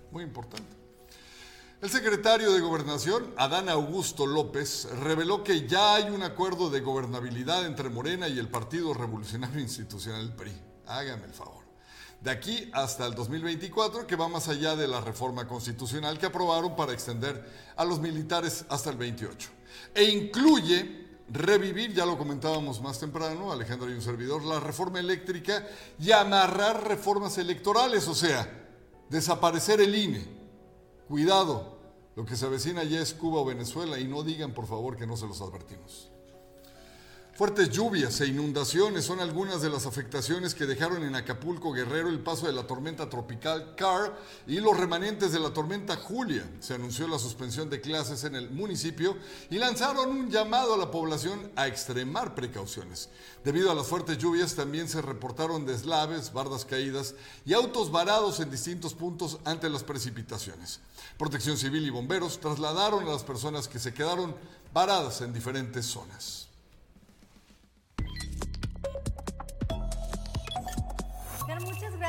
Muy 0.09 0.23
importante. 0.23 0.77
El 1.81 1.89
secretario 1.89 2.53
de 2.53 2.61
Gobernación, 2.61 3.33
Adán 3.35 3.67
Augusto 3.67 4.25
López, 4.25 4.87
reveló 5.01 5.43
que 5.43 5.67
ya 5.67 5.95
hay 5.95 6.05
un 6.05 6.23
acuerdo 6.23 6.69
de 6.69 6.79
gobernabilidad 6.79 7.65
entre 7.65 7.89
Morena 7.89 8.29
y 8.29 8.39
el 8.39 8.47
Partido 8.47 8.93
Revolucionario 8.93 9.59
Institucional 9.59 10.33
PRI. 10.33 10.53
Hágame 10.85 11.25
el 11.25 11.33
favor 11.33 11.62
de 12.23 12.31
aquí 12.31 12.69
hasta 12.71 13.05
el 13.05 13.15
2024, 13.15 14.07
que 14.07 14.15
va 14.15 14.29
más 14.29 14.47
allá 14.47 14.77
de 14.77 14.87
la 14.87 15.01
reforma 15.01 15.45
constitucional 15.45 16.17
que 16.17 16.27
aprobaron 16.27 16.73
para 16.73 16.93
extender 16.93 17.45
a 17.75 17.83
los 17.83 17.99
militares 17.99 18.63
hasta 18.69 18.89
el 18.89 18.97
28. 18.97 19.49
E 19.93 20.03
incluye 20.05 21.03
revivir, 21.29 21.93
ya 21.93 22.05
lo 22.05 22.17
comentábamos 22.17 22.81
más 22.81 22.97
temprano, 22.97 23.51
Alejandro 23.51 23.89
y 23.89 23.93
un 23.93 24.01
servidor, 24.01 24.43
la 24.43 24.61
reforma 24.61 25.01
eléctrica 25.01 25.67
y 25.99 26.11
amarrar 26.11 26.87
reformas 26.87 27.37
electorales, 27.37 28.07
o 28.07 28.15
sea, 28.15 28.49
desaparecer 29.09 29.81
el 29.81 29.93
INE. 29.93 30.25
Cuidado, 31.09 31.77
lo 32.15 32.25
que 32.25 32.37
se 32.37 32.45
avecina 32.45 32.85
ya 32.85 33.01
es 33.01 33.13
Cuba 33.13 33.41
o 33.41 33.45
Venezuela 33.45 33.99
y 33.99 34.07
no 34.07 34.23
digan 34.23 34.53
por 34.53 34.65
favor 34.65 34.95
que 34.95 35.07
no 35.07 35.17
se 35.17 35.27
los 35.27 35.41
advertimos. 35.41 36.12
Fuertes 37.35 37.71
lluvias 37.71 38.21
e 38.21 38.27
inundaciones 38.27 39.05
son 39.05 39.19
algunas 39.19 39.59
de 39.59 39.69
las 39.71 39.87
afectaciones 39.87 40.53
que 40.53 40.67
dejaron 40.67 41.03
en 41.03 41.15
Acapulco 41.15 41.71
Guerrero 41.71 42.09
el 42.09 42.19
paso 42.19 42.45
de 42.45 42.53
la 42.53 42.67
tormenta 42.67 43.09
tropical 43.09 43.73
Car 43.75 44.15
y 44.45 44.59
los 44.59 44.77
remanentes 44.77 45.31
de 45.31 45.39
la 45.39 45.51
tormenta 45.51 45.95
Julia. 45.95 46.47
Se 46.59 46.75
anunció 46.75 47.07
la 47.07 47.17
suspensión 47.17 47.71
de 47.71 47.81
clases 47.81 48.23
en 48.23 48.35
el 48.35 48.51
municipio 48.51 49.17
y 49.49 49.57
lanzaron 49.57 50.11
un 50.11 50.29
llamado 50.29 50.75
a 50.75 50.77
la 50.77 50.91
población 50.91 51.51
a 51.55 51.65
extremar 51.65 52.35
precauciones. 52.35 53.09
Debido 53.43 53.71
a 53.71 53.75
las 53.75 53.87
fuertes 53.87 54.19
lluvias 54.19 54.53
también 54.53 54.87
se 54.87 55.01
reportaron 55.01 55.65
deslaves, 55.65 56.33
bardas 56.33 56.65
caídas 56.65 57.15
y 57.47 57.53
autos 57.53 57.91
varados 57.91 58.41
en 58.41 58.51
distintos 58.51 58.93
puntos 58.93 59.39
ante 59.43 59.71
las 59.71 59.83
precipitaciones. 59.83 60.81
Protección 61.17 61.57
Civil 61.57 61.87
y 61.87 61.89
bomberos 61.89 62.39
trasladaron 62.39 63.07
a 63.07 63.11
las 63.11 63.23
personas 63.23 63.67
que 63.67 63.79
se 63.79 63.91
quedaron 63.91 64.35
varadas 64.71 65.21
en 65.21 65.33
diferentes 65.33 65.87
zonas. 65.87 66.42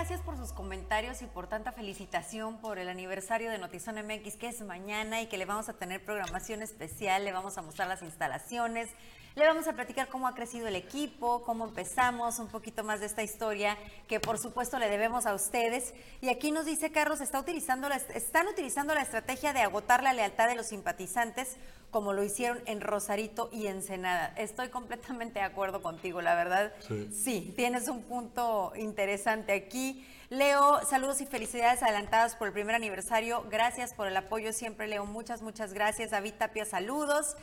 Gracias 0.06 0.20
por 0.20 0.36
sus 0.36 0.52
comentarios 0.52 1.22
y 1.22 1.24
por 1.24 1.46
tanta 1.46 1.72
felicitación 1.72 2.58
por 2.58 2.78
el 2.78 2.90
aniversario 2.90 3.50
de 3.50 3.56
Notizón 3.56 3.94
MX, 3.94 4.36
que 4.36 4.48
es 4.48 4.60
mañana 4.60 5.22
y 5.22 5.28
que 5.28 5.38
le 5.38 5.46
vamos 5.46 5.70
a 5.70 5.72
tener 5.72 6.04
programación 6.04 6.60
especial, 6.60 7.24
le 7.24 7.32
vamos 7.32 7.56
a 7.56 7.62
mostrar 7.62 7.88
las 7.88 8.02
instalaciones, 8.02 8.90
le 9.36 9.46
vamos 9.46 9.66
a 9.66 9.72
platicar 9.72 10.08
cómo 10.08 10.28
ha 10.28 10.34
crecido 10.34 10.68
el 10.68 10.76
equipo, 10.76 11.42
cómo 11.42 11.64
empezamos, 11.64 12.38
un 12.38 12.48
poquito 12.48 12.84
más 12.84 13.00
de 13.00 13.06
esta 13.06 13.22
historia 13.22 13.76
que 14.06 14.20
por 14.20 14.38
supuesto 14.38 14.78
le 14.78 14.88
debemos 14.88 15.26
a 15.26 15.34
ustedes. 15.34 15.92
Y 16.20 16.28
aquí 16.28 16.52
nos 16.52 16.66
dice 16.66 16.92
Carlos, 16.92 17.20
está 17.20 17.40
utilizando 17.40 17.88
la, 17.88 17.96
están 17.96 18.46
utilizando 18.46 18.94
la 18.94 19.02
estrategia 19.02 19.52
de 19.52 19.60
agotar 19.60 20.02
la 20.02 20.12
lealtad 20.12 20.46
de 20.46 20.54
los 20.54 20.66
simpatizantes 20.66 21.56
como 21.90 22.12
lo 22.12 22.24
hicieron 22.24 22.60
en 22.66 22.80
Rosarito 22.80 23.48
y 23.52 23.68
Ensenada. 23.68 24.34
Estoy 24.36 24.68
completamente 24.68 25.38
de 25.38 25.44
acuerdo 25.44 25.80
contigo, 25.80 26.20
la 26.22 26.34
verdad. 26.34 26.72
Sí. 26.80 27.08
Sí, 27.12 27.52
tienes 27.54 27.86
un 27.88 28.02
punto 28.02 28.72
interesante 28.74 29.52
aquí. 29.52 30.04
Leo, 30.28 30.84
saludos 30.84 31.20
y 31.20 31.26
felicidades 31.26 31.84
adelantadas 31.84 32.34
por 32.34 32.48
el 32.48 32.52
primer 32.52 32.74
aniversario. 32.74 33.44
Gracias 33.48 33.94
por 33.94 34.08
el 34.08 34.16
apoyo 34.16 34.52
siempre, 34.52 34.88
Leo. 34.88 35.06
Muchas, 35.06 35.42
muchas 35.42 35.72
gracias. 35.72 36.10
David 36.10 36.34
Tapia, 36.36 36.64
saludos. 36.64 37.36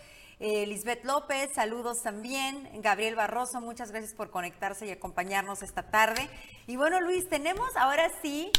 Eh, 0.43 0.65
Lisbeth 0.65 1.05
López, 1.05 1.51
saludos 1.53 2.01
también. 2.01 2.67
Gabriel 2.81 3.13
Barroso, 3.15 3.61
muchas 3.61 3.91
gracias 3.91 4.15
por 4.15 4.31
conectarse 4.31 4.87
y 4.87 4.89
acompañarnos 4.89 5.61
esta 5.61 5.83
tarde. 5.91 6.27
Y 6.65 6.77
bueno, 6.77 6.99
Luis, 6.99 7.29
tenemos 7.29 7.69
ahora 7.77 8.09
sí 8.23 8.51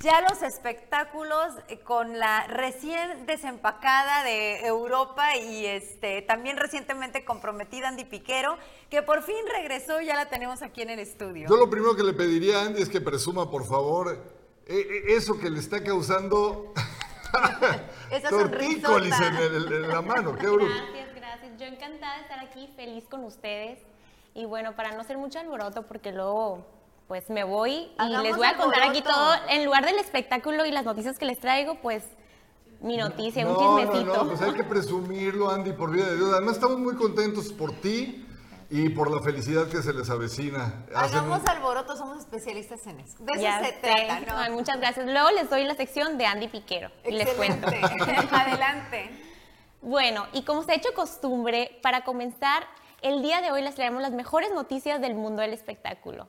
ya 0.00 0.20
los 0.28 0.42
espectáculos 0.42 1.54
eh, 1.68 1.78
con 1.78 2.18
la 2.18 2.48
recién 2.48 3.24
desempacada 3.26 4.24
de 4.24 4.66
Europa 4.66 5.36
y 5.36 5.64
este 5.64 6.22
también 6.22 6.56
recientemente 6.56 7.24
comprometida 7.24 7.86
Andy 7.86 8.04
Piquero, 8.04 8.58
que 8.90 9.02
por 9.02 9.22
fin 9.22 9.36
regresó, 9.48 10.00
ya 10.00 10.16
la 10.16 10.28
tenemos 10.28 10.62
aquí 10.62 10.82
en 10.82 10.90
el 10.90 10.98
estudio. 10.98 11.48
Yo 11.48 11.56
lo 11.56 11.70
primero 11.70 11.94
que 11.94 12.02
le 12.02 12.14
pediría 12.14 12.58
a 12.58 12.62
Andy 12.64 12.82
es 12.82 12.88
que 12.88 13.00
presuma, 13.00 13.48
por 13.48 13.64
favor, 13.64 14.08
eh, 14.66 14.74
eh, 14.76 15.02
eso 15.14 15.38
que 15.38 15.50
le 15.50 15.60
está 15.60 15.84
causando 15.84 16.72
Esa 18.10 18.28
tortícolis 18.30 19.14
en, 19.20 19.36
el- 19.36 19.72
en 19.84 19.88
la 19.88 20.02
mano. 20.02 20.36
Qué 20.36 20.46
bruto. 20.48 20.72
Yo 21.58 21.66
encantada 21.66 22.16
de 22.16 22.22
estar 22.22 22.38
aquí, 22.40 22.68
feliz 22.76 23.04
con 23.08 23.24
ustedes. 23.24 23.78
Y 24.34 24.44
bueno, 24.44 24.76
para 24.76 24.92
no 24.92 25.00
hacer 25.00 25.18
mucho 25.18 25.38
alboroto, 25.38 25.82
porque 25.82 26.12
luego 26.12 26.64
pues 27.08 27.30
me 27.30 27.42
voy 27.42 27.72
y 27.72 27.92
Hagamos 27.98 28.22
les 28.22 28.36
voy 28.36 28.46
a 28.46 28.56
contar 28.56 28.82
aquí 28.82 29.00
todo, 29.00 29.32
en 29.48 29.64
lugar 29.64 29.84
del 29.86 29.98
espectáculo 29.98 30.66
y 30.66 30.70
las 30.70 30.84
noticias 30.84 31.18
que 31.18 31.24
les 31.24 31.40
traigo, 31.40 31.76
pues 31.80 32.04
mi 32.82 32.98
noticia, 32.98 33.46
un 33.46 33.54
No, 33.54 33.60
no, 33.60 33.78
chismecito. 33.80 34.14
no, 34.24 34.28
pues 34.28 34.42
hay 34.42 34.52
que 34.52 34.62
presumirlo, 34.64 35.50
Andy, 35.50 35.72
por 35.72 35.90
vida 35.90 36.06
de 36.06 36.16
Dios. 36.16 36.30
Además, 36.32 36.56
estamos 36.56 36.78
muy 36.78 36.94
contentos 36.96 37.50
por 37.52 37.72
ti 37.80 38.26
y 38.70 38.90
por 38.90 39.10
la 39.10 39.22
felicidad 39.22 39.66
que 39.68 39.82
se 39.82 39.94
les 39.94 40.10
avecina. 40.10 40.84
Hacen 40.94 41.20
un- 41.20 41.32
Hagamos 41.32 41.46
alboroto, 41.48 41.96
somos 41.96 42.18
especialistas 42.18 42.86
en 42.86 43.00
eso. 43.00 43.16
De 43.20 43.32
eso 43.32 43.42
Ya 43.42 43.60
se 43.64 43.70
sé. 43.72 43.78
trata, 43.80 44.20
¿no? 44.20 44.36
Ay, 44.38 44.50
muchas 44.52 44.76
gracias. 44.78 45.06
Luego 45.06 45.30
les 45.30 45.48
doy 45.48 45.64
la 45.64 45.74
sección 45.74 46.18
de 46.18 46.26
Andy 46.26 46.48
Piquero 46.48 46.90
y 47.06 47.12
les 47.12 47.28
cuento. 47.30 47.66
Excelente. 47.68 48.28
Adelante. 48.30 49.24
Bueno, 49.80 50.26
y 50.32 50.42
como 50.42 50.62
se 50.62 50.72
ha 50.72 50.74
hecho 50.74 50.92
costumbre, 50.94 51.78
para 51.82 52.02
comenzar, 52.02 52.64
el 53.00 53.22
día 53.22 53.40
de 53.40 53.52
hoy 53.52 53.62
les 53.62 53.76
traemos 53.76 54.02
las 54.02 54.12
mejores 54.12 54.50
noticias 54.52 55.00
del 55.00 55.14
mundo 55.14 55.40
del 55.42 55.52
espectáculo. 55.52 56.28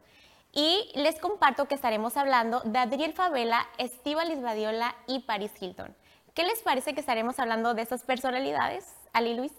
Y 0.54 0.91
les 0.95 1.20
comparto 1.20 1.68
que 1.68 1.76
estaremos 1.76 2.16
hablando 2.18 2.62
de 2.62 2.80
Adriel 2.80 3.14
Favela, 3.14 3.68
Estíbaliz 3.78 4.41
Badiola 4.41 4.95
y 5.08 5.20
Paris 5.20 5.52
Hilton. 5.60 5.95
¿Qué 6.34 6.43
les 6.43 6.62
parece 6.62 6.93
que 6.93 7.00
estaremos 7.00 7.39
hablando 7.39 7.74
de 7.74 7.82
esas 7.82 8.04
personalidades, 8.04 8.86
Ali 9.14 9.34
Luis? 9.34 9.52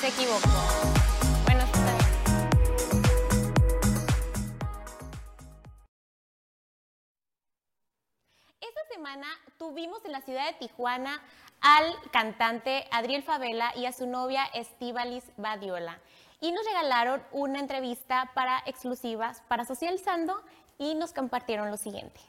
Se 0.00 0.08
equivocó. 0.08 1.15
Tuvimos 9.58 10.04
en 10.04 10.12
la 10.12 10.20
ciudad 10.20 10.46
de 10.46 10.54
Tijuana 10.54 11.22
al 11.60 11.94
cantante 12.10 12.86
Adriel 12.90 13.22
Favela 13.22 13.72
y 13.76 13.86
a 13.86 13.92
su 13.92 14.06
novia 14.06 14.44
Estíbalis 14.54 15.24
Badiola. 15.36 15.98
Y 16.40 16.52
nos 16.52 16.64
regalaron 16.66 17.22
una 17.32 17.60
entrevista 17.60 18.30
para 18.34 18.62
exclusivas 18.66 19.42
para 19.48 19.64
Socializando 19.64 20.42
y 20.78 20.94
nos 20.94 21.12
compartieron 21.12 21.70
lo 21.70 21.76
siguiente. 21.76 22.20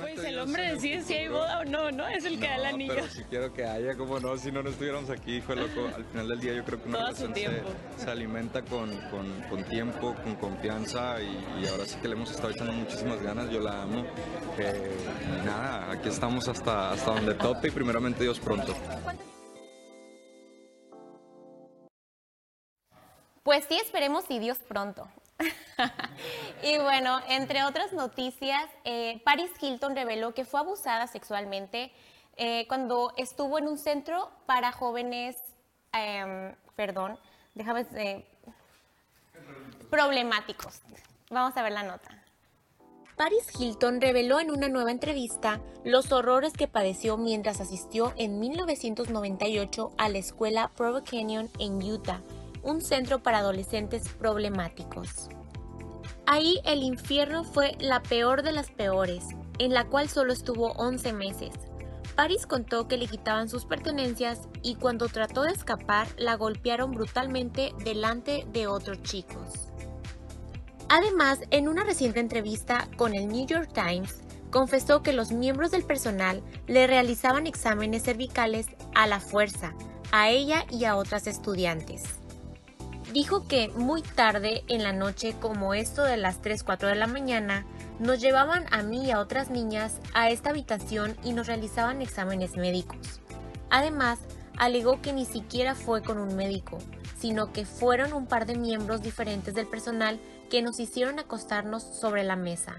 Pues 0.00 0.18
el 0.24 0.38
hombre 0.38 0.72
decide 0.74 1.02
si 1.02 1.14
hay 1.14 1.28
boda 1.28 1.60
o 1.60 1.64
no, 1.64 1.90
¿no? 1.90 2.06
Es 2.08 2.24
el 2.24 2.38
que 2.40 2.46
da 2.46 2.56
el 2.56 2.64
anillo. 2.66 2.94
Pero 2.94 3.06
si 3.08 3.22
quiero 3.24 3.52
que 3.52 3.64
haya, 3.64 3.96
como 3.96 4.18
no, 4.18 4.36
si 4.36 4.50
no, 4.50 4.62
no 4.62 4.70
estuviéramos 4.70 5.10
aquí, 5.10 5.36
hijo 5.36 5.54
de 5.54 5.66
loco. 5.66 5.88
Al 5.94 6.04
final 6.04 6.28
del 6.28 6.40
día 6.40 6.54
yo 6.54 6.64
creo 6.64 6.82
que 6.82 6.88
una 6.88 6.98
Todo 6.98 7.06
relación 7.08 7.28
se, 7.34 7.40
tiempo. 7.40 7.68
se 7.96 8.10
alimenta 8.10 8.62
con, 8.62 8.90
con- 9.10 9.42
con 9.48 9.64
tiempo, 9.64 10.14
con 10.22 10.34
confianza 10.36 11.20
y, 11.20 11.62
y 11.62 11.66
ahora 11.68 11.84
sí 11.86 11.96
que 12.00 12.08
le 12.08 12.14
hemos 12.14 12.30
estado 12.30 12.50
echando 12.50 12.72
muchísimas 12.72 13.22
ganas, 13.22 13.50
yo 13.50 13.60
la 13.60 13.82
amo. 13.82 14.04
Eh, 14.58 14.96
nada, 15.44 15.92
aquí 15.92 16.08
estamos 16.08 16.48
hasta, 16.48 16.92
hasta 16.92 17.10
donde 17.12 17.34
tope 17.34 17.68
y 17.68 17.70
primeramente 17.70 18.22
Dios 18.24 18.38
pronto. 18.40 18.74
Pues 23.42 23.64
sí, 23.68 23.76
esperemos 23.82 24.24
y 24.28 24.38
Dios 24.38 24.58
pronto. 24.68 25.08
y 26.62 26.78
bueno, 26.78 27.20
entre 27.28 27.64
otras 27.64 27.92
noticias, 27.92 28.64
eh, 28.84 29.20
Paris 29.24 29.50
Hilton 29.60 29.94
reveló 29.94 30.34
que 30.34 30.44
fue 30.44 30.60
abusada 30.60 31.06
sexualmente 31.06 31.92
eh, 32.36 32.66
cuando 32.68 33.12
estuvo 33.16 33.58
en 33.58 33.68
un 33.68 33.78
centro 33.78 34.30
para 34.46 34.72
jóvenes, 34.72 35.36
em, 35.92 36.54
perdón, 36.76 37.18
déjame, 37.54 37.86
eh, 37.94 38.24
problemáticos. 39.90 40.80
Vamos 41.30 41.56
a 41.56 41.62
ver 41.62 41.72
la 41.72 41.82
nota. 41.82 42.08
Paris 43.16 43.48
Hilton 43.58 44.00
reveló 44.00 44.38
en 44.38 44.52
una 44.52 44.68
nueva 44.68 44.92
entrevista 44.92 45.60
los 45.84 46.12
horrores 46.12 46.52
que 46.52 46.68
padeció 46.68 47.16
mientras 47.16 47.60
asistió 47.60 48.14
en 48.16 48.38
1998 48.38 49.90
a 49.98 50.08
la 50.08 50.18
escuela 50.18 50.70
Provo 50.76 51.02
Canyon 51.02 51.50
en 51.58 51.82
Utah, 51.82 52.22
un 52.62 52.80
centro 52.80 53.22
para 53.22 53.38
adolescentes 53.38 54.08
problemáticos. 54.08 55.28
Ahí 56.26 56.60
el 56.64 56.82
infierno 56.82 57.44
fue 57.44 57.76
la 57.80 58.02
peor 58.02 58.42
de 58.42 58.52
las 58.52 58.70
peores, 58.70 59.24
en 59.58 59.72
la 59.72 59.86
cual 59.86 60.08
solo 60.08 60.32
estuvo 60.32 60.72
11 60.72 61.12
meses. 61.14 61.54
Paris 62.14 62.46
contó 62.46 62.88
que 62.88 62.96
le 62.96 63.06
quitaban 63.06 63.48
sus 63.48 63.64
pertenencias 63.64 64.48
y 64.62 64.74
cuando 64.74 65.08
trató 65.08 65.42
de 65.42 65.52
escapar 65.52 66.08
la 66.16 66.34
golpearon 66.34 66.90
brutalmente 66.90 67.72
delante 67.84 68.44
de 68.52 68.66
otros 68.66 69.02
chicos. 69.02 69.68
Además, 70.88 71.40
en 71.50 71.68
una 71.68 71.84
reciente 71.84 72.18
entrevista 72.18 72.88
con 72.96 73.14
el 73.14 73.28
New 73.28 73.46
York 73.46 73.70
Times, 73.72 74.22
confesó 74.50 75.02
que 75.02 75.12
los 75.12 75.32
miembros 75.32 75.70
del 75.70 75.84
personal 75.84 76.42
le 76.66 76.86
realizaban 76.86 77.46
exámenes 77.46 78.02
cervicales 78.02 78.66
a 78.94 79.06
la 79.06 79.20
fuerza, 79.20 79.74
a 80.10 80.30
ella 80.30 80.64
y 80.70 80.84
a 80.84 80.96
otras 80.96 81.26
estudiantes. 81.26 82.18
Dijo 83.12 83.48
que 83.48 83.68
muy 83.70 84.02
tarde 84.02 84.64
en 84.68 84.82
la 84.82 84.92
noche, 84.92 85.34
como 85.40 85.72
esto 85.72 86.04
de 86.04 86.18
las 86.18 86.42
3-4 86.42 86.88
de 86.88 86.94
la 86.94 87.06
mañana, 87.06 87.64
nos 87.98 88.20
llevaban 88.20 88.66
a 88.70 88.82
mí 88.82 89.06
y 89.06 89.10
a 89.10 89.20
otras 89.20 89.48
niñas 89.48 89.98
a 90.12 90.28
esta 90.28 90.50
habitación 90.50 91.16
y 91.24 91.32
nos 91.32 91.46
realizaban 91.46 92.02
exámenes 92.02 92.56
médicos. 92.56 93.20
Además, 93.70 94.18
alegó 94.58 95.00
que 95.00 95.14
ni 95.14 95.24
siquiera 95.24 95.74
fue 95.74 96.02
con 96.02 96.18
un 96.18 96.36
médico, 96.36 96.78
sino 97.18 97.50
que 97.50 97.64
fueron 97.64 98.12
un 98.12 98.26
par 98.26 98.44
de 98.44 98.56
miembros 98.56 99.00
diferentes 99.00 99.54
del 99.54 99.66
personal 99.66 100.20
que 100.50 100.60
nos 100.60 100.78
hicieron 100.78 101.18
acostarnos 101.18 101.82
sobre 101.82 102.24
la 102.24 102.36
mesa. 102.36 102.76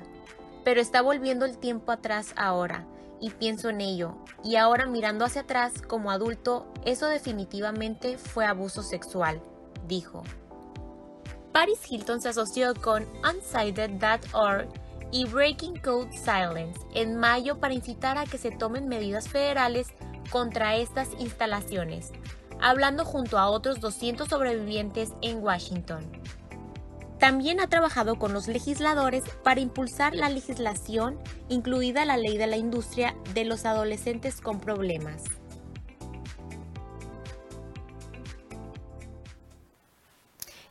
Pero 0.64 0.80
está 0.80 1.02
volviendo 1.02 1.46
el 1.46 1.58
tiempo 1.58 1.92
atrás 1.92 2.34
ahora, 2.36 2.86
y 3.20 3.32
pienso 3.32 3.70
en 3.70 3.82
ello, 3.82 4.16
y 4.44 4.58
ahora 4.58 4.86
mirando 4.86 5.26
hacia 5.26 5.42
atrás 5.42 5.82
como 5.82 6.12
adulto, 6.12 6.72
eso 6.86 7.08
definitivamente 7.08 8.18
fue 8.18 8.46
abuso 8.46 8.84
sexual, 8.84 9.42
dijo. 9.88 10.24
Paris 11.52 11.80
Hilton 11.90 12.22
se 12.22 12.30
asoció 12.30 12.76
con 12.76 13.08
Unsighted.org 13.28 14.70
y 15.12 15.26
Breaking 15.26 15.80
Code 15.82 16.12
Silence 16.12 16.80
en 16.94 17.18
mayo 17.18 17.60
para 17.60 17.74
incitar 17.74 18.18
a 18.18 18.26
que 18.26 18.38
se 18.38 18.52
tomen 18.52 18.88
medidas 18.88 19.28
federales 19.28 19.88
contra 20.30 20.76
estas 20.76 21.10
instalaciones, 21.20 22.12
hablando 22.62 23.06
junto 23.06 23.40
a 23.40 23.50
otros 23.50 23.80
200 23.80 24.28
sobrevivientes 24.28 25.14
en 25.22 25.44
Washington. 25.44 26.06
También 27.20 27.60
ha 27.60 27.68
trabajado 27.68 28.18
con 28.18 28.32
los 28.32 28.48
legisladores 28.48 29.24
para 29.44 29.60
impulsar 29.60 30.16
la 30.16 30.30
legislación, 30.30 31.20
incluida 31.50 32.06
la 32.06 32.16
ley 32.16 32.38
de 32.38 32.48
la 32.48 32.56
industria 32.56 33.16
de 33.34 33.44
los 33.44 33.66
adolescentes 33.66 34.40
con 34.40 34.62
problemas. 34.62 35.24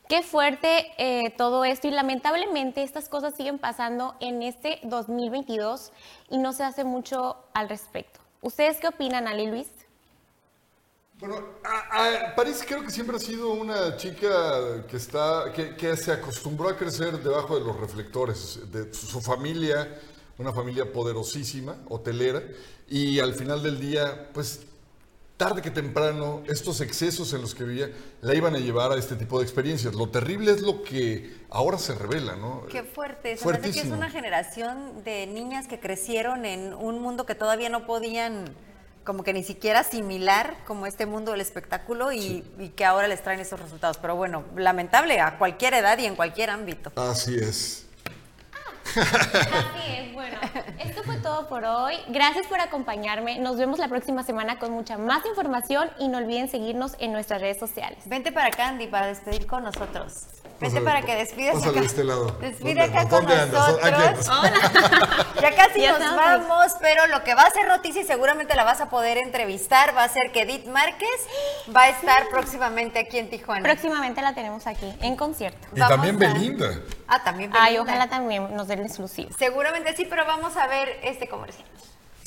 Qué 0.09 0.23
fuerte 0.23 0.87
eh, 0.97 1.29
todo 1.37 1.63
esto 1.63 1.87
y 1.87 1.91
lamentablemente 1.91 2.81
estas 2.81 3.07
cosas 3.07 3.35
siguen 3.35 3.59
pasando 3.59 4.15
en 4.19 4.41
este 4.41 4.79
2022 4.81 5.91
y 6.31 6.39
no 6.39 6.51
se 6.51 6.63
hace 6.63 6.83
mucho 6.83 7.37
al 7.53 7.69
respecto. 7.69 8.19
¿Ustedes 8.41 8.77
qué 8.77 8.87
opinan, 8.87 9.27
Ali 9.27 9.45
Luis? 9.45 9.67
Bueno, 11.19 11.35
a- 11.63 12.33
París 12.35 12.63
creo 12.67 12.81
que 12.81 12.89
siempre 12.89 13.17
ha 13.17 13.19
sido 13.19 13.51
una 13.51 13.97
chica 13.97 14.83
que 14.87 14.97
está, 14.97 15.53
que, 15.53 15.75
que 15.75 15.95
se 15.95 16.11
acostumbró 16.11 16.69
a 16.69 16.75
crecer 16.75 17.19
debajo 17.21 17.59
de 17.59 17.63
los 17.65 17.79
reflectores 17.79 18.59
de 18.71 18.91
su 18.91 19.21
familia, 19.21 19.95
una 20.39 20.51
familia 20.53 20.91
poderosísima, 20.91 21.75
hotelera, 21.87 22.41
y 22.87 23.19
al 23.19 23.35
final 23.35 23.61
del 23.61 23.79
día, 23.79 24.29
pues 24.33 24.61
tarde 25.39 25.61
que 25.61 25.71
temprano, 25.71 26.43
estos 26.47 26.81
excesos 26.81 27.31
en 27.31 27.41
los 27.41 27.55
que 27.55 27.63
vivía 27.63 27.89
la 28.21 28.35
iban 28.35 28.55
a 28.55 28.59
llevar 28.59 28.91
a 28.91 28.95
este 28.95 29.15
tipo 29.15 29.39
de 29.39 29.45
experiencias. 29.45 29.95
Lo 29.95 30.09
terrible 30.09 30.51
es 30.51 30.61
lo 30.61 30.83
que 30.83 31.33
ahora 31.49 31.77
se 31.77 31.95
revela, 31.95 32.35
¿no? 32.35 32.65
Qué 32.69 32.83
fuerte. 32.83 33.37
Se 33.37 33.71
que 33.71 33.79
es 33.79 33.85
una 33.85 34.09
generación 34.09 35.01
de 35.05 35.27
niñas 35.27 35.69
que 35.69 35.79
crecieron 35.79 36.45
en 36.45 36.73
un 36.73 37.01
mundo 37.01 37.25
que 37.25 37.35
todavía 37.35 37.69
no 37.69 37.85
podían 37.85 38.53
como 39.05 39.23
que 39.23 39.31
ni 39.31 39.43
siquiera 39.43 39.79
asimilar 39.79 40.57
como 40.67 40.85
este 40.85 41.05
mundo 41.05 41.31
del 41.31 41.39
espectáculo 41.39 42.11
y, 42.11 42.43
y 42.59 42.69
que 42.75 42.83
ahora 42.83 43.07
les 43.07 43.23
traen 43.23 43.39
esos 43.39 43.61
resultados. 43.61 43.97
Pero 43.97 44.17
bueno, 44.17 44.43
lamentable 44.57 45.21
a 45.21 45.37
cualquier 45.37 45.73
edad 45.73 45.97
y 45.99 46.05
en 46.05 46.17
cualquier 46.17 46.49
ámbito. 46.49 46.91
Así 46.97 47.35
es. 47.37 47.88
Así 48.95 49.95
es, 49.97 50.13
bueno, 50.13 50.37
esto 50.79 51.03
fue 51.03 51.17
todo 51.17 51.47
por 51.47 51.63
hoy. 51.65 51.95
Gracias 52.07 52.47
por 52.47 52.59
acompañarme. 52.59 53.39
Nos 53.39 53.57
vemos 53.57 53.79
la 53.79 53.87
próxima 53.87 54.23
semana 54.23 54.59
con 54.59 54.71
mucha 54.71 54.97
más 54.97 55.25
información 55.25 55.89
y 55.99 56.07
no 56.07 56.17
olviden 56.17 56.49
seguirnos 56.49 56.95
en 56.99 57.11
nuestras 57.11 57.41
redes 57.41 57.59
sociales. 57.59 57.99
Vente 58.05 58.31
para 58.31 58.47
acá, 58.47 58.69
Andy, 58.69 58.87
para 58.87 59.07
despedir 59.07 59.45
con 59.45 59.63
nosotros. 59.63 60.25
Vente 60.59 60.81
Pásale, 60.81 60.85
para 60.85 61.01
que 61.05 61.15
despidas 61.15 61.53
pásale 61.55 61.71
acá. 61.71 61.79
de 61.79 61.85
este 61.85 62.03
lado. 62.03 62.25
Despide 62.41 62.73
¿Dónde 62.75 62.97
acá 62.97 63.09
con 63.09 63.25
nosotros. 63.25 63.79
andas. 63.83 64.29
Ya 65.41 65.55
casi 65.55 65.79
Ya 65.81 65.91
nos 65.93 66.01
estamos. 66.01 66.47
vamos, 66.47 66.73
pero 66.81 67.07
lo 67.07 67.23
que 67.23 67.33
va 67.33 67.43
a 67.43 67.49
ser 67.51 67.65
noticia 67.67 68.01
y 68.01 68.05
seguramente 68.05 68.55
la 68.55 68.65
vas 68.65 68.81
a 68.81 68.89
poder 68.89 69.17
entrevistar 69.17 69.95
va 69.95 70.03
a 70.03 70.09
ser 70.09 70.31
que 70.33 70.41
Edith 70.41 70.65
Márquez 70.67 71.07
va 71.73 71.83
a 71.83 71.89
estar 71.89 72.27
próximamente 72.29 72.99
aquí 72.99 73.17
en 73.19 73.29
Tijuana. 73.29 73.63
Próximamente 73.63 74.21
la 74.21 74.33
tenemos 74.33 74.67
aquí, 74.67 74.93
en 75.01 75.15
concierto. 75.15 75.65
Y 75.73 75.79
también 75.79 76.17
Belinda. 76.19 76.71
Ah, 77.07 77.23
también 77.23 77.51
Ay, 77.53 77.75
Belinda. 77.75 77.83
ojalá 77.93 78.09
también 78.09 78.53
nos 78.55 78.67
den 78.67 78.81
exclusivo. 78.83 79.29
Seguramente 79.39 79.95
sí, 79.95 80.05
pero 80.09 80.25
vamos 80.25 80.57
a 80.57 80.67
ver 80.67 80.99
este 81.03 81.29
comercial. 81.29 81.65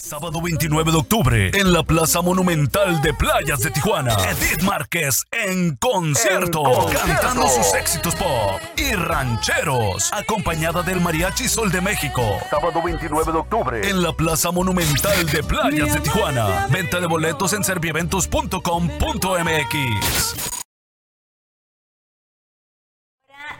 Sábado 0.04 0.42
29 0.42 0.90
de 0.90 0.98
octubre 0.98 1.50
en 1.54 1.72
la 1.72 1.84
Plaza 1.84 2.20
Monumental 2.22 3.00
de 3.02 3.14
Playas 3.14 3.60
de 3.60 3.70
Tijuana. 3.70 4.12
Edith 4.30 4.60
Márquez 4.64 5.22
en 5.30 5.76
concierto, 5.76 6.66
En 6.66 6.74
concierto. 6.74 7.06
cantando 7.06 7.48
sus 7.48 7.72
éxitos 7.74 8.16
pop 8.16 8.60
y 8.76 8.94
rancheros, 8.94 10.12
acompañada 10.12 10.82
del 10.82 11.00
Mariachi 11.00 11.48
Sol 11.48 11.70
de 11.70 11.80
México. 11.80 12.20
Sábado 12.50 12.82
29 12.82 13.30
de 13.30 13.38
octubre. 13.38 13.88
En 13.88 14.02
la 14.02 14.12
Plaza 14.12 14.50
Monumental 14.50 15.24
de 15.26 15.40
Playas 15.44 15.94
de 15.94 16.00
Tijuana. 16.00 16.66
Venta 16.68 16.98
de 16.98 17.06
boletos 17.06 17.52
en 17.52 17.62
servieventos.com.mx. 17.62 20.50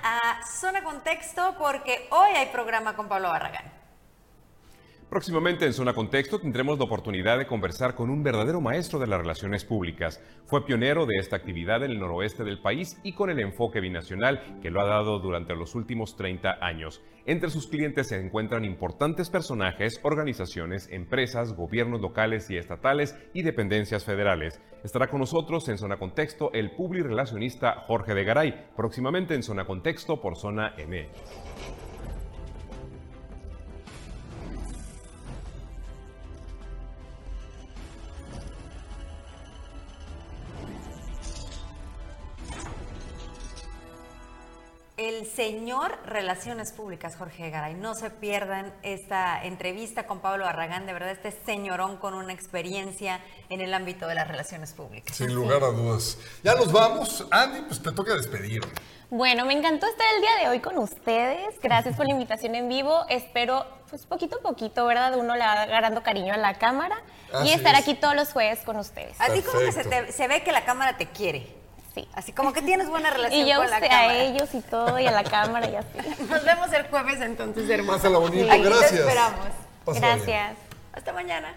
A 0.03 0.45
Zona 0.45 0.82
Contexto 0.82 1.55
porque 1.57 2.09
hoy 2.11 2.30
hay 2.36 2.47
programa 2.47 2.97
con 2.97 3.07
Pablo 3.09 3.28
Barragán. 3.28 3.80
Próximamente 5.12 5.66
en 5.66 5.74
Zona 5.74 5.92
Contexto 5.92 6.38
tendremos 6.38 6.78
la 6.78 6.86
oportunidad 6.86 7.36
de 7.36 7.46
conversar 7.46 7.94
con 7.94 8.08
un 8.08 8.22
verdadero 8.22 8.62
maestro 8.62 8.98
de 8.98 9.06
las 9.06 9.20
relaciones 9.20 9.62
públicas. 9.62 10.22
Fue 10.46 10.64
pionero 10.64 11.04
de 11.04 11.16
esta 11.18 11.36
actividad 11.36 11.84
en 11.84 11.90
el 11.90 12.00
noroeste 12.00 12.44
del 12.44 12.62
país 12.62 12.98
y 13.02 13.12
con 13.12 13.28
el 13.28 13.38
enfoque 13.38 13.80
binacional 13.80 14.58
que 14.62 14.70
lo 14.70 14.80
ha 14.80 14.86
dado 14.86 15.18
durante 15.18 15.54
los 15.54 15.74
últimos 15.74 16.16
30 16.16 16.64
años. 16.64 17.02
Entre 17.26 17.50
sus 17.50 17.66
clientes 17.66 18.08
se 18.08 18.16
encuentran 18.16 18.64
importantes 18.64 19.28
personajes, 19.28 20.00
organizaciones, 20.02 20.88
empresas, 20.90 21.52
gobiernos 21.52 22.00
locales 22.00 22.48
y 22.48 22.56
estatales 22.56 23.14
y 23.34 23.42
dependencias 23.42 24.06
federales. 24.06 24.62
Estará 24.82 25.08
con 25.08 25.20
nosotros 25.20 25.68
en 25.68 25.76
Zona 25.76 25.98
Contexto 25.98 26.50
el 26.54 26.70
publirelacionista 26.70 27.82
Jorge 27.86 28.14
de 28.14 28.24
Garay, 28.24 28.68
próximamente 28.74 29.34
en 29.34 29.42
Zona 29.42 29.66
Contexto 29.66 30.22
por 30.22 30.36
Zona 30.36 30.74
MX. 30.78 31.51
El 45.03 45.26
señor 45.26 45.98
Relaciones 46.07 46.70
Públicas, 46.70 47.16
Jorge 47.16 47.50
Garay. 47.50 47.74
No 47.74 47.96
se 47.96 48.09
pierdan 48.09 48.72
esta 48.84 49.42
entrevista 49.42 50.07
con 50.07 50.20
Pablo 50.20 50.44
Barragán. 50.44 50.86
De 50.86 50.92
verdad, 50.92 51.11
este 51.11 51.32
señorón 51.44 51.96
con 51.96 52.14
una 52.14 52.32
experiencia 52.32 53.18
en 53.48 53.61
el 53.61 53.74
ámbito 53.74 54.07
de 54.07 54.14
las 54.14 54.28
relaciones 54.28 54.72
públicas. 54.74 55.16
Sin 55.16 55.34
lugar 55.34 55.64
a 55.64 55.72
dudas. 55.72 56.18
Ya 56.44 56.55
nos 56.55 56.70
vamos. 56.70 57.26
Andy, 57.32 57.62
pues 57.62 57.82
te 57.82 57.90
toca 57.90 58.14
despedir. 58.14 58.62
Bueno, 59.11 59.44
me 59.44 59.55
encantó 59.55 59.86
estar 59.88 60.07
el 60.14 60.20
día 60.20 60.36
de 60.40 60.48
hoy 60.50 60.61
con 60.61 60.78
ustedes. 60.78 61.59
Gracias 61.61 61.96
por 61.96 62.07
la 62.07 62.12
invitación 62.12 62.55
en 62.55 62.68
vivo. 62.68 63.05
Espero, 63.09 63.66
pues 63.90 64.07
poquito 64.07 64.36
a 64.38 64.40
poquito, 64.40 64.86
¿verdad? 64.86 65.18
Uno 65.18 65.34
le 65.34 65.40
va 65.44 65.62
agarrando 65.62 66.05
cariño 66.05 66.32
a 66.32 66.36
la 66.36 66.55
cámara 66.55 67.03
Así 67.32 67.48
y 67.48 67.53
estar 67.53 67.74
es. 67.74 67.80
aquí 67.80 67.94
todos 67.94 68.14
los 68.14 68.28
jueves 68.32 68.61
con 68.61 68.76
ustedes. 68.76 69.20
A 69.20 69.32
ti 69.32 69.42
como 69.42 69.59
que 69.59 69.72
se, 69.72 69.82
te- 69.84 70.12
se 70.12 70.28
ve 70.28 70.44
que 70.44 70.53
la 70.53 70.64
cámara 70.64 70.96
te 70.96 71.07
quiere. 71.09 71.61
Sí. 71.95 72.09
Así 72.14 72.32
como 72.32 72.53
que 72.53 72.62
tienes 72.62 72.88
buena 72.88 73.11
relación 73.14 73.47
Y 73.47 73.51
yo 73.51 73.59
con 73.59 73.68
la 73.70 73.76
usted, 73.76 73.88
cámara. 73.88 74.11
a 74.11 74.16
ellos 74.16 74.49
y 74.55 74.61
todo, 74.62 74.99
y 74.99 75.07
a 75.07 75.11
la 75.12 75.24
cámara 75.24 75.68
y 75.68 75.76
así. 75.76 76.22
Nos 76.28 76.45
vemos 76.45 76.72
el 76.72 76.86
jueves 76.88 77.20
entonces, 77.20 77.68
hermoso. 77.68 77.97
Pásala 77.99 78.18
bonito, 78.18 78.51
Aquí 78.51 78.62
te 78.62 78.68
gracias. 78.68 78.93
esperamos. 78.93 79.40
Pásala 79.84 80.07
bien. 80.14 80.18
Gracias. 80.26 80.57
Hasta 80.95 81.12
mañana. 81.12 81.55